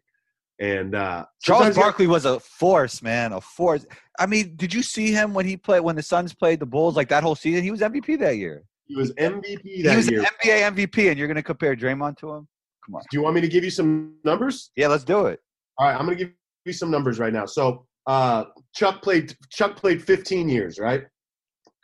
And 0.60 0.94
uh 0.94 1.26
Charles 1.42 1.74
Barkley 1.74 2.06
was 2.06 2.24
a 2.24 2.38
force, 2.40 3.02
man, 3.02 3.32
a 3.32 3.40
force. 3.40 3.84
I 4.18 4.26
mean, 4.26 4.54
did 4.56 4.72
you 4.72 4.82
see 4.82 5.10
him 5.10 5.34
when 5.34 5.46
he 5.46 5.56
played 5.56 5.80
when 5.80 5.96
the 5.96 6.02
Suns 6.02 6.32
played 6.32 6.60
the 6.60 6.66
Bulls 6.66 6.94
like 6.96 7.08
that 7.08 7.22
whole 7.24 7.34
season? 7.34 7.64
He 7.64 7.70
was 7.72 7.80
MVP 7.80 8.18
that 8.20 8.36
year. 8.36 8.62
he 8.86 8.94
was 8.94 9.12
MVP 9.14 9.60
He 9.62 9.82
that 9.82 9.96
was 9.96 10.08
year. 10.08 10.22
NBA 10.44 10.74
MVP, 10.76 11.10
and 11.10 11.18
you're 11.18 11.26
going 11.26 11.34
to 11.36 11.42
compare 11.42 11.74
Draymond 11.74 12.16
to 12.18 12.30
him? 12.34 12.48
Come 12.86 12.94
on. 12.96 13.02
Do 13.10 13.16
you 13.16 13.22
want 13.22 13.34
me 13.34 13.40
to 13.40 13.48
give 13.48 13.64
you 13.64 13.70
some 13.70 14.14
numbers? 14.24 14.70
Yeah, 14.76 14.88
let's 14.88 15.04
do 15.04 15.26
it. 15.26 15.40
All 15.78 15.88
right, 15.88 15.98
I'm 15.98 16.04
going 16.06 16.16
to 16.18 16.24
give 16.24 16.32
you 16.66 16.72
some 16.72 16.90
numbers 16.90 17.18
right 17.18 17.32
now. 17.32 17.46
So 17.46 17.84
uh, 18.06 18.44
Chuck 18.74 19.02
played 19.02 19.34
Chuck 19.50 19.74
played 19.74 20.02
15 20.04 20.48
years, 20.48 20.78
right? 20.78 21.02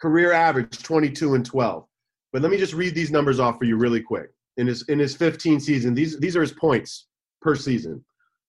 Career 0.00 0.33
average 0.33 0.80
22 0.83 1.35
and 1.35 1.44
12. 1.44 1.85
But 2.33 2.42
let 2.42 2.50
me 2.52 2.56
just 2.59 2.74
read 2.74 2.94
these 2.94 3.11
numbers 3.11 3.40
off 3.40 3.59
for 3.59 3.64
you 3.64 3.76
really 3.76 4.00
quick. 4.00 4.28
In 4.59 4.66
his 4.68 4.83
in 4.88 4.98
his 4.98 5.16
15 5.16 5.59
season, 5.59 5.94
these 5.94 6.20
these 6.20 6.37
are 6.37 6.40
his 6.42 6.52
points 6.52 7.09
per 7.42 7.56
season. 7.56 8.04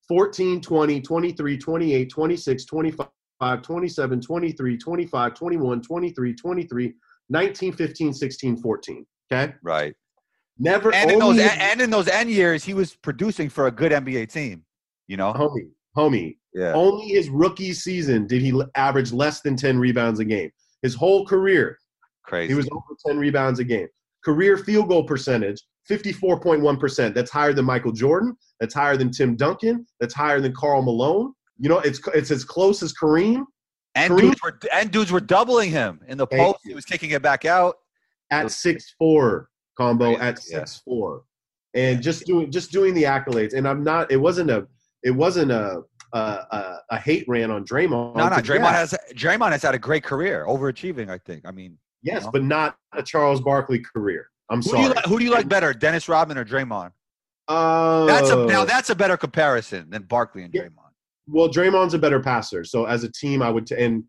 14, 0.08 0.62
20, 0.62 1.02
23, 1.02 1.58
28, 1.58 2.10
26, 2.10 2.66
25, 2.66 3.62
27, 3.62 4.22
23, 4.22 4.78
25, 4.78 5.34
21, 5.34 5.82
23, 5.82 6.34
23, 6.36 6.94
19, 7.30 7.74
15, 7.74 8.14
16, 8.14 8.58
14. 8.58 9.06
Okay? 9.32 9.54
Right. 9.64 9.94
Never 10.60 10.94
And 10.94 11.10
in 11.10 11.20
those 11.20 11.40
and 11.40 11.82
in 11.82 11.90
those 11.90 12.08
end 12.08 12.30
years, 12.30 12.64
he 12.64 12.74
was 12.74 12.96
producing 12.96 13.50
for 13.50 13.68
a 13.68 13.72
good 13.72 13.92
NBA 13.92 14.32
team. 14.32 14.64
You 15.08 15.18
know. 15.18 15.34
homie, 15.34 15.70
homie, 15.98 16.38
Yeah. 16.54 16.74
Only 16.74 17.08
his 17.08 17.30
rookie 17.30 17.74
season 17.74 18.28
did 18.28 18.42
he 18.42 18.62
average 18.76 19.12
less 19.12 19.42
than 19.42 19.56
10 19.56 19.80
rebounds 19.80 20.20
a 20.20 20.26
game. 20.26 20.52
His 20.84 20.94
whole 20.94 21.26
career, 21.26 21.78
Crazy. 22.26 22.50
he 22.50 22.56
was 22.56 22.68
over 22.72 22.96
10 23.08 23.18
rebounds 23.18 23.60
a 23.60 23.64
game. 23.64 23.88
Career 24.24 24.58
field 24.58 24.90
goal 24.90 25.04
percentage, 25.04 25.62
54.1%. 25.90 27.14
That's 27.14 27.32
higher 27.32 27.54
than 27.54 27.66
Michael 27.66 27.92
Jordan. 27.92 28.36
That's 28.60 28.74
higher 28.74 28.98
than 28.98 29.12
Tim 29.12 29.36
Duncan. 29.36 29.86
That's 30.00 30.14
higher 30.14 30.40
than 30.40 30.54
Karl 30.54 30.82
Malone. 30.82 31.34
You 31.58 31.70
know, 31.70 31.80
it's 31.80 32.00
it's 32.16 32.32
as 32.32 32.44
close 32.44 32.82
as 32.82 32.94
Kareem 32.94 33.46
and 33.96 34.14
Kareem- 34.14 34.22
dudes 34.22 34.42
were 34.44 34.60
and 34.74 34.92
dudes 34.92 35.12
were 35.12 35.20
doubling 35.20 35.70
him 35.70 36.00
in 36.08 36.18
the 36.18 36.28
post. 36.28 36.60
He 36.64 36.74
was 36.74 36.86
kicking 36.86 37.12
it 37.12 37.22
back 37.22 37.46
out. 37.46 37.76
at 38.32 38.52
six 38.52 38.96
four 38.98 39.50
combo 39.78 40.14
at 40.18 40.40
yeah. 40.50 40.60
six 40.60 40.82
four, 40.84 41.24
and 41.74 42.02
just 42.02 42.26
doing 42.26 42.52
just 42.52 42.72
doing 42.72 42.94
the 42.94 43.04
accolades. 43.04 43.54
And 43.54 43.68
I'm 43.68 43.84
not. 43.84 44.12
It 44.12 44.18
wasn't 44.18 44.50
a. 44.50 44.68
It 45.04 45.12
wasn't 45.12 45.52
a 45.52 45.84
a, 46.14 46.18
a, 46.20 46.78
a 46.92 46.98
hate 46.98 47.26
rant 47.28 47.52
on 47.52 47.66
Draymond. 47.66 48.16
No, 48.16 48.30
no, 48.30 48.36
Draymond 48.38 48.60
yeah, 48.60 48.72
has 48.72 48.96
Draymond 49.14 49.52
has 49.52 49.62
had 49.62 49.76
a 49.76 49.80
great 49.80 50.04
career, 50.04 50.46
overachieving. 50.48 51.10
I 51.10 51.18
think. 51.18 51.44
I 51.46 51.52
mean, 51.52 51.78
yes, 52.02 52.26
know? 52.26 52.32
but 52.32 52.44
not 52.44 52.76
a 52.94 53.04
Charles 53.04 53.42
Barkley 53.42 53.80
career. 53.80 54.31
I'm 54.52 54.58
who 54.60 54.64
do 54.64 54.70
sorry. 54.70 54.84
you 54.84 54.90
like, 54.90 55.06
who 55.06 55.18
do 55.20 55.26
you 55.26 55.32
like 55.32 55.48
better, 55.50 55.74
Dennis 55.74 56.08
Rodman 56.08 56.38
or 56.38 56.46
Draymond? 56.46 56.92
Uh, 57.48 58.06
That's 58.06 58.30
a 58.30 58.46
now 58.46 58.64
that's 58.66 58.90
a 58.92 58.96
better 58.96 59.18
comparison 59.18 59.90
than 59.90 60.04
Barkley 60.04 60.44
and. 60.44 60.54
Draymond. 60.54 60.92
well, 61.28 61.50
Draymond's 61.50 61.94
a 61.94 62.00
better 62.00 62.20
passer. 62.20 62.64
So 62.64 62.86
as 62.86 63.04
a 63.04 63.12
team, 63.12 63.42
I 63.42 63.50
would. 63.50 63.66
T- 63.68 63.76
and 63.76 64.04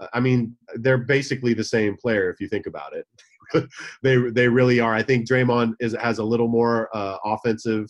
uh, 0.00 0.08
I 0.12 0.20
mean, 0.20 0.56
they're 0.74 0.98
basically 0.98 1.54
the 1.54 1.64
same 1.64 1.96
player 1.96 2.30
if 2.30 2.40
you 2.40 2.48
think 2.48 2.66
about 2.66 2.92
it. 2.94 3.06
they 4.02 4.16
they 4.30 4.48
really 4.48 4.80
are. 4.80 4.92
I 4.92 5.02
think 5.02 5.28
Draymond 5.28 5.74
is 5.80 5.94
has 6.00 6.18
a 6.18 6.24
little 6.24 6.48
more 6.48 6.88
uh, 6.94 7.16
offensive 7.24 7.86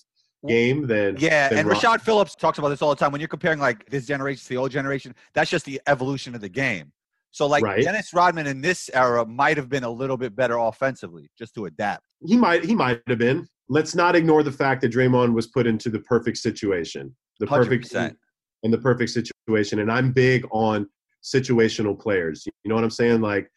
game 0.46 0.86
than 0.86 1.16
Yeah, 1.18 1.48
than 1.48 1.58
and 1.60 1.68
Rashad 1.68 2.02
Phillips 2.02 2.34
talks 2.34 2.58
about 2.58 2.68
this 2.68 2.82
all 2.82 2.90
the 2.90 2.96
time. 2.96 3.10
When 3.12 3.20
you're 3.20 3.28
comparing 3.28 3.58
like 3.58 3.88
this 3.88 4.06
generation 4.06 4.42
to 4.42 4.48
the 4.50 4.56
old 4.58 4.70
generation, 4.70 5.14
that's 5.32 5.50
just 5.50 5.64
the 5.64 5.80
evolution 5.86 6.34
of 6.34 6.40
the 6.42 6.48
game. 6.50 6.92
So 7.34 7.48
like 7.48 7.64
Right. 7.64 7.82
Dennis 7.82 8.14
Rodman 8.14 8.46
in 8.46 8.60
this 8.60 8.88
era 8.94 9.26
might 9.26 9.56
have 9.56 9.68
been 9.68 9.82
a 9.82 9.90
little 9.90 10.16
bit 10.16 10.36
better 10.36 10.56
offensively, 10.56 11.28
just 11.36 11.52
to 11.56 11.64
adapt. 11.64 12.04
he 12.24 12.36
might 12.36 12.64
he 12.64 12.76
might 12.76 13.02
have 13.08 13.18
been. 13.18 13.48
Let's 13.68 13.96
not 13.96 14.14
ignore 14.14 14.44
the 14.44 14.52
fact 14.52 14.82
that 14.82 14.92
Draymond 14.92 15.34
was 15.34 15.48
put 15.48 15.66
into 15.66 15.90
the 15.90 15.98
perfect 15.98 16.36
situation, 16.36 17.12
the 17.40 17.46
Hundred 17.46 17.82
perfect 17.82 18.16
and 18.62 18.72
the 18.72 18.78
perfect 18.78 19.10
situation. 19.10 19.80
And 19.80 19.90
I'm 19.90 20.12
big 20.12 20.46
on 20.52 20.88
situational 21.24 21.98
players. 21.98 22.46
You 22.46 22.68
know 22.68 22.76
what 22.76 22.84
I'm 22.84 22.90
saying? 22.90 23.20
Like, 23.20 23.50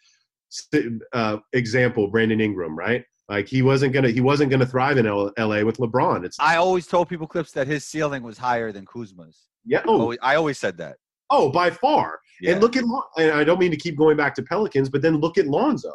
uh, 1.14 1.38
example, 1.54 2.08
Brandon 2.08 2.42
Ingram, 2.42 2.76
right? 2.76 3.04
Like 3.30 3.48
he 3.48 3.62
wasn't 3.62 3.94
gonna 3.94 4.10
he 4.10 4.22
wasn't 4.22 4.50
gonna 4.50 4.66
thrive 4.66 4.98
in 4.98 5.06
L- 5.06 5.34
L.A. 5.38 5.64
with 5.64 5.78
LeBron. 5.78 6.26
It's 6.26 6.38
I 6.40 6.56
always 6.56 6.88
told 6.88 7.10
people 7.10 7.28
clips 7.28 7.52
that 7.52 7.68
his 7.68 7.86
ceiling 7.86 8.24
was 8.24 8.40
higher 8.40 8.72
than 8.72 8.88
Kuzma's. 8.88 9.50
yeah. 9.66 9.84
Oh, 9.86 10.16
I 10.24 10.34
always 10.36 10.58
said 10.58 10.78
that. 10.78 10.98
Oh, 11.30 11.50
by 11.50 11.70
far. 11.70 12.20
Yeah, 12.42 12.54
And 12.54 12.62
look 12.62 12.76
at 12.76 12.84
and 13.18 13.32
I 13.32 13.44
don't 13.44 13.60
mean 13.60 13.72
to 13.72 13.78
keep 13.78 13.98
going 13.98 14.16
back 14.16 14.36
to 14.36 14.44
Pelicans, 14.44 14.90
but 14.90 15.02
then 15.02 15.18
look 15.18 15.38
at 15.38 15.48
Lonzo. 15.48 15.92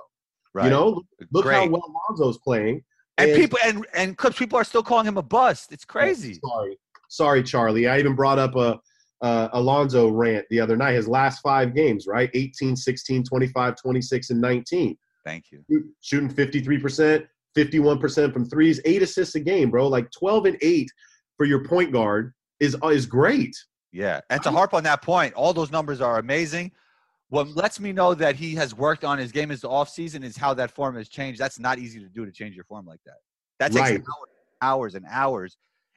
right. 0.54 0.64
You 0.64 0.70
know, 0.70 1.02
look 1.30 1.44
Great. 1.44 1.54
how 1.54 1.66
well 1.68 1.94
Lonzo's 2.08 2.38
playing. 2.38 2.82
and, 3.18 3.34
people 3.34 3.58
and 3.64 3.86
and 3.94 4.16
clips 4.16 4.38
people 4.38 4.58
are 4.58 4.64
still 4.64 4.82
calling 4.82 5.06
him 5.06 5.16
a 5.16 5.22
bust. 5.22 5.72
It's 5.72 5.84
crazy. 5.84 6.40
Sorry, 6.44 6.78
sorry, 7.08 7.42
Charlie. 7.42 7.86
I 7.86 7.98
even 7.98 8.14
brought 8.14 8.38
up 8.38 8.56
a 8.56 8.80
uh, 9.22 9.48
Alonzo 9.52 10.08
rant 10.08 10.44
the 10.50 10.60
other 10.60 10.76
night. 10.76 10.94
His 10.94 11.06
last 11.08 11.40
five 11.40 11.74
games, 11.74 12.06
right? 12.08 12.28
18, 12.34 12.74
16, 12.74 13.22
25, 13.22 13.76
26, 13.76 14.30
and 14.30 14.40
19. 14.40 14.98
Thank 15.24 15.44
you. 15.52 15.64
Shooting 16.00 16.28
53%, 16.28 17.24
51% 17.56 18.32
from 18.32 18.44
threes, 18.44 18.80
eight 18.84 19.02
assists 19.02 19.36
a 19.36 19.40
game, 19.40 19.70
bro. 19.70 19.86
Like 19.86 20.10
12 20.10 20.46
and 20.46 20.58
eight 20.60 20.90
for 21.36 21.46
your 21.46 21.64
point 21.64 21.92
guard 21.92 22.32
is 22.58 22.76
is 22.90 23.06
great. 23.06 23.54
Yeah, 23.92 24.20
and 24.30 24.42
to 24.42 24.50
harp 24.50 24.72
on 24.74 24.82
that 24.84 25.02
point, 25.02 25.34
all 25.34 25.52
those 25.52 25.70
numbers 25.70 26.00
are 26.00 26.18
amazing. 26.18 26.72
What 27.28 27.48
lets 27.48 27.78
me 27.80 27.92
know 27.92 28.14
that 28.14 28.36
he 28.36 28.54
has 28.56 28.74
worked 28.74 29.04
on 29.04 29.18
his 29.18 29.32
game 29.32 29.50
is 29.50 29.60
the 29.62 29.68
offseason 29.68 30.22
is 30.24 30.36
how 30.36 30.54
that 30.54 30.70
form 30.70 30.96
has 30.96 31.08
changed. 31.08 31.40
That's 31.40 31.58
not 31.58 31.78
easy 31.78 31.98
to 32.00 32.08
do 32.08 32.24
to 32.26 32.32
change 32.32 32.54
your 32.54 32.64
form 32.64 32.86
like 32.86 33.00
that. 33.06 33.16
That 33.58 33.72
takes 33.72 33.90
Right. 33.90 34.00
hours, 34.00 34.28
hours 34.62 34.94
and 34.94 35.04
hours. 35.08 35.56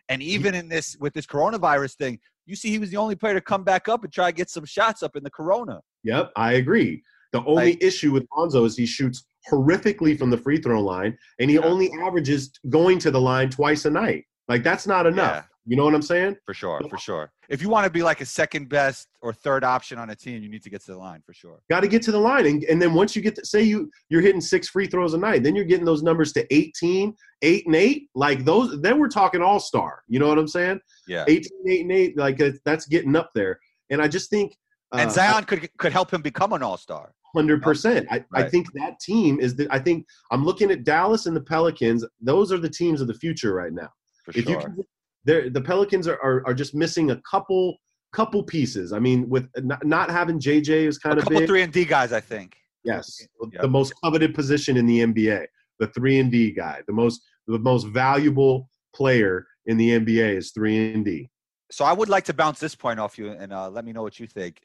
And 0.09 0.21
even 0.21 0.55
in 0.55 0.69
this 0.69 0.95
with 0.99 1.13
this 1.13 1.25
coronavirus 1.25 1.95
thing, 1.95 2.19
you 2.45 2.55
see 2.55 2.69
he 2.69 2.79
was 2.79 2.89
the 2.91 2.97
only 2.97 3.15
player 3.15 3.33
to 3.33 3.41
come 3.41 3.63
back 3.63 3.87
up 3.89 4.03
and 4.03 4.13
try 4.13 4.29
to 4.31 4.35
get 4.35 4.49
some 4.49 4.65
shots 4.65 5.01
up 5.01 5.15
in 5.15 5.23
the 5.23 5.31
corona. 5.31 5.81
Yep, 6.03 6.31
I 6.35 6.53
agree. 6.53 7.01
The 7.31 7.39
only 7.45 7.71
Like- 7.71 7.83
issue 7.83 8.11
with 8.11 8.25
Lonzo 8.37 8.63
is 8.65 8.77
he 8.77 8.85
shoots 8.85 9.25
horrifically 9.51 10.17
from 10.17 10.29
the 10.29 10.37
free 10.37 10.57
throw 10.61 10.81
line, 10.81 11.17
and 11.39 11.49
he 11.49 11.55
Yeah. 11.57 11.63
only 11.63 11.91
averages 12.01 12.51
going 12.69 12.99
to 12.99 13.11
the 13.11 13.19
line 13.21 13.49
twice 13.49 13.85
a 13.85 13.89
night. 13.89 14.25
Like 14.47 14.63
that's 14.63 14.85
not 14.85 15.05
enough. 15.05 15.47
You 15.67 15.75
know 15.75 15.83
what 15.83 15.95
I'm 15.95 16.01
saying? 16.03 16.35
For 16.45 16.53
sure, 16.53 16.79
for 16.89 16.97
sure. 16.97 17.31
If 17.49 17.61
you 17.61 17.69
want 17.69 17.85
to 17.85 17.89
be 17.89 18.03
like 18.03 18.21
a 18.21 18.25
second 18.25 18.69
best 18.69 19.07
or 19.21 19.33
third 19.33 19.63
option 19.63 19.97
on 19.97 20.11
a 20.11 20.15
team, 20.15 20.43
you 20.43 20.49
need 20.49 20.61
to 20.61 20.69
get 20.69 20.81
to 20.85 20.91
the 20.91 20.97
line 20.97 21.21
for 21.25 21.33
sure. 21.33 21.59
Got 21.71 21.79
to 21.79 21.87
get 21.87 22.03
to 22.03 22.11
the 22.11 22.19
line, 22.19 22.45
and, 22.45 22.63
and 22.65 22.79
then 22.81 22.93
once 22.93 23.15
you 23.15 23.21
get 23.23 23.33
to 23.35 23.45
say 23.45 23.63
you 23.63 23.89
you're 24.09 24.21
hitting 24.21 24.41
six 24.41 24.67
free 24.69 24.85
throws 24.85 25.15
a 25.15 25.17
night, 25.17 25.41
then 25.43 25.55
you're 25.55 25.65
getting 25.65 25.85
those 25.85 26.03
numbers 26.03 26.33
to 26.33 26.45
18, 26.53 27.15
eight 27.41 27.65
and 27.65 27.75
eight. 27.75 28.09
Like 28.13 28.45
those, 28.45 28.79
then 28.81 28.99
we're 28.99 29.07
talking 29.07 29.41
all 29.41 29.59
star. 29.59 30.03
You 30.07 30.19
know 30.19 30.27
what 30.27 30.37
I'm 30.37 30.47
saying? 30.47 30.79
Yeah. 31.07 31.25
18, 31.27 31.49
eight 31.67 31.81
and 31.81 31.91
eight. 31.91 32.17
Like 32.17 32.39
that's 32.63 32.85
getting 32.85 33.15
up 33.15 33.31
there. 33.33 33.59
And 33.89 34.01
I 34.01 34.07
just 34.07 34.29
think. 34.29 34.53
uh, 34.93 34.97
And 34.99 35.11
Zion 35.11 35.45
could 35.45 35.67
could 35.77 35.91
help 35.93 36.11
him 36.13 36.21
become 36.21 36.53
an 36.53 36.61
all 36.61 36.77
star. 36.77 37.11
Hundred 37.35 37.61
percent. 37.63 38.07
I, 38.11 38.23
I 38.33 38.43
think 38.49 38.71
that 38.73 38.99
team 39.01 39.39
is 39.41 39.55
the. 39.55 39.67
I 39.69 39.79
think 39.79 40.05
I'm 40.31 40.45
looking 40.45 40.69
at 40.71 40.83
Dallas 40.85 41.25
and 41.25 41.35
the 41.35 41.41
Pelicans. 41.41 42.05
Those 42.21 42.51
are 42.53 42.57
the 42.59 42.69
teams 42.69 43.01
of 43.01 43.07
the 43.07 43.13
future 43.15 43.53
right 43.53 43.73
now. 43.73 43.89
For 44.23 44.31
If 44.31 44.37
you 44.47 44.53
sure. 44.53 44.61
can, 44.61 44.77
they're- 45.25 45.49
the 45.49 45.61
Pelicans 45.61 46.07
are, 46.07 46.19
are 46.21 46.43
are 46.47 46.53
just 46.53 46.73
missing 46.75 47.11
a 47.11 47.21
couple 47.29 47.77
couple 48.13 48.41
pieces. 48.43 48.93
I 48.93 48.99
mean, 48.99 49.27
with 49.29 49.49
not, 49.57 49.85
not 49.85 50.09
having 50.09 50.39
JJ 50.39 50.87
is 50.87 50.97
A 50.97 50.99
kind 51.01 51.17
of 51.17 51.23
couple 51.25 51.39
big. 51.39 51.47
three 51.49 51.61
and 51.63 51.73
D 51.73 51.83
guys, 51.83 52.13
I 52.13 52.21
think. 52.21 52.55
yes, 52.85 53.19
Yeah. 53.51 53.61
the 53.61 53.67
most 53.67 53.93
coveted 54.03 54.33
position 54.33 54.77
in 54.77 54.85
the 54.85 55.01
NBA, 55.01 55.45
the 55.79 55.87
three 55.87 56.19
and 56.19 56.31
D 56.31 56.51
guy, 56.51 56.81
the 56.87 56.93
most 56.93 57.21
the 57.47 57.59
most 57.59 57.83
valuable 57.87 58.69
player 58.95 59.45
in 59.65 59.75
the 59.77 59.89
NBA 59.99 60.35
is 60.37 60.51
three 60.51 60.93
and 60.93 61.03
D. 61.03 61.29
so 61.71 61.83
I 61.83 61.91
would 61.93 62.09
like 62.09 62.23
to 62.25 62.33
bounce 62.33 62.59
this 62.59 62.75
point 62.75 62.99
off 62.99 63.17
you 63.17 63.31
and 63.31 63.51
uh, 63.51 63.69
let 63.69 63.83
me 63.85 63.91
know 63.91 64.03
what 64.03 64.19
you 64.19 64.27
think. 64.27 64.61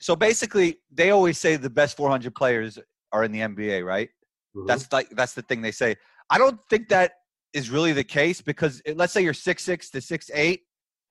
So 0.00 0.14
basically, 0.16 0.78
they 0.92 1.10
always 1.10 1.38
say 1.38 1.56
the 1.56 1.70
best 1.70 1.96
400 1.96 2.34
players 2.34 2.78
are 3.12 3.24
in 3.24 3.32
the 3.32 3.40
NBA, 3.40 3.84
right? 3.84 4.10
Mhm. 4.56 4.66
That's 4.68 4.92
like 4.92 5.08
that's 5.10 5.34
the 5.34 5.42
thing 5.42 5.60
they 5.62 5.72
say. 5.72 5.96
I 6.30 6.38
don't 6.38 6.60
think 6.70 6.88
that 6.90 7.12
is 7.52 7.70
really 7.70 7.92
the 7.92 8.04
case 8.04 8.40
because 8.40 8.80
it- 8.84 8.96
let's 8.96 9.12
say 9.12 9.22
you're 9.22 9.34
six 9.34 9.62
six 9.62 9.90
to 9.90 10.00
six 10.00 10.30
eight, 10.34 10.62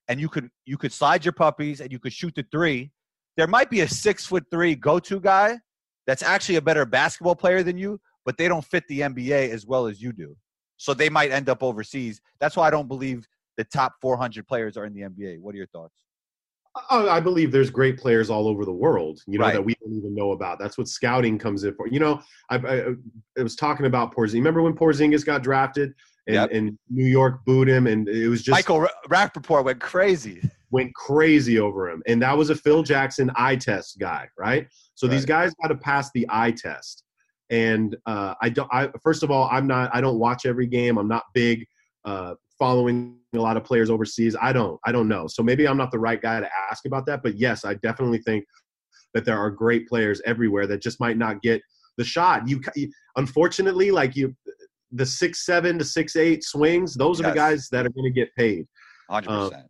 and 0.07 0.19
you 0.19 0.29
could 0.29 0.49
you 0.65 0.77
could 0.77 0.91
slide 0.93 1.23
your 1.25 1.33
puppies 1.33 1.81
and 1.81 1.91
you 1.91 1.99
could 1.99 2.13
shoot 2.13 2.33
the 2.35 2.45
three. 2.51 2.91
There 3.37 3.47
might 3.47 3.69
be 3.69 3.81
a 3.81 3.87
six 3.87 4.25
foot 4.25 4.45
three 4.51 4.75
go 4.75 4.99
to 4.99 5.19
guy 5.19 5.59
that's 6.07 6.23
actually 6.23 6.55
a 6.55 6.61
better 6.61 6.85
basketball 6.85 7.35
player 7.35 7.63
than 7.63 7.77
you, 7.77 7.99
but 8.25 8.37
they 8.37 8.47
don't 8.47 8.65
fit 8.65 8.83
the 8.87 9.01
NBA 9.01 9.49
as 9.49 9.65
well 9.65 9.85
as 9.87 10.01
you 10.01 10.11
do. 10.11 10.35
So 10.77 10.93
they 10.93 11.09
might 11.09 11.31
end 11.31 11.47
up 11.47 11.61
overseas. 11.63 12.19
That's 12.39 12.55
why 12.57 12.67
I 12.67 12.71
don't 12.71 12.87
believe 12.87 13.27
the 13.57 13.63
top 13.65 13.93
400 14.01 14.47
players 14.47 14.77
are 14.77 14.85
in 14.85 14.93
the 14.93 15.01
NBA. 15.01 15.39
What 15.39 15.53
are 15.53 15.57
your 15.59 15.67
thoughts? 15.67 15.93
I 16.89 17.17
I 17.17 17.19
believe 17.19 17.51
there's 17.51 17.69
great 17.69 17.97
players 17.99 18.29
all 18.29 18.47
over 18.47 18.63
the 18.65 18.71
world, 18.73 19.21
you 19.27 19.37
know, 19.37 19.45
Right. 19.45 19.53
that 19.53 19.61
we 19.61 19.75
don't 19.81 19.93
even 19.93 20.15
know 20.15 20.31
about. 20.31 20.57
That's 20.57 20.77
what 20.77 20.87
scouting 20.87 21.37
comes 21.37 21.63
in 21.65 21.75
for. 21.75 21.87
You 21.87 21.99
know, 21.99 22.21
I, 22.49 22.55
I, 22.55 22.85
I 23.37 23.43
was 23.43 23.55
talking 23.55 23.85
about 23.85 24.15
Porzingis. 24.15 24.33
Remember 24.35 24.61
when 24.61 24.73
Porzingis 24.75 25.25
got 25.25 25.43
drafted 25.43 25.93
and, 26.27 26.35
Yep. 26.35 26.49
and 26.51 26.77
New 26.89 27.05
York 27.05 27.43
booed 27.45 27.67
him, 27.67 27.87
and 27.87 28.07
it 28.07 28.29
was 28.29 28.41
just 28.41 28.55
Michael 28.55 28.81
Ra- 28.81 28.89
Rappaport 29.09 29.65
went 29.65 29.79
crazy. 29.81 30.41
went 30.69 30.93
crazy 30.93 31.59
over 31.59 31.89
him. 31.89 32.01
And 32.07 32.21
that 32.21 32.37
was 32.37 32.49
a 32.49 32.55
Phil 32.55 32.83
Jackson 32.83 33.31
eye 33.35 33.55
test 33.55 33.99
guy, 33.99 34.29
right? 34.37 34.67
So 34.95 35.07
these 35.07 35.25
guys 35.25 35.53
got 35.61 35.69
to 35.69 35.75
pass 35.75 36.11
the 36.13 36.25
eye 36.29 36.51
test. 36.51 37.03
And 37.49 37.97
uh, 38.05 38.35
I 38.41 38.49
don't. 38.49 38.69
I 38.71 38.89
first 39.03 39.23
of 39.23 39.31
all, 39.31 39.49
I'm 39.51 39.67
not. 39.67 39.89
I 39.93 39.99
don't 39.99 40.19
watch 40.19 40.45
every 40.45 40.67
game. 40.67 40.97
I'm 40.97 41.09
not 41.09 41.23
big 41.33 41.65
uh, 42.05 42.35
following 42.57 43.17
a 43.33 43.39
lot 43.39 43.57
of 43.57 43.65
players 43.65 43.89
overseas. 43.89 44.37
I 44.41 44.53
don't. 44.53 44.79
I 44.85 44.93
don't 44.93 45.09
know. 45.09 45.27
So 45.27 45.43
maybe 45.43 45.67
I'm 45.67 45.75
not 45.75 45.91
the 45.91 45.99
right 45.99 46.21
guy 46.21 46.39
to 46.39 46.49
ask 46.71 46.85
about 46.85 47.05
that. 47.07 47.23
But 47.23 47.35
yes, 47.37 47.65
I 47.65 47.73
definitely 47.73 48.19
think 48.19 48.45
that 49.13 49.25
there 49.25 49.37
are 49.37 49.51
great 49.51 49.87
players 49.89 50.21
everywhere 50.25 50.65
that 50.67 50.81
just 50.81 51.01
might 51.01 51.17
not 51.17 51.41
get 51.41 51.61
the 51.97 52.05
shot. 52.05 52.47
You, 52.47 52.61
you 52.75 52.89
unfortunately, 53.17 53.91
like 53.91 54.15
you, 54.15 54.33
the 54.91 55.05
six 55.05 55.45
seven 55.45 55.79
to 55.79 55.85
six 55.85 56.15
eight 56.15 56.43
swings. 56.43 56.95
Those 56.95 57.19
are 57.19 57.29
the 57.29 57.35
guys 57.35 57.69
that 57.71 57.85
are 57.85 57.89
going 57.89 58.11
to 58.11 58.19
get 58.19 58.33
paid 58.35 58.67
100%. 59.11 59.63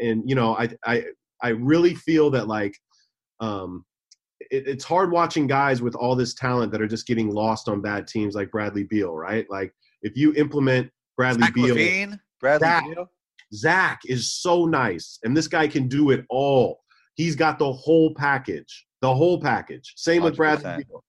and 0.00 0.22
you 0.28 0.34
know 0.34 0.56
i 0.56 0.68
i 0.84 1.04
i 1.42 1.48
really 1.50 1.94
feel 1.94 2.30
that 2.30 2.48
like 2.48 2.76
um 3.40 3.84
it, 4.50 4.66
it's 4.66 4.84
hard 4.84 5.10
watching 5.10 5.46
guys 5.46 5.80
with 5.80 5.94
all 5.94 6.16
this 6.16 6.34
talent 6.34 6.72
that 6.72 6.82
are 6.82 6.86
just 6.86 7.06
getting 7.06 7.30
lost 7.30 7.68
on 7.68 7.80
bad 7.80 8.06
teams 8.06 8.34
like 8.34 8.50
bradley 8.50 8.84
beal 8.84 9.14
right 9.14 9.46
like 9.48 9.72
if 10.02 10.16
you 10.16 10.34
implement 10.34 10.90
bradley 11.16 11.42
Zach 11.42 11.54
beal 11.54 11.74
LaVine, 11.74 12.18
Bradley 12.40 12.66
Zach. 12.66 12.84
Beal. 12.84 13.10
zach 13.54 14.00
is 14.06 14.32
so 14.32 14.64
nice 14.64 15.18
and 15.24 15.36
this 15.36 15.48
guy 15.48 15.68
can 15.68 15.88
do 15.88 16.10
it 16.10 16.24
all 16.28 16.80
he's 17.14 17.36
got 17.36 17.58
the 17.58 17.72
whole 17.72 18.14
package 18.14 18.86
the 19.00 19.14
whole 19.14 19.40
package 19.40 19.92
same 19.96 20.22
with 20.22 20.36
bradley 20.36 20.84
beal 20.84 21.04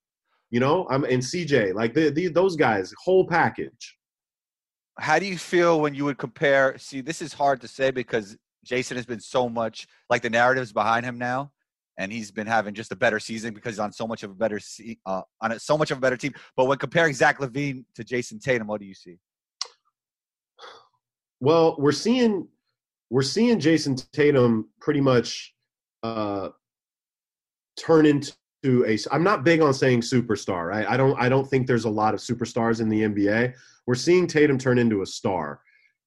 you 0.49 0.59
know 0.59 0.87
i'm 0.89 1.03
and 1.03 1.21
cj 1.21 1.73
like 1.73 1.93
the, 1.93 2.09
the, 2.09 2.27
those 2.27 2.55
guys 2.55 2.93
whole 3.03 3.25
package 3.25 3.97
How 4.99 5.17
do 5.17 5.25
you 5.25 5.37
feel 5.37 5.79
when 5.79 5.95
you 5.95 6.03
would 6.05 6.17
compare? 6.17 6.77
See, 6.77 6.99
this 7.01 7.21
is 7.21 7.31
hard 7.31 7.61
to 7.61 7.69
say 7.69 7.89
because 7.89 8.35
Jayson 8.65 8.97
has 8.97 9.05
been 9.05 9.21
so 9.21 9.47
much 9.47 9.87
like 10.09 10.21
the 10.21 10.29
narratives 10.29 10.73
behind 10.73 11.05
him 11.05 11.17
now, 11.17 11.51
and 11.97 12.11
he's 12.11 12.31
been 12.31 12.47
having 12.47 12.73
just 12.73 12.91
a 12.91 12.97
better 12.97 13.17
season 13.17 13.53
because 13.53 13.75
he's 13.75 13.79
on 13.79 13.93
so 13.93 14.05
much 14.05 14.23
of 14.23 14.31
a 14.31 14.33
better 14.33 14.59
se- 14.59 14.97
uh, 15.05 15.21
on 15.39 15.53
a, 15.53 15.59
so 15.59 15.77
much 15.77 15.91
of 15.91 15.99
a 15.99 16.01
better 16.01 16.17
team. 16.17 16.33
But 16.57 16.65
when 16.65 16.77
comparing 16.77 17.13
Zach 17.13 17.39
LaVine 17.39 17.85
to 17.95 18.03
Jayson 18.03 18.39
Tatum, 18.39 18.67
what 18.67 18.81
do 18.81 18.87
you 18.87 18.93
see? 18.93 19.19
Well, 21.39 21.77
we're 21.79 21.93
seeing 21.93 22.49
we're 23.09 23.21
seeing 23.21 23.57
Jayson 23.57 23.95
Tatum 24.11 24.69
pretty 24.81 25.01
much 25.01 25.55
uh, 26.03 26.49
turn 27.77 28.05
into 28.05 28.33
a. 28.65 28.97
I'm 29.11 29.23
not 29.23 29.43
big 29.43 29.61
on 29.61 29.73
saying 29.73 30.01
superstar, 30.01 30.67
right? 30.67 30.87
I 30.87 30.97
don't 30.97 31.19
I 31.19 31.29
don't 31.29 31.47
think 31.47 31.67
there's 31.67 31.85
a 31.85 31.89
lot 31.89 32.13
of 32.13 32.19
superstars 32.19 32.81
in 32.81 32.89
the 32.89 33.01
NBA. 33.01 33.53
We're 33.87 33.95
seeing 33.95 34.27
Tatum 34.27 34.57
turn 34.57 34.77
into 34.77 35.01
a 35.01 35.05
star 35.05 35.61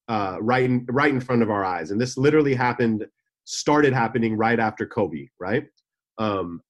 uh, 0.07 0.37
right 0.39 0.65
in 0.65 0.85
right 0.89 1.11
in 1.13 1.19
front 1.19 1.41
of 1.41 1.49
our 1.49 1.65
eyes, 1.65 1.91
and 1.91 1.99
this 1.99 2.17
literally 2.17 2.53
happened 2.53 3.05
started 3.45 3.93
happening 3.93 4.37
right 4.37 4.59
after 4.59 4.85
Kobe, 4.85 5.27
right? 5.39 5.65
Um, 6.17 6.61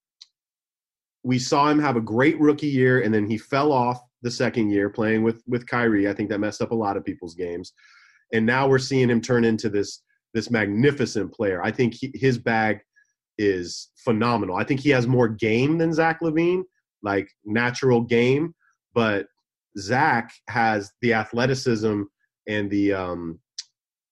we 1.23 1.39
saw 1.39 1.69
him 1.69 1.79
have 1.79 1.95
a 1.95 2.01
great 2.01 2.39
rookie 2.39 2.67
year, 2.67 3.01
and 3.01 3.13
then 3.13 3.27
he 3.27 3.37
fell 3.37 3.71
off 3.71 4.01
the 4.21 4.31
second 4.31 4.71
year 4.71 4.89
playing 4.89 5.23
with 5.23 5.43
with 5.47 5.67
Kyrie. 5.67 6.09
I 6.09 6.13
think 6.13 6.29
that 6.29 6.39
messed 6.39 6.61
up 6.61 6.71
a 6.71 6.75
lot 6.75 6.97
of 6.97 7.05
people's 7.05 7.35
games 7.35 7.73
and 8.33 8.45
now 8.45 8.67
we're 8.67 8.79
seeing 8.79 9.09
him 9.09 9.21
turn 9.21 9.45
into 9.45 9.69
this 9.69 10.01
this 10.33 10.49
magnificent 10.49 11.31
player. 11.31 11.63
I 11.63 11.71
think 11.71 11.93
he, 11.93 12.11
his 12.15 12.39
bag 12.39 12.79
is 13.37 13.89
phenomenal. 14.03 14.55
I 14.55 14.63
think 14.63 14.79
he 14.79 14.89
has 14.91 15.07
more 15.07 15.27
game 15.27 15.77
than 15.77 15.93
Zach 15.93 16.19
LaVine, 16.21 16.63
like 17.01 17.29
natural 17.45 18.01
game, 18.01 18.53
but 18.93 19.27
Zach 19.77 20.31
has 20.49 20.91
the 21.01 21.13
athleticism 21.13 22.03
and 22.47 22.69
the 22.69 22.93
um 22.93 23.39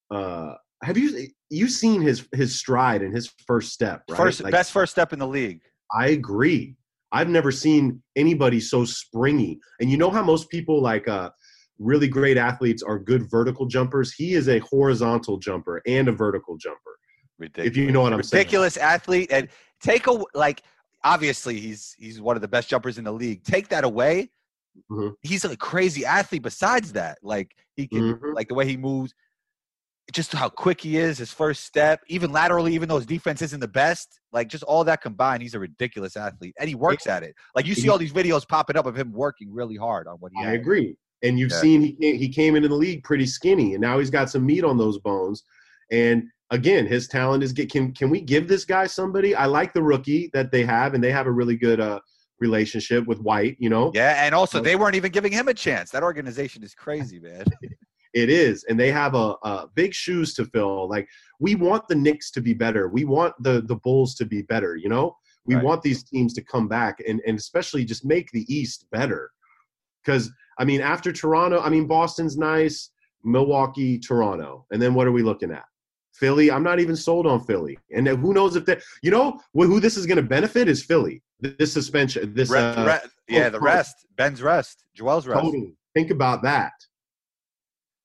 uh 0.09 0.53
have 0.83 0.97
you 0.97 1.27
you 1.49 1.67
seen 1.67 2.01
his 2.01 2.27
his 2.33 2.57
stride 2.57 3.01
and 3.01 3.13
his 3.13 3.31
first 3.45 3.71
step, 3.73 4.03
right? 4.09 4.17
First, 4.17 4.43
Like, 4.43 4.51
best 4.51 4.71
first 4.71 4.91
step 4.91 5.13
in 5.13 5.19
the 5.19 5.27
league. 5.27 5.61
I 5.93 6.07
agree. 6.07 6.75
I've 7.11 7.29
never 7.29 7.51
seen 7.51 8.01
anybody 8.15 8.59
so 8.59 8.85
springy. 8.85 9.59
And 9.79 9.91
you 9.91 9.97
know 9.97 10.09
how 10.09 10.23
most 10.23 10.49
people 10.49 10.81
like 10.81 11.07
uh 11.07 11.29
really 11.77 12.07
great 12.07 12.37
athletes 12.37 12.81
are 12.81 12.97
good 12.97 13.29
vertical 13.29 13.65
jumpers? 13.65 14.13
He 14.13 14.33
is 14.33 14.47
a 14.47 14.59
horizontal 14.59 15.37
jumper 15.37 15.81
and 15.85 16.07
a 16.07 16.11
vertical 16.11 16.57
jumper. 16.57 16.97
Ridiculous. 17.41 17.67
If 17.69 17.77
you 17.77 17.91
know 17.91 18.01
what 18.01 18.13
I'm 18.13 18.23
saying. 18.23 18.39
ridiculous 18.39 18.77
athlete 18.77 19.31
and 19.31 19.49
take 19.81 20.07
a 20.07 20.23
like 20.33 20.61
obviously 21.03 21.59
he's 21.59 21.95
he's 21.97 22.21
one 22.21 22.35
of 22.35 22.41
the 22.41 22.47
best 22.47 22.69
jumpers 22.69 22.97
in 22.99 23.03
the 23.03 23.11
league 23.11 23.43
take 23.43 23.67
that 23.69 23.83
away 23.83 24.29
Mhm. 24.89 25.15
he's 25.21 25.43
a 25.43 25.57
crazy 25.57 26.05
athlete. 26.05 26.43
Besides 26.43 26.93
that, 26.93 27.17
like 27.23 27.55
he 27.75 27.87
can, 27.87 28.13
Mhm. 28.15 28.33
like 28.33 28.47
the 28.47 28.53
way 28.53 28.65
he 28.65 28.77
moves, 28.77 29.13
just 30.13 30.31
how 30.31 30.47
quick 30.47 30.79
he 30.79 30.95
is, 30.97 31.17
his 31.17 31.31
first 31.33 31.65
step, 31.65 32.01
even 32.07 32.31
laterally, 32.31 32.73
even 32.73 32.87
though 32.87 32.95
his 32.95 33.05
defense 33.05 33.41
isn't 33.41 33.59
the 33.59 33.67
best, 33.67 34.19
like 34.31 34.47
just 34.47 34.63
all 34.63 34.83
that 34.85 35.01
combined, 35.01 35.41
he's 35.41 35.55
a 35.55 35.59
ridiculous 35.59 36.15
athlete, 36.15 36.53
and 36.59 36.69
he 36.69 36.75
works 36.75 37.05
at 37.07 37.21
it. 37.21 37.35
Like 37.53 37.65
you 37.65 37.75
see 37.75 37.89
all 37.89 37.97
these 37.97 38.13
videos 38.13 38.47
popping 38.47 38.77
up 38.77 38.85
of 38.85 38.95
him 38.95 39.11
working 39.11 39.51
really 39.53 39.75
hard 39.75 40.07
on 40.07 40.15
what 40.19 40.31
he. 40.35 40.41
I 40.41 40.51
has. 40.51 40.59
agree. 40.61 40.95
And 41.21 41.37
you've 41.37 41.51
Yeah. 41.51 41.59
seen 41.61 41.81
he 41.81 41.91
came, 41.93 42.15
he 42.15 42.29
came 42.29 42.55
into 42.55 42.69
the 42.69 42.75
league 42.75 43.03
pretty 43.03 43.25
skinny, 43.25 43.73
and 43.73 43.81
now 43.81 43.99
he's 43.99 44.09
got 44.09 44.29
some 44.29 44.45
meat 44.45 44.63
on 44.63 44.77
those 44.77 44.99
bones. 44.99 45.43
And 45.91 46.29
again, 46.51 46.85
his 46.85 47.07
talent 47.07 47.43
is 47.43 47.53
get 47.53 47.71
can 47.71 47.93
can 47.93 48.09
we 48.09 48.21
give 48.21 48.47
this 48.47 48.65
guy 48.65 48.85
somebody? 48.85 49.33
I 49.33 49.45
like 49.45 49.73
the 49.73 49.81
rookie 49.81 50.29
that 50.33 50.51
they 50.51 50.63
have, 50.63 50.93
and 50.93 51.03
they 51.03 51.11
have 51.11 51.25
a 51.25 51.31
really 51.31 51.55
good 51.55 51.79
uh, 51.79 51.99
relationship 52.39 53.07
with 53.07 53.19
White. 53.21 53.55
You 53.59 53.69
know, 53.69 53.91
Yeah, 53.95 54.23
and 54.23 54.35
also 54.35 54.61
they 54.61 54.75
weren't 54.75 54.95
even 54.95 55.11
giving 55.11 55.31
him 55.31 55.47
a 55.47 55.53
chance. 55.53 55.89
That 55.91 56.03
organization 56.03 56.63
is 56.63 56.75
crazy, 56.75 57.19
man. 57.19 57.45
it 58.13 58.29
is, 58.29 58.65
and 58.65 58.79
they 58.79 58.91
have 58.91 59.15
a, 59.15 59.35
a 59.43 59.67
big 59.73 59.93
shoes 59.93 60.33
to 60.35 60.45
fill. 60.45 60.87
Like 60.87 61.07
we 61.39 61.55
want 61.55 61.87
the 61.87 61.95
Knicks 61.95 62.29
to 62.31 62.41
be 62.41 62.53
better. 62.53 62.89
We 62.89 63.05
want 63.05 63.33
the 63.39 63.61
the 63.61 63.77
Bulls 63.77 64.13
to 64.15 64.25
be 64.25 64.43
better. 64.43 64.75
You 64.75 64.89
know, 64.89 65.15
we 65.45 65.55
Right. 65.55 65.63
want 65.63 65.81
these 65.81 66.03
teams 66.03 66.33
to 66.35 66.43
come 66.43 66.67
back 66.67 66.99
and 67.07 67.21
and 67.25 67.39
especially 67.39 67.85
just 67.85 68.05
make 68.05 68.29
the 68.31 68.45
East 68.53 68.85
better. 68.91 69.31
Because 70.03 70.31
I 70.59 70.65
mean, 70.65 70.81
after 70.81 71.11
Toronto, 71.11 71.61
I 71.61 71.69
mean 71.69 71.87
Boston's 71.87 72.37
nice, 72.37 72.91
Milwaukee, 73.23 73.97
Toronto, 73.97 74.65
and 74.71 74.81
then 74.81 74.93
what 74.93 75.07
are 75.07 75.11
we 75.11 75.23
looking 75.23 75.51
at? 75.51 75.63
Philly. 76.13 76.51
I'm 76.51 76.63
not 76.63 76.79
even 76.79 76.95
sold 76.95 77.25
on 77.27 77.43
Philly, 77.45 77.77
and 77.95 78.07
who 78.07 78.33
knows 78.33 78.55
if 78.55 78.65
that 78.65 78.81
you 79.01 79.11
know, 79.11 79.39
who 79.53 79.79
this 79.79 79.97
is 79.97 80.05
going 80.05 80.17
to 80.17 80.23
benefit 80.23 80.67
is 80.67 80.83
Philly. 80.83 81.21
This 81.39 81.73
suspension, 81.73 82.33
this 82.33 82.49
Re- 82.49 82.59
uh, 82.59 82.85
re- 82.85 83.09
yeah, 83.27 83.49
the 83.49 83.59
rest, 83.59 84.05
Ben's 84.15 84.41
rest, 84.41 84.83
Joel's 84.93 85.27
rest. 85.27 85.41
totally. 85.41 85.75
Think 85.93 86.11
about 86.11 86.43
that. 86.43 86.73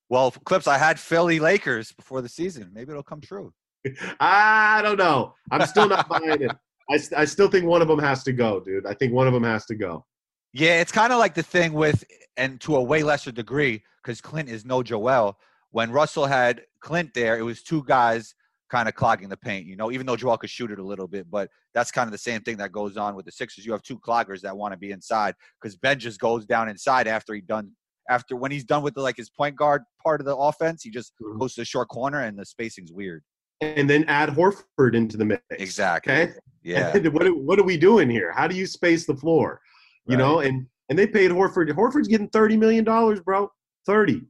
Well, 0.08 0.30
Clips, 0.30 0.66
I 0.66 0.78
had 0.78 1.00
Philly 1.00 1.40
Lakers 1.40 1.92
before 1.92 2.22
the 2.22 2.28
season. 2.28 2.70
Maybe 2.72 2.90
it'll 2.90 3.02
come 3.02 3.20
true. 3.20 3.52
I 4.20 4.80
don't 4.82 4.98
know. 4.98 5.34
I'm 5.50 5.66
still 5.66 5.88
not 5.88 6.08
buying 6.08 6.42
it. 6.42 6.52
I, 6.88 6.98
I 7.16 7.24
still 7.24 7.48
think 7.48 7.66
one 7.66 7.82
of 7.82 7.88
them 7.88 7.98
has 7.98 8.22
to 8.24 8.32
go, 8.32 8.60
dude. 8.60 8.86
I 8.86 8.94
think 8.94 9.12
one 9.12 9.26
of 9.26 9.32
them 9.32 9.42
has 9.42 9.66
to 9.66 9.74
go. 9.74 10.04
Yeah, 10.52 10.80
it's 10.80 10.92
kind 10.92 11.12
of 11.12 11.18
like 11.18 11.34
the 11.34 11.42
thing 11.42 11.72
with, 11.72 12.04
and 12.36 12.60
to 12.62 12.76
a 12.76 12.82
way 12.82 13.02
lesser 13.02 13.32
degree, 13.32 13.82
because 14.02 14.20
Clint 14.20 14.48
is 14.48 14.64
no 14.64 14.82
Joel. 14.82 15.38
When 15.70 15.90
Russell 15.90 16.26
had 16.26 16.62
Clint 16.86 17.10
there, 17.14 17.36
it 17.36 17.42
was 17.42 17.62
two 17.64 17.82
guys 17.84 18.32
kind 18.70 18.88
of 18.88 18.94
clogging 18.94 19.28
the 19.28 19.36
paint. 19.36 19.66
You 19.66 19.74
know, 19.76 19.90
even 19.90 20.06
though 20.06 20.14
Joel 20.16 20.38
could 20.38 20.50
shoot 20.50 20.70
it 20.70 20.78
a 20.78 20.82
little 20.84 21.08
bit, 21.08 21.28
but 21.28 21.50
that's 21.74 21.90
kind 21.90 22.06
of 22.06 22.12
the 22.12 22.18
same 22.18 22.42
thing 22.42 22.56
that 22.58 22.70
goes 22.70 22.96
on 22.96 23.16
with 23.16 23.26
the 23.26 23.32
Sixers. 23.32 23.66
You 23.66 23.72
have 23.72 23.82
two 23.82 23.98
cloggers 23.98 24.40
that 24.42 24.56
want 24.56 24.72
to 24.72 24.78
be 24.78 24.92
inside 24.92 25.34
because 25.60 25.76
Ben 25.76 25.98
just 25.98 26.20
goes 26.20 26.46
down 26.46 26.68
inside 26.68 27.08
after 27.08 27.34
he 27.34 27.40
done 27.40 27.72
after 28.08 28.36
when 28.36 28.52
he's 28.52 28.64
done 28.64 28.84
with 28.84 28.94
the, 28.94 29.00
like 29.00 29.16
his 29.16 29.28
point 29.28 29.56
guard 29.56 29.82
part 30.00 30.20
of 30.20 30.26
the 30.26 30.36
offense. 30.36 30.84
He 30.84 30.90
just 30.90 31.12
Mhm. 31.20 31.40
goes 31.40 31.54
to 31.54 31.62
the 31.62 31.64
short 31.64 31.88
corner 31.88 32.20
and 32.20 32.38
the 32.38 32.44
spacing's 32.46 32.92
weird. 32.92 33.24
And 33.60 33.90
then 33.90 34.04
add 34.04 34.28
Horford 34.28 34.94
into 34.94 35.16
the 35.16 35.24
mix. 35.24 35.42
Exactly. 35.50 36.12
Okay. 36.12 36.32
Yeah. 36.62 36.92
What, 37.12 37.26
are- 37.26 37.34
what 37.34 37.58
are 37.58 37.64
we 37.64 37.76
doing 37.76 38.08
here? 38.08 38.30
How 38.32 38.46
do 38.46 38.54
you 38.54 38.66
space 38.66 39.06
the 39.06 39.16
floor? 39.16 39.60
You 40.06 40.16
Right. 40.16 40.22
know, 40.22 40.38
and 40.40 40.66
and 40.88 40.96
they 40.96 41.08
paid 41.08 41.32
Horford. 41.32 41.68
Horford's 41.72 42.06
getting 42.06 42.28
thirty 42.28 42.56
million 42.56 42.84
dollars, 42.84 43.20
bro. 43.20 43.50
Thirty. 43.86 44.22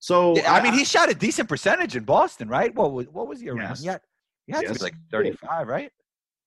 So 0.00 0.34
Yeah, 0.36 0.52
I 0.52 0.62
mean, 0.62 0.72
he 0.72 0.84
shot 0.84 1.10
a 1.10 1.14
decent 1.14 1.48
percentage 1.48 1.94
in 1.94 2.04
Boston, 2.04 2.48
right? 2.48 2.74
What 2.74 2.92
was 2.92 3.06
what 3.08 3.28
was 3.28 3.40
he 3.40 3.50
around? 3.50 3.68
Yes. 3.68 3.80
He 3.82 3.86
had, 3.88 4.00
he 4.46 4.52
had 4.52 4.62
Yes, 4.64 4.82
like 4.82 4.94
thirty-five, 5.10 5.68
right? 5.68 5.92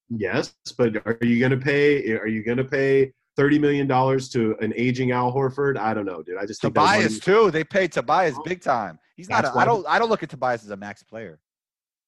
yes, 0.09 0.53
but 0.77 0.95
are 1.05 1.17
you 1.21 1.39
going 1.39 1.51
to 1.51 1.57
pay? 1.63 2.11
Are 2.17 2.27
you 2.27 2.43
going 2.43 2.57
to 2.57 2.63
pay 2.63 3.13
thirty 3.37 3.57
million 3.59 3.87
dollars 3.87 4.29
to 4.29 4.55
an 4.61 4.73
aging 4.75 5.11
Al 5.11 5.31
Horford? 5.33 5.77
I 5.77 5.93
don't 5.93 6.05
know, 6.05 6.21
dude. 6.23 6.37
I 6.37 6.45
just 6.45 6.61
Tobias 6.61 7.19
too. 7.19 7.51
They 7.51 7.63
paid 7.63 7.91
Tobias 7.91 8.35
big 8.43 8.61
time. 8.61 8.99
He's 9.15 9.29
not. 9.29 9.45
A, 9.45 9.51
I 9.57 9.65
don't. 9.65 9.85
I 9.87 9.99
don't 9.99 10.09
look 10.09 10.23
at 10.23 10.29
Tobias 10.29 10.63
as 10.63 10.71
a 10.71 10.77
max 10.77 11.03
player. 11.03 11.39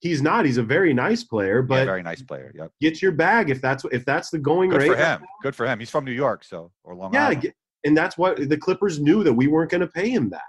he's 0.01 0.21
not. 0.21 0.45
He's 0.45 0.57
a 0.57 0.63
very 0.63 0.93
nice 0.93 1.23
player, 1.23 1.61
But 1.61 1.81
but 1.81 1.85
very 1.85 2.03
nice 2.03 2.21
player. 2.23 2.51
Yep. 2.55 2.71
get 2.81 3.01
your 3.01 3.11
bag 3.11 3.49
if 3.51 3.61
that's 3.61 3.85
if 3.91 4.03
that's 4.05 4.29
the 4.31 4.39
going 4.39 4.71
Good 4.71 4.81
rate. 4.81 4.87
Good 4.89 4.97
for 4.97 5.03
him. 5.03 5.25
Good 5.43 5.55
for 5.55 5.65
him. 5.67 5.79
He's 5.79 5.89
from 5.91 6.05
New 6.05 6.11
York, 6.11 6.43
so 6.43 6.71
or 6.83 6.95
Long 6.95 7.13
Yeah, 7.13 7.25
Island. 7.27 7.41
get- 7.43 7.55
and 7.85 7.95
that's 7.95 8.17
what 8.17 8.49
the 8.49 8.57
Clippers 8.57 8.99
knew 8.99 9.23
that 9.23 9.31
we 9.33 9.45
weren't 9.45 9.69
going 9.69 9.81
to 9.81 9.87
pay 9.87 10.09
him 10.09 10.27
that. 10.31 10.41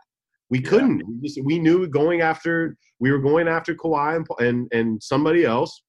We 0.50 0.60
Yeah. 0.60 0.68
couldn't. 0.70 1.02
We, 1.06 1.28
just, 1.28 1.44
we 1.44 1.58
knew 1.58 1.86
going 1.88 2.20
after 2.20 2.76
we 3.00 3.10
were 3.10 3.18
going 3.18 3.48
after 3.48 3.74
Kawhi 3.74 4.16
and, 4.16 4.26
and 4.40 4.68
and 4.72 5.02
somebody 5.02 5.44
else, 5.44 5.82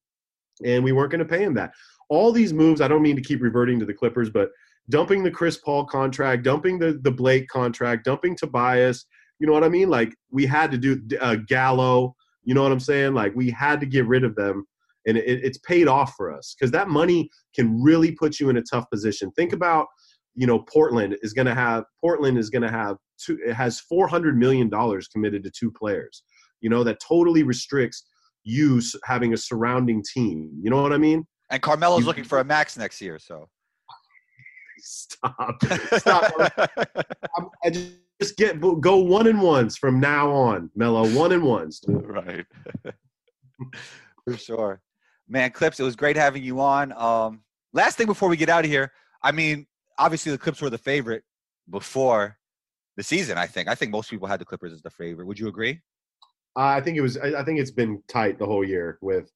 and 0.64 0.82
we 0.84 0.92
weren't 0.92 1.10
going 1.10 1.20
to 1.20 1.24
pay 1.24 1.42
him 1.44 1.54
that. 1.54 1.72
All 2.10 2.32
these 2.32 2.52
moves. 2.52 2.80
I 2.80 2.88
don't 2.88 3.02
mean 3.02 3.16
to 3.16 3.22
keep 3.22 3.42
reverting 3.42 3.78
to 3.80 3.86
the 3.86 3.94
Clippers, 3.94 4.30
but 4.30 4.50
dumping 4.90 5.22
the 5.22 5.30
Chris 5.30 5.58
Paul 5.58 5.84
contract, 5.84 6.42
dumping 6.42 6.78
the 6.78 6.98
the 7.02 7.10
Blake 7.10 7.48
contract, 7.48 8.04
dumping 8.04 8.36
Tobias. 8.36 9.06
You 9.38 9.46
know 9.46 9.52
what 9.52 9.64
I 9.64 9.68
mean? 9.68 9.88
Like 9.88 10.14
we 10.30 10.46
had 10.46 10.70
to 10.72 10.78
do 10.78 11.00
uh, 11.20 11.36
Gallo. 11.46 12.14
You 12.44 12.54
know 12.54 12.62
what 12.62 12.72
I'm 12.72 12.80
saying? 12.80 13.14
Like 13.14 13.34
we 13.36 13.50
had 13.50 13.78
to 13.80 13.86
get 13.86 14.06
rid 14.06 14.24
of 14.24 14.34
them, 14.34 14.66
and 15.06 15.16
it, 15.18 15.44
it's 15.44 15.58
paid 15.58 15.86
off 15.86 16.14
for 16.16 16.32
us 16.32 16.56
because 16.58 16.72
that 16.72 16.88
money 16.88 17.28
can 17.54 17.80
really 17.82 18.12
put 18.12 18.40
you 18.40 18.48
in 18.48 18.56
a 18.56 18.62
tough 18.62 18.88
position. 18.90 19.30
Think 19.32 19.52
about 19.52 19.86
you 20.34 20.46
know 20.46 20.60
Portland 20.60 21.16
is 21.22 21.32
going 21.32 21.46
to 21.46 21.54
have 21.54 21.84
Portland 22.00 22.38
is 22.38 22.50
going 22.50 22.62
to 22.62 22.70
have 22.70 22.96
two 23.24 23.38
it 23.44 23.54
has 23.54 23.80
400 23.80 24.36
million 24.38 24.68
dollars 24.68 25.08
committed 25.08 25.42
to 25.44 25.50
two 25.50 25.70
players 25.70 26.22
you 26.60 26.70
know 26.70 26.84
that 26.84 26.98
totally 27.06 27.42
restricts 27.42 28.04
you 28.44 28.80
having 29.04 29.32
a 29.34 29.36
surrounding 29.36 30.02
team 30.14 30.50
you 30.62 30.70
know 30.70 30.82
what 30.82 30.92
I 30.92 30.98
mean 30.98 31.26
And 31.50 31.60
Carmelo's 31.62 32.00
You- 32.00 32.06
looking 32.06 32.24
for 32.24 32.38
a 32.40 32.44
max 32.44 32.76
next 32.76 33.00
year. 33.00 33.18
So 33.18 33.48
stop 34.78 35.62
stop 35.98 36.32
I'm- 36.38 37.50
I 37.64 37.70
just 37.70 37.90
just 38.20 38.36
get 38.36 38.60
go 38.60 38.96
one 38.96 39.28
and 39.28 39.40
ones 39.40 39.76
from 39.76 40.00
now 40.00 40.28
on 40.30 40.70
Mello 40.74 41.08
one 41.14 41.30
and 41.32 41.42
ones 41.42 41.80
right. 41.88 42.44
For 44.24 44.36
sure. 44.36 44.80
Man, 45.28 45.50
Clips, 45.52 45.78
it 45.78 45.84
was 45.84 45.94
great 45.96 46.16
having 46.16 46.42
you 46.42 46.60
on. 46.60 46.92
Um, 46.92 47.42
last 47.72 47.96
thing 47.96 48.06
before 48.06 48.28
we 48.28 48.36
get 48.36 48.48
out 48.48 48.64
of 48.64 48.70
here, 48.70 48.92
I 49.22 49.30
mean, 49.32 49.66
obviously 49.98 50.32
the 50.32 50.38
Clips 50.38 50.60
were 50.62 50.70
the 50.70 50.78
favorite 50.78 51.24
before 51.70 52.38
the 52.96 53.02
season, 53.02 53.38
I 53.38 53.46
think. 53.46 53.68
I 53.68 53.74
think 53.74 53.92
most 53.92 54.10
people 54.10 54.26
had 54.26 54.40
the 54.40 54.44
Clippers 54.44 54.72
as 54.72 54.82
the 54.82 54.90
favorite. 54.90 55.26
Would 55.26 55.38
you 55.38 55.48
agree? 55.48 55.80
I 56.56 56.80
think 56.80 56.96
it 56.96 57.00
was 57.00 57.16
I, 57.16 57.40
I 57.40 57.44
think 57.44 57.60
it's 57.60 57.70
been 57.70 58.02
tight 58.08 58.38
the 58.38 58.46
whole 58.46 58.64
year 58.64 58.98
with 59.00 59.30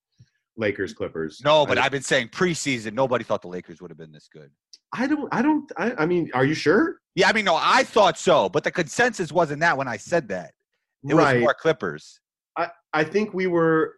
Lakers 0.57 0.93
Clippers 0.93 1.41
No, 1.45 1.65
but 1.65 1.79
I, 1.79 1.85
I've 1.85 1.93
been 1.93 2.03
saying 2.03 2.29
preseason, 2.29 2.95
nobody 2.95 3.25
thought 3.25 3.43
the 3.43 3.49
Lakers 3.49 3.81
would 3.81 3.91
have 3.91 3.99
been 3.99 4.13
this 4.13 4.29
good. 4.33 4.51
I 4.93 5.07
don't 5.07 5.33
I 5.33 5.41
don't 5.41 5.71
I, 5.77 5.93
I 5.99 6.07
mean 6.07 6.31
are 6.35 6.45
you 6.45 6.55
sure 6.55 6.99
Yeah, 7.15 7.29
I 7.29 7.33
mean, 7.33 7.45
no, 7.45 7.59
I 7.61 7.85
thought 7.85 8.19
so, 8.19 8.49
but 8.49 8.65
the 8.65 8.71
consensus 8.71 9.31
wasn't 9.31 9.61
that 9.61 9.77
when 9.77 9.89
I 9.89 9.97
said 9.97 10.29
that. 10.29 10.53
It 11.09 11.15
was 11.15 11.41
more 11.41 11.55
Clippers. 11.55 12.21
I, 12.57 12.69
I 12.93 13.03
think 13.05 13.35
we 13.35 13.47
were 13.47 13.97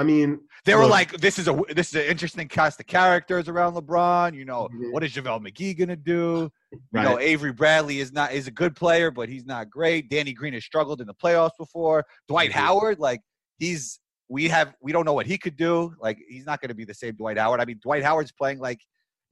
I 0.00 0.02
mean 0.02 0.40
They 0.64 0.74
were 0.74 0.82
Look- 0.82 0.90
like, 0.90 1.12
"This 1.12 1.38
is 1.38 1.46
a 1.48 1.62
this 1.74 1.88
is 1.90 1.94
an 1.96 2.02
interesting 2.10 2.48
cast 2.48 2.80
of 2.80 2.86
characters 2.86 3.48
around 3.48 3.74
LeBron. 3.74 4.34
You 4.34 4.44
know, 4.44 4.68
Mhm. 4.72 4.92
what 4.92 5.02
is 5.04 5.12
JaVale 5.14 5.40
McGee 5.46 5.76
gonna 5.78 5.96
do? 5.96 6.50
You 6.72 6.78
know, 6.92 7.18
Avery 7.18 7.52
Bradley 7.52 7.98
is 8.00 8.12
not 8.12 8.32
is 8.32 8.46
a 8.46 8.50
good 8.50 8.74
player, 8.76 9.10
but 9.10 9.28
he's 9.28 9.44
not 9.44 9.70
great. 9.70 10.08
Danny 10.10 10.32
Green 10.32 10.52
has 10.54 10.64
struggled 10.64 11.00
in 11.00 11.06
the 11.06 11.14
playoffs 11.14 11.56
before. 11.58 12.04
Dwight 12.28 12.50
Mhm. 12.50 12.54
Howard, 12.54 12.98
like 12.98 13.20
he's 13.58 14.00
we 14.28 14.48
have 14.48 14.74
we 14.80 14.92
don't 14.92 15.04
know 15.04 15.12
what 15.12 15.26
he 15.26 15.36
could 15.38 15.56
do. 15.56 15.94
Like 16.00 16.18
he's 16.28 16.46
not 16.46 16.60
going 16.60 16.68
to 16.68 16.74
be 16.74 16.84
the 16.84 16.94
same 16.94 17.14
Dwight 17.16 17.36
Howard. 17.38 17.60
I 17.60 17.64
mean, 17.64 17.80
Dwight 17.82 18.02
Howard's 18.02 18.32
playing 18.32 18.58
like 18.58 18.80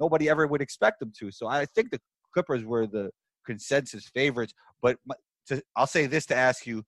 nobody 0.00 0.28
ever 0.28 0.46
would 0.46 0.60
expect 0.62 1.00
him 1.02 1.12
to. 1.18 1.30
So 1.30 1.46
I 1.46 1.66
think 1.66 1.90
the 1.90 2.00
Clippers 2.34 2.64
were 2.64 2.86
the 2.86 3.10
consensus 3.46 4.06
favorites. 4.08 4.52
But 4.82 4.98
my, 5.06 5.14
to, 5.48 5.62
I'll 5.76 5.86
say 5.86 6.06
this 6.06 6.26
to 6.26 6.34
ask 6.36 6.66
you: 6.66 6.84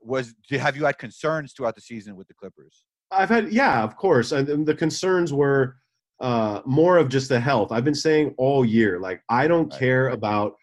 Was 0.00 0.34
have 0.50 0.76
you 0.76 0.84
had 0.84 0.98
concerns 0.98 1.52
throughout 1.52 1.74
the 1.74 1.80
season 1.80 2.14
with 2.16 2.28
the 2.28 2.34
Clippers? 2.34 2.84
I've 3.10 3.28
had, 3.28 3.52
yeah, 3.52 3.82
of 3.82 3.96
course. 3.96 4.32
And 4.32 4.66
the 4.66 4.74
concerns 4.74 5.32
were 5.32 5.76
uh, 6.20 6.60
more 6.66 6.98
of 6.98 7.08
just 7.08 7.28
the 7.28 7.40
health. 7.40 7.72
I've 7.72 7.84
been 7.84 7.94
saying 7.94 8.34
all 8.38 8.64
year, 8.64 8.98
like 9.00 9.22
I 9.28 9.48
don't 9.48 9.70
Right. 9.70 9.78
care 9.78 10.08
about 10.08 10.54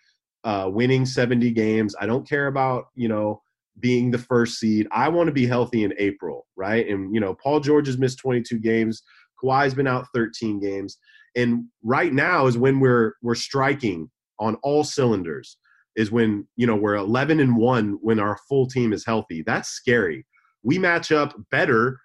uh, 0.43 0.69
winning 0.71 1.05
70 1.05 1.51
games. 1.51 1.95
I 1.99 2.05
don't 2.05 2.27
care 2.27 2.47
about 2.47 2.85
you 2.95 3.07
know 3.07 3.41
being 3.79 4.11
the 4.11 4.17
first 4.17 4.59
seed. 4.59 4.87
I 4.91 5.09
want 5.09 5.27
to 5.27 5.33
be 5.33 5.47
healthy 5.47 5.83
in 5.83 5.93
April, 5.97 6.45
right? 6.55 6.87
And 6.87 7.13
you 7.13 7.19
know, 7.19 7.33
Paul 7.35 7.59
George 7.59 7.87
has 7.87 7.97
missed 7.97 8.19
22 8.19 8.59
games. 8.59 9.01
Kawhi's 9.43 9.73
been 9.73 9.87
out 9.87 10.07
13 10.13 10.59
games, 10.59 10.97
and 11.35 11.65
right 11.83 12.13
now 12.13 12.45
is 12.47 12.57
when 12.57 12.79
we're 12.79 13.13
we're 13.21 13.35
striking 13.35 14.09
on 14.39 14.55
all 14.63 14.83
cylinders. 14.83 15.57
Is 15.95 16.11
when 16.11 16.45
you 16.57 16.67
know 16.67 16.75
we're 16.75 16.95
11 16.95 17.39
and 17.39 17.55
one 17.55 17.97
when 18.01 18.19
our 18.19 18.37
full 18.49 18.67
team 18.67 18.91
is 18.91 19.05
healthy. 19.05 19.41
That's 19.41 19.69
scary. 19.69 20.25
We 20.61 20.77
match 20.77 21.11
up 21.13 21.33
better 21.51 21.97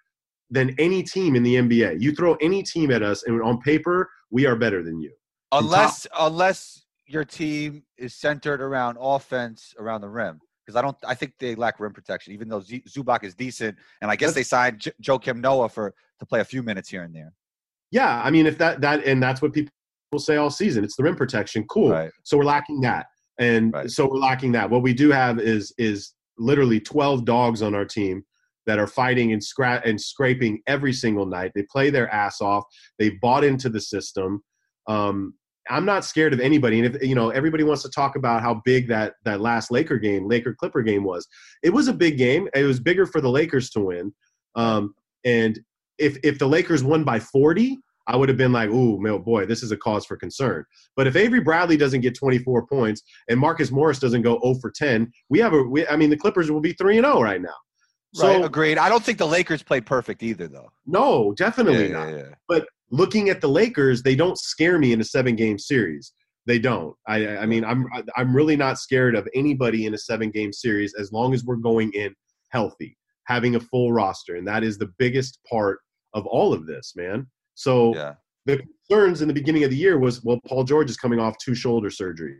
than 0.51 0.75
any 0.77 1.01
team 1.01 1.35
in 1.35 1.43
the 1.43 1.55
NBA. 1.55 1.99
You 2.01 2.13
throw 2.13 2.35
any 2.35 2.61
team 2.61 2.91
at 2.91 3.01
us, 3.01 3.23
and 3.23 3.41
on 3.41 3.59
paper, 3.61 4.09
we 4.29 4.45
are 4.45 4.55
better 4.55 4.83
than 4.83 4.99
you. 4.99 5.09
top- 5.51 5.63
Unless 5.63 6.07
unless 6.19 6.85
your 7.07 7.25
team 7.25 7.83
is 7.97 8.13
centered 8.15 8.61
around 8.61 8.97
offense 8.99 9.73
around 9.79 10.01
the 10.01 10.09
rim. 10.09 10.39
Because 10.65 10.75
I 10.77 10.81
don't, 10.83 10.95
I 11.05 11.15
think 11.15 11.33
they 11.39 11.55
lack 11.55 11.79
rim 11.79 11.91
protection. 11.91 12.33
Even 12.33 12.47
though 12.47 12.59
Z- 12.61 12.83
Zubac 12.87 13.23
is 13.23 13.33
decent, 13.33 13.75
and 14.01 14.11
I 14.11 14.15
guess 14.15 14.33
they 14.33 14.43
signed 14.43 14.79
J- 14.79 14.91
Joakim 15.03 15.37
Noah 15.41 15.67
for 15.69 15.93
to 16.19 16.25
play 16.25 16.39
a 16.41 16.45
few 16.45 16.61
minutes 16.61 16.87
here 16.89 17.01
and 17.03 17.13
there. 17.15 17.33
Yeah, 17.89 18.21
I 18.23 18.29
mean, 18.29 18.45
if 18.45 18.57
that 18.59 18.79
that 18.81 19.03
and 19.05 19.21
that's 19.23 19.41
what 19.41 19.53
people 19.53 19.71
say 20.17 20.35
all 20.37 20.49
season. 20.49 20.83
It's 20.83 20.95
the 20.95 21.03
rim 21.03 21.15
protection. 21.15 21.65
Cool. 21.69 21.91
Right. 21.91 22.11
So 22.23 22.37
we're 22.37 22.43
lacking 22.45 22.81
that. 22.81 23.07
and 23.39 23.73
Right. 23.73 23.89
so 23.89 24.07
we're 24.07 24.17
lacking 24.19 24.51
that. 24.51 24.69
What 24.69 24.81
we 24.83 24.93
do 24.93 25.09
have 25.11 25.39
is 25.39 25.73
is 25.77 26.13
literally 26.37 26.79
12 26.79 27.25
dogs 27.25 27.61
on 27.61 27.73
our 27.75 27.85
team 27.85 28.23
that 28.67 28.79
are 28.79 28.87
fighting 28.87 29.33
and 29.33 29.41
scra- 29.41 29.85
and 29.87 29.99
scraping 29.99 30.61
every 30.67 30.93
single 30.93 31.25
night. 31.25 31.51
They 31.55 31.63
play 31.63 31.89
their 31.89 32.09
ass 32.13 32.41
off. 32.41 32.63
They've 32.99 33.19
bought 33.21 33.43
into 33.43 33.69
the 33.69 33.81
system. 33.81 34.43
Um, 34.87 35.33
I'm 35.69 35.85
not 35.85 36.05
scared 36.05 36.33
of 36.33 36.39
anybody. 36.39 36.79
And 36.79 36.95
if 36.95 37.03
you 37.03 37.15
know, 37.15 37.29
everybody 37.29 37.63
wants 37.63 37.83
to 37.83 37.89
talk 37.89 38.15
about 38.15 38.41
how 38.41 38.61
big 38.65 38.87
that 38.87 39.13
that 39.25 39.41
last 39.41 39.71
Laker 39.71 39.97
game, 39.97 40.27
Laker 40.27 40.53
Clipper 40.53 40.81
game 40.81 41.03
was. 41.03 41.27
It 41.63 41.69
was 41.71 41.87
a 41.87 41.93
big 41.93 42.17
game. 42.17 42.47
It 42.55 42.63
was 42.63 42.79
bigger 42.79 43.05
for 43.05 43.21
the 43.21 43.29
Lakers 43.29 43.69
to 43.71 43.81
win. 43.81 44.13
Um, 44.55 44.95
and 45.23 45.59
if 45.97 46.17
if 46.23 46.39
the 46.39 46.47
Lakers 46.47 46.83
won 46.83 47.03
by 47.03 47.19
40, 47.19 47.77
I 48.07 48.15
would 48.15 48.27
have 48.27 48.37
been 48.37 48.51
like, 48.51 48.69
"Ooh, 48.69 48.99
man, 48.99 49.21
boy, 49.21 49.45
this 49.45 49.61
is 49.61 49.71
a 49.71 49.77
cause 49.77 50.05
for 50.05 50.17
concern." 50.17 50.65
But 50.95 51.07
if 51.07 51.15
Avery 51.15 51.41
Bradley 51.41 51.77
doesn't 51.77 52.01
get 52.01 52.15
24 52.15 52.65
points 52.65 53.03
and 53.29 53.39
Marcus 53.39 53.71
Morris 53.71 53.99
doesn't 53.99 54.23
go 54.23 54.39
0 54.43 54.55
for 54.59 54.71
10, 54.71 55.11
we 55.29 55.39
have 55.39 55.53
a. 55.53 55.61
We, 55.61 55.87
I 55.87 55.95
mean, 55.95 56.09
the 56.09 56.17
Clippers 56.17 56.51
will 56.51 56.61
be 56.61 56.73
three 56.73 56.97
and 56.97 57.05
0 57.05 57.21
right 57.21 57.41
now. 57.41 57.55
So 58.13 58.27
right, 58.27 58.43
agreed. 58.43 58.77
I 58.77 58.89
don't 58.89 59.03
think 59.03 59.17
the 59.17 59.27
Lakers 59.27 59.63
played 59.63 59.85
perfect 59.85 60.21
either, 60.21 60.47
though. 60.47 60.71
no, 60.85 61.33
definitely 61.37 61.87
yeah, 61.87 61.93
not. 61.93 62.09
yeah, 62.09 62.17
yeah. 62.17 62.33
But 62.47 62.67
looking 62.89 63.29
at 63.29 63.39
the 63.39 63.47
Lakers, 63.47 64.03
they 64.03 64.15
don't 64.15 64.37
scare 64.37 64.77
me 64.77 64.91
in 64.91 64.99
a 64.99 65.03
seven 65.03 65.35
game 65.35 65.57
series. 65.57 66.13
They 66.45 66.59
don't. 66.59 66.95
I, 67.07 67.37
I 67.37 67.45
mean, 67.45 67.63
I'm 67.63 67.87
I'm 68.17 68.35
really 68.35 68.57
not 68.57 68.79
scared 68.79 69.15
of 69.15 69.27
anybody 69.33 69.85
in 69.85 69.93
a 69.93 69.97
seven 69.97 70.29
game 70.31 70.51
series 70.51 70.93
as 70.99 71.11
long 71.11 71.33
as 71.33 71.45
we're 71.45 71.55
going 71.55 71.91
in 71.93 72.13
healthy, 72.49 72.97
having 73.25 73.55
a 73.55 73.59
full 73.59 73.93
roster, 73.93 74.35
and 74.35 74.47
that 74.47 74.63
is 74.63 74.77
the 74.77 74.91
biggest 74.97 75.39
part 75.49 75.79
of 76.13 76.25
all 76.25 76.53
of 76.53 76.65
this, 76.65 76.93
man. 76.95 77.27
So 77.55 77.93
the 78.45 78.61
concerns 78.89 79.21
in 79.21 79.27
the 79.27 79.33
beginning 79.33 79.63
of 79.63 79.69
the 79.69 79.75
year 79.75 79.99
was, 79.99 80.23
well, 80.23 80.39
Paul 80.47 80.63
George 80.63 80.89
is 80.89 80.97
coming 80.97 81.19
off 81.19 81.37
two 81.37 81.55
shoulder 81.55 81.89
surgeries. 81.89 82.39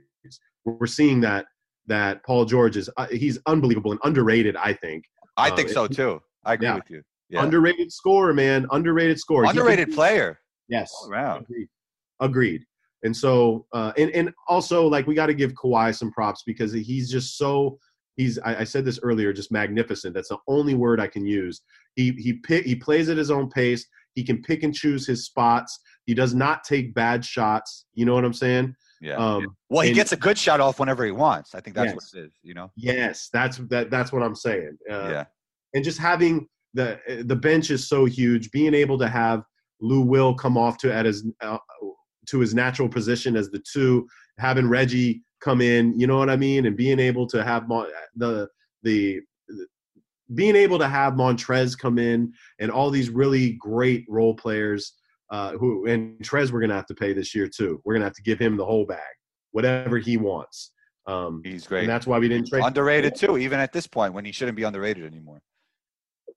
We're 0.65 0.87
seeing 0.87 1.21
that 1.21 1.45
that 1.87 2.23
Paul 2.25 2.45
George 2.45 2.77
is 2.77 2.89
uh, 2.97 3.07
he's 3.07 3.39
unbelievable 3.45 3.91
and 3.91 3.99
underrated. 4.03 4.55
I 4.55 4.73
think 4.73 5.03
I 5.41 5.49
Uh, 5.49 5.55
think 5.55 5.69
so 5.69 5.87
too. 5.87 6.21
I 6.45 6.53
agree 6.53 6.67
yeah. 6.67 6.75
with 6.75 6.89
you. 6.89 7.01
Yeah. 7.29 7.43
underrated 7.43 7.91
scorer, 7.93 8.33
man, 8.33 8.67
underrated 8.71 9.17
scorer. 9.17 9.45
He 9.45 9.49
Underrated 9.51 9.93
player. 9.93 10.39
Yes. 10.67 10.91
All 11.01 11.09
around. 11.11 11.43
Agreed. 11.43 11.67
Agreed. 12.19 12.61
And 13.03 13.15
so, 13.15 13.65
uh, 13.73 13.93
and 13.97 14.11
and 14.11 14.31
also, 14.47 14.85
like, 14.87 15.07
we 15.07 15.15
got 15.15 15.27
to 15.27 15.33
give 15.33 15.53
Kawhi 15.53 15.95
some 15.95 16.11
props 16.11 16.43
because 16.45 16.71
he's 16.71 17.09
just 17.09 17.37
so. 17.37 17.79
He's. 18.15 18.37
I, 18.39 18.57
I 18.59 18.63
said 18.63 18.85
this 18.85 18.99
earlier. 19.01 19.33
Just 19.33 19.51
magnificent. 19.51 20.13
That's 20.13 20.29
the 20.29 20.37
only 20.47 20.75
word 20.75 20.99
I 20.99 21.07
can 21.07 21.25
use. 21.25 21.61
He 21.95 22.11
he 22.11 22.33
pick, 22.33 22.65
he 22.65 22.75
plays 22.75 23.09
at 23.09 23.17
his 23.17 23.31
own 23.31 23.49
pace. 23.49 23.87
He 24.13 24.23
can 24.23 24.41
pick 24.41 24.61
and 24.63 24.73
choose 24.73 25.07
his 25.07 25.25
spots. 25.25 25.79
He 26.05 26.13
does 26.13 26.35
not 26.35 26.63
take 26.63 26.93
bad 26.93 27.23
shots. 27.25 27.85
You 27.93 28.05
know 28.05 28.13
what 28.13 28.25
I'm 28.25 28.33
saying? 28.33 28.75
Yeah. 29.01 29.15
Um, 29.15 29.55
well, 29.69 29.81
he 29.81 29.89
and- 29.89 29.95
gets 29.95 30.11
a 30.11 30.17
good 30.17 30.37
shot 30.37 30.59
off 30.59 30.79
whenever 30.79 31.03
he 31.03 31.11
wants. 31.11 31.55
I 31.55 31.59
think 31.59 31.75
that's 31.75 31.87
Yes. 31.87 31.95
what 32.13 32.21
it 32.21 32.25
is. 32.27 32.33
You 32.43 32.53
know. 32.53 32.71
Yes, 32.75 33.29
that's 33.33 33.57
that. 33.69 33.89
That's 33.89 34.11
what 34.13 34.21
I'm 34.23 34.35
saying. 34.35 34.77
Uh, 34.89 35.09
yeah. 35.09 35.25
and 35.73 35.83
just 35.83 35.97
having 35.99 36.47
the 36.73 36.99
the 37.25 37.35
bench 37.35 37.71
is 37.71 37.87
so 37.89 38.05
huge. 38.05 38.51
Being 38.51 38.73
able 38.73 38.97
to 38.99 39.07
have 39.09 39.43
Lou 39.81 40.01
Will 40.01 40.33
come 40.35 40.57
off 40.57 40.77
to 40.79 40.93
at 40.93 41.05
his 41.05 41.25
uh, 41.41 41.57
to 42.27 42.39
his 42.39 42.53
natural 42.53 42.87
position 42.87 43.35
as 43.35 43.49
the 43.49 43.61
two, 43.73 44.07
having 44.37 44.69
Reggie 44.69 45.23
come 45.41 45.59
in, 45.59 45.99
you 45.99 46.05
know 46.05 46.17
what 46.19 46.29
I 46.29 46.37
mean, 46.37 46.67
and 46.67 46.77
being 46.77 46.99
able 46.99 47.25
to 47.27 47.43
have 47.43 47.67
Mon- 47.67 47.89
the 48.15 48.47
the 48.83 49.21
being 50.35 50.55
able 50.55 50.79
to 50.79 50.87
have 50.87 51.13
Montrez 51.13 51.77
come 51.77 51.97
in 51.97 52.31
and 52.59 52.71
all 52.71 52.89
these 52.89 53.09
really 53.09 53.53
great 53.53 54.05
role 54.07 54.33
players. 54.35 54.93
Uh, 55.31 55.51
who 55.53 55.85
and 55.87 56.19
Trez 56.19 56.51
we're 56.51 56.59
gonna 56.59 56.75
have 56.75 56.85
to 56.87 56.93
pay 56.93 57.13
this 57.13 57.33
year 57.33 57.47
too. 57.47 57.81
We're 57.85 57.93
gonna 57.93 58.05
have 58.05 58.13
to 58.15 58.21
give 58.21 58.37
him 58.37 58.57
the 58.57 58.65
whole 58.65 58.85
bag, 58.85 58.99
whatever 59.51 59.97
he 59.97 60.17
wants. 60.17 60.73
Um, 61.07 61.41
He's 61.43 61.65
great. 61.65 61.81
and 61.81 61.89
that's 61.89 62.05
why 62.05 62.19
we 62.19 62.27
didn't 62.27 62.49
trade. 62.49 62.63
Underrated 62.63 63.15
too, 63.15 63.37
even 63.37 63.59
at 63.59 63.71
this 63.71 63.87
point 63.87 64.13
when 64.13 64.25
he 64.25 64.31
shouldn't 64.33 64.57
be 64.57 64.63
underrated 64.63 65.05
anymore. 65.05 65.41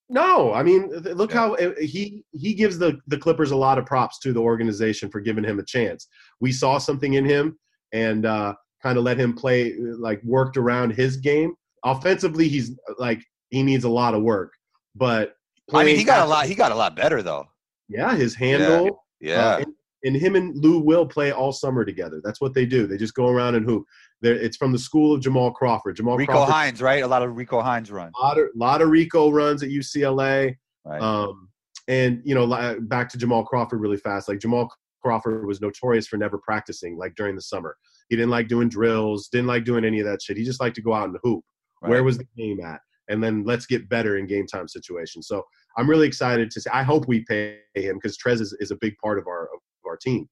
No, 0.09 0.53
I 0.55 0.63
mean, 0.63 0.89
look 0.91 1.33
Yeah. 1.33 1.37
how 1.39 1.55
uh, 1.57 1.73
he 1.81 2.25
he 2.33 2.55
gives 2.55 2.79
the 2.79 2.99
the 3.09 3.19
Clippers 3.19 3.51
a 3.51 3.57
lot 3.57 3.79
of 3.79 3.87
props 3.87 4.19
to 4.21 4.33
the 4.33 4.41
organization 4.41 5.11
for 5.11 5.21
giving 5.21 5.43
him 5.45 5.59
a 5.59 5.65
chance. 5.65 6.07
We 6.41 6.53
saw 6.53 6.79
something 6.79 7.15
in 7.15 7.25
him 7.25 7.59
and 7.93 8.25
uh, 8.27 8.55
kind 8.83 8.97
of 8.99 9.05
let 9.05 9.19
him 9.19 9.33
play, 9.35 9.75
like 9.79 10.23
worked 10.23 10.57
around 10.57 10.91
his 10.93 11.17
game. 11.17 11.55
Offensively, 11.85 12.49
he's 12.49 12.77
like 12.99 13.23
he 13.51 13.63
needs 13.63 13.85
a 13.85 13.89
lot 13.89 14.15
of 14.15 14.23
work, 14.23 14.53
but 14.95 15.35
I 15.73 15.85
mean, 15.85 15.97
he 15.97 16.05
got 16.05 16.25
a 16.25 16.29
lot. 16.29 16.47
He 16.47 16.55
got 16.55 16.71
a 16.71 16.77
lot 16.77 16.95
better 16.95 17.21
though. 17.23 17.47
Yeah, 17.89 18.15
his 18.15 18.35
handle. 18.35 19.05
Yeah. 19.21 19.47
uh, 19.47 19.59
and, 19.59 19.75
and 20.05 20.17
him 20.17 20.37
and 20.37 20.57
Lou 20.57 20.79
will 20.79 21.07
play 21.07 21.33
all 21.33 21.53
summer 21.53 21.85
together. 21.85 22.21
That's 22.23 22.41
what 22.41 22.55
they 22.55 22.67
do. 22.67 22.87
They 22.87 22.97
just 22.97 23.15
go 23.15 23.29
around 23.29 23.55
and 23.55 23.65
hoop. 23.65 23.85
They're, 24.21 24.35
it's 24.35 24.57
from 24.57 24.73
the 24.73 24.79
school 24.79 25.15
of 25.15 25.21
Jamal 25.21 25.51
Crawford. 25.51 25.97
Jamal 25.97 26.17
Rico 26.17 26.33
Crawford, 26.33 26.55
Hines, 26.55 26.83
right? 26.83 27.03
A 27.03 27.07
lot 27.07 27.23
of 27.23 27.37
Rico 27.37 27.61
Hines 27.61 27.91
run. 27.91 28.13
lot 28.21 28.39
of, 28.39 28.49
lot 28.55 28.83
of 28.83 28.89
Rico 28.89 29.31
runs 29.31 29.63
at 29.63 29.71
UCLA. 29.71 30.57
Right. 30.85 31.01
Um, 31.01 31.49
and 31.89 32.23
you 32.25 32.35
know, 32.35 32.79
back 32.83 33.09
to 33.11 33.19
Jamal 33.19 33.45
Crawford 33.45 33.81
really 33.81 33.97
fast. 33.97 34.29
Like 34.29 34.39
Jamal 34.39 34.71
Crawford 35.03 35.47
was 35.47 35.61
notorious 35.61 36.07
for 36.07 36.17
never 36.17 36.39
practicing, 36.39 36.97
like 36.97 37.15
during 37.15 37.35
the 37.37 37.43
summer. 37.43 37.77
He 38.09 38.17
didn't 38.17 38.31
like 38.31 38.49
doing 38.49 38.69
drills, 38.69 39.29
didn't 39.29 39.47
like 39.47 39.65
doing 39.65 39.85
any 39.85 40.01
of 40.01 40.07
that 40.07 40.23
shit. 40.23 40.37
He 40.37 40.45
just 40.45 40.61
liked 40.61 40.77
to 40.77 40.83
go 40.83 40.95
out 40.95 41.09
and 41.09 41.17
hoop. 41.23 41.45
right. 41.83 41.91
Where 41.91 42.05
was 42.05 42.19
the 42.19 42.27
game 42.37 42.61
at? 42.61 42.81
And 43.09 43.23
then 43.23 43.45
let's 43.45 43.67
get 43.67 43.89
better 43.89 44.17
in 44.17 44.27
game 44.27 44.47
time 44.47 44.67
situations. 44.67 45.29
So 45.29 45.43
I'm 45.77 45.89
really 45.89 46.07
excited 46.07 46.51
to 46.53 46.61
see. 46.61 46.71
I 46.73 46.83
hope 46.83 47.07
we 47.09 47.25
pay 47.25 47.59
him 47.75 47.97
because 47.97 48.17
Trez 48.17 48.41
is, 48.41 48.57
is 48.61 48.71
a 48.71 48.77
big 48.77 48.97
part 49.03 49.19
of 49.19 49.27
our 49.27 49.45
of 49.45 49.61
our 49.87 49.97
team. 49.97 50.29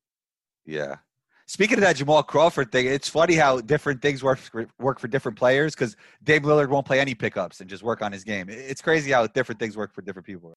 Yeah. 0.66 0.96
Speaking 1.48 1.74
of 1.78 1.82
that 1.82 1.96
Jamal 1.96 2.22
Crawford 2.22 2.70
thing, 2.72 2.86
it's 2.86 3.08
funny 3.08 3.34
how 3.34 3.60
different 3.60 4.00
things 4.00 4.22
work 4.22 4.38
for, 4.38 4.66
work 4.78 4.98
for 5.00 5.08
different 5.08 5.36
players 5.36 5.74
because 5.74 5.96
Dame 6.22 6.42
Lillard 6.42 6.68
won't 6.68 6.86
play 6.86 7.00
any 7.00 7.14
pickups 7.14 7.60
and 7.60 7.68
just 7.68 7.82
work 7.82 8.00
on 8.00 8.12
his 8.12 8.24
game. 8.24 8.48
It's 8.48 8.80
crazy 8.80 9.10
how 9.10 9.26
different 9.26 9.58
things 9.58 9.76
work 9.76 9.92
for 9.92 10.02
different 10.02 10.24
people. 10.24 10.54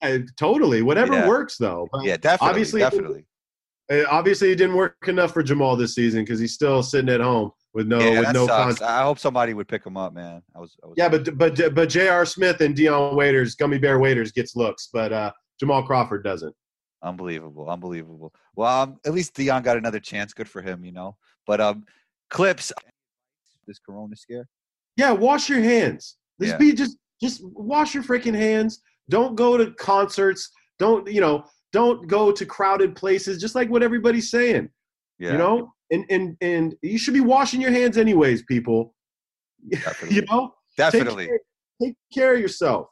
Uh, 0.00 0.18
totally, 0.36 0.80
whatever 0.82 1.14
Yeah. 1.14 1.28
works 1.28 1.58
though. 1.58 1.88
But 1.92 2.04
Yeah, 2.04 2.16
definitely. 2.16 2.48
Obviously- 2.50 2.80
definitely. 2.80 3.26
uh, 3.92 4.04
obviously, 4.08 4.52
it 4.52 4.56
didn't 4.56 4.76
work 4.76 4.96
enough 5.06 5.32
for 5.32 5.42
Jamal 5.42 5.76
this 5.76 5.94
season 5.94 6.22
because 6.22 6.38
he's 6.38 6.54
still 6.54 6.82
sitting 6.82 7.10
at 7.10 7.20
home 7.20 7.50
with 7.74 7.86
no 7.86 8.00
yeah, 8.00 8.20
with 8.20 8.32
no 8.32 8.46
sucks. 8.46 8.80
I 8.82 9.02
hope 9.02 9.18
somebody 9.18 9.54
would 9.54 9.68
pick 9.68 9.84
him 9.84 9.96
up, 9.96 10.12
man. 10.14 10.42
I 10.54 10.60
was, 10.60 10.76
I 10.82 10.86
was 10.86 10.94
Yeah, 10.96 11.08
but 11.08 11.36
but 11.36 11.74
but 11.74 11.88
J.R. 11.88 12.24
Smith 12.24 12.60
and 12.60 12.74
Dion 12.74 13.16
Waiters, 13.16 13.54
Gummy 13.54 13.78
Bear 13.78 13.98
Waiters 13.98 14.32
gets 14.32 14.56
looks, 14.56 14.88
but 14.92 15.12
uh, 15.12 15.32
Jamal 15.60 15.82
Crawford 15.84 16.24
doesn't. 16.24 16.54
Unbelievable, 17.02 17.68
unbelievable. 17.70 18.34
Well, 18.56 18.82
um, 18.82 18.96
at 19.06 19.12
least 19.12 19.34
Dion 19.34 19.62
got 19.62 19.76
another 19.76 20.00
chance. 20.00 20.32
Good 20.32 20.48
for 20.48 20.62
him, 20.62 20.84
you 20.84 20.92
know. 20.92 21.16
But 21.46 21.60
um, 21.60 21.84
clips 22.30 22.72
this 23.68 23.78
Corona 23.78 24.16
scare. 24.16 24.48
Yeah, 24.96 25.12
wash 25.12 25.48
your 25.48 25.60
hands. 25.60 26.16
Just 26.40 26.52
Yeah. 26.54 26.58
be 26.58 26.72
just 26.72 26.96
just 27.22 27.40
wash 27.44 27.94
your 27.94 28.02
freaking 28.02 28.34
hands. 28.34 28.80
Don't 29.08 29.36
go 29.36 29.56
to 29.56 29.70
concerts. 29.72 30.50
Don't 30.78 31.10
you 31.10 31.20
know? 31.20 31.44
Don't 31.72 32.08
go 32.08 32.32
to 32.32 32.46
crowded 32.46 32.96
places. 32.96 33.40
Just 33.40 33.54
like 33.54 33.68
what 33.70 33.82
everybody's 33.82 34.30
saying. 34.30 34.70
Yeah, 35.18 35.32
You 35.32 35.38
know, 35.38 35.72
and 35.90 36.04
and 36.10 36.36
and 36.40 36.74
you 36.82 36.98
should 36.98 37.14
be 37.14 37.20
washing 37.20 37.60
your 37.60 37.70
hands 37.70 37.96
anyways, 37.98 38.42
people. 38.42 38.94
definitely, 39.70 40.16
You 40.16 40.22
know, 40.30 40.54
Take 40.76 40.92
definitely. 40.92 41.26
care, 41.26 41.40
take 41.82 41.94
care 42.12 42.34
of 42.34 42.40
yourself. 42.40 42.88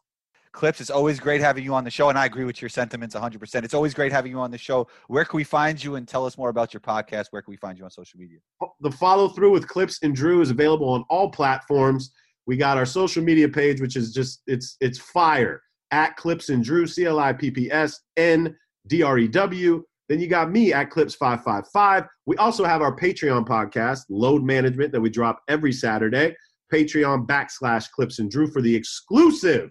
Clips, 0.52 0.80
it's 0.80 0.90
always 0.90 1.20
great 1.20 1.42
having 1.42 1.62
you 1.62 1.74
on 1.74 1.84
the 1.84 1.90
show, 1.90 2.08
and 2.08 2.18
I 2.18 2.24
agree 2.24 2.44
with 2.44 2.62
your 2.62 2.70
sentiments 2.70 3.14
100%. 3.14 3.62
It's 3.62 3.74
always 3.74 3.92
great 3.92 4.10
having 4.10 4.32
you 4.32 4.40
on 4.40 4.50
the 4.50 4.56
show. 4.56 4.88
Where 5.08 5.24
can 5.24 5.36
we 5.36 5.44
find 5.44 5.82
you 5.82 5.96
and 5.96 6.08
tell 6.08 6.24
us 6.24 6.38
more 6.38 6.48
about 6.48 6.72
your 6.72 6.80
podcast? 6.80 7.26
Where 7.30 7.42
can 7.42 7.50
we 7.50 7.58
find 7.58 7.76
you 7.78 7.84
on 7.84 7.90
social 7.90 8.18
media? 8.18 8.38
Oh, 8.62 8.72
the 8.80 8.90
follow 8.90 9.28
through 9.28 9.52
with 9.52 9.68
clips 9.68 9.98
and 10.02 10.14
drew 10.14 10.40
is 10.40 10.50
available 10.50 10.88
on 10.88 11.04
all 11.10 11.30
platforms 11.30 12.10
we 12.46 12.56
got 12.56 12.76
our 12.76 12.86
social 12.86 13.22
media 13.22 13.48
page 13.48 13.80
which 13.80 13.96
is 13.96 14.12
just 14.12 14.42
it's 14.46 14.76
it's 14.80 14.98
fire 14.98 15.60
at 15.90 16.16
clips 16.16 16.48
and 16.48 16.64
drew 16.64 16.86
c-l-i-p-p-s 16.86 18.00
n-d-r-e-w 18.16 19.84
then 20.08 20.20
you 20.20 20.26
got 20.28 20.50
me 20.50 20.72
at 20.72 20.90
clips 20.90 21.14
555 21.14 22.04
we 22.26 22.36
also 22.36 22.64
have 22.64 22.82
our 22.82 22.94
patreon 22.96 23.46
podcast 23.46 24.00
load 24.10 24.42
management 24.42 24.92
that 24.92 25.00
we 25.00 25.10
drop 25.10 25.40
every 25.48 25.72
saturday 25.72 26.34
patreon 26.72 27.26
backslash 27.26 27.90
clips 27.90 28.18
and 28.18 28.30
drew 28.30 28.46
for 28.46 28.60
the 28.62 28.74
exclusive 28.74 29.70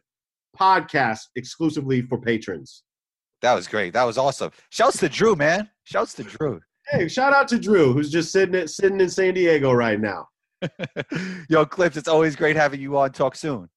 podcast 0.58 1.20
exclusively 1.36 2.02
for 2.02 2.20
patrons 2.20 2.84
That 3.42 3.54
was 3.54 3.68
great. 3.68 3.94
That 3.94 4.06
was 4.06 4.18
awesome. 4.18 4.52
Shouts 4.70 4.98
to 5.00 5.10
Drew, 5.10 5.36
man. 5.36 5.70
Shouts 5.84 6.14
to 6.16 6.24
Drew. 6.24 6.62
hey 6.90 7.08
shout 7.08 7.34
out 7.34 7.48
to 7.50 7.60
drew 7.60 7.92
who's 7.94 8.10
just 8.12 8.32
sitting 8.32 8.56
at, 8.56 8.70
sitting 8.70 9.00
in 9.02 9.10
san 9.10 9.34
diego 9.34 9.72
right 9.74 10.00
now 10.00 10.28
Yo, 11.50 11.66
Clips, 11.66 11.98
it's 11.98 12.08
always 12.08 12.36
great 12.36 12.56
having 12.56 12.80
you 12.80 12.98
on. 12.98 13.12
Talk 13.12 13.36
soon. 13.36 13.68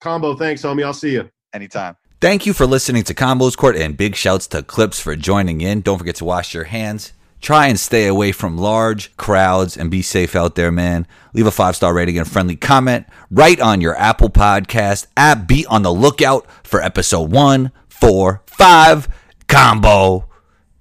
combo 0.00 0.34
thanks 0.36 0.62
homie 0.62 0.84
i'll 0.84 0.94
see 0.94 1.12
you 1.12 1.28
Anytime. 1.54 1.96
Thank 2.20 2.46
you 2.46 2.52
for 2.52 2.66
listening 2.66 3.04
to 3.04 3.14
Combos 3.14 3.56
Court 3.56 3.76
and 3.76 3.96
big 3.96 4.16
shouts 4.16 4.48
to 4.48 4.64
Clips 4.64 4.98
for 4.98 5.14
joining 5.14 5.60
in. 5.60 5.82
Don't 5.82 5.98
forget 5.98 6.16
to 6.16 6.24
wash 6.24 6.52
your 6.52 6.64
hands. 6.64 7.12
Try 7.40 7.68
and 7.68 7.78
stay 7.78 8.08
away 8.08 8.32
from 8.32 8.58
large 8.58 9.16
crowds 9.16 9.76
and 9.76 9.88
be 9.88 10.02
safe 10.02 10.34
out 10.34 10.56
there, 10.56 10.72
man. 10.72 11.06
Leave 11.32 11.46
a 11.46 11.52
five 11.52 11.76
star 11.76 11.94
rating 11.94 12.18
and 12.18 12.26
a 12.26 12.30
friendly 12.30 12.56
comment 12.56 13.06
right 13.30 13.60
on 13.60 13.80
your 13.80 13.96
Apple 13.96 14.30
Podcast 14.30 15.06
app. 15.16 15.46
Be 15.46 15.64
on 15.66 15.82
the 15.82 15.94
lookout 15.94 16.44
for 16.64 16.82
episode 16.82 17.30
one, 17.30 17.70
four, 17.88 18.42
five. 18.46 19.08
Combo 19.46 20.28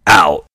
out. 0.07 0.46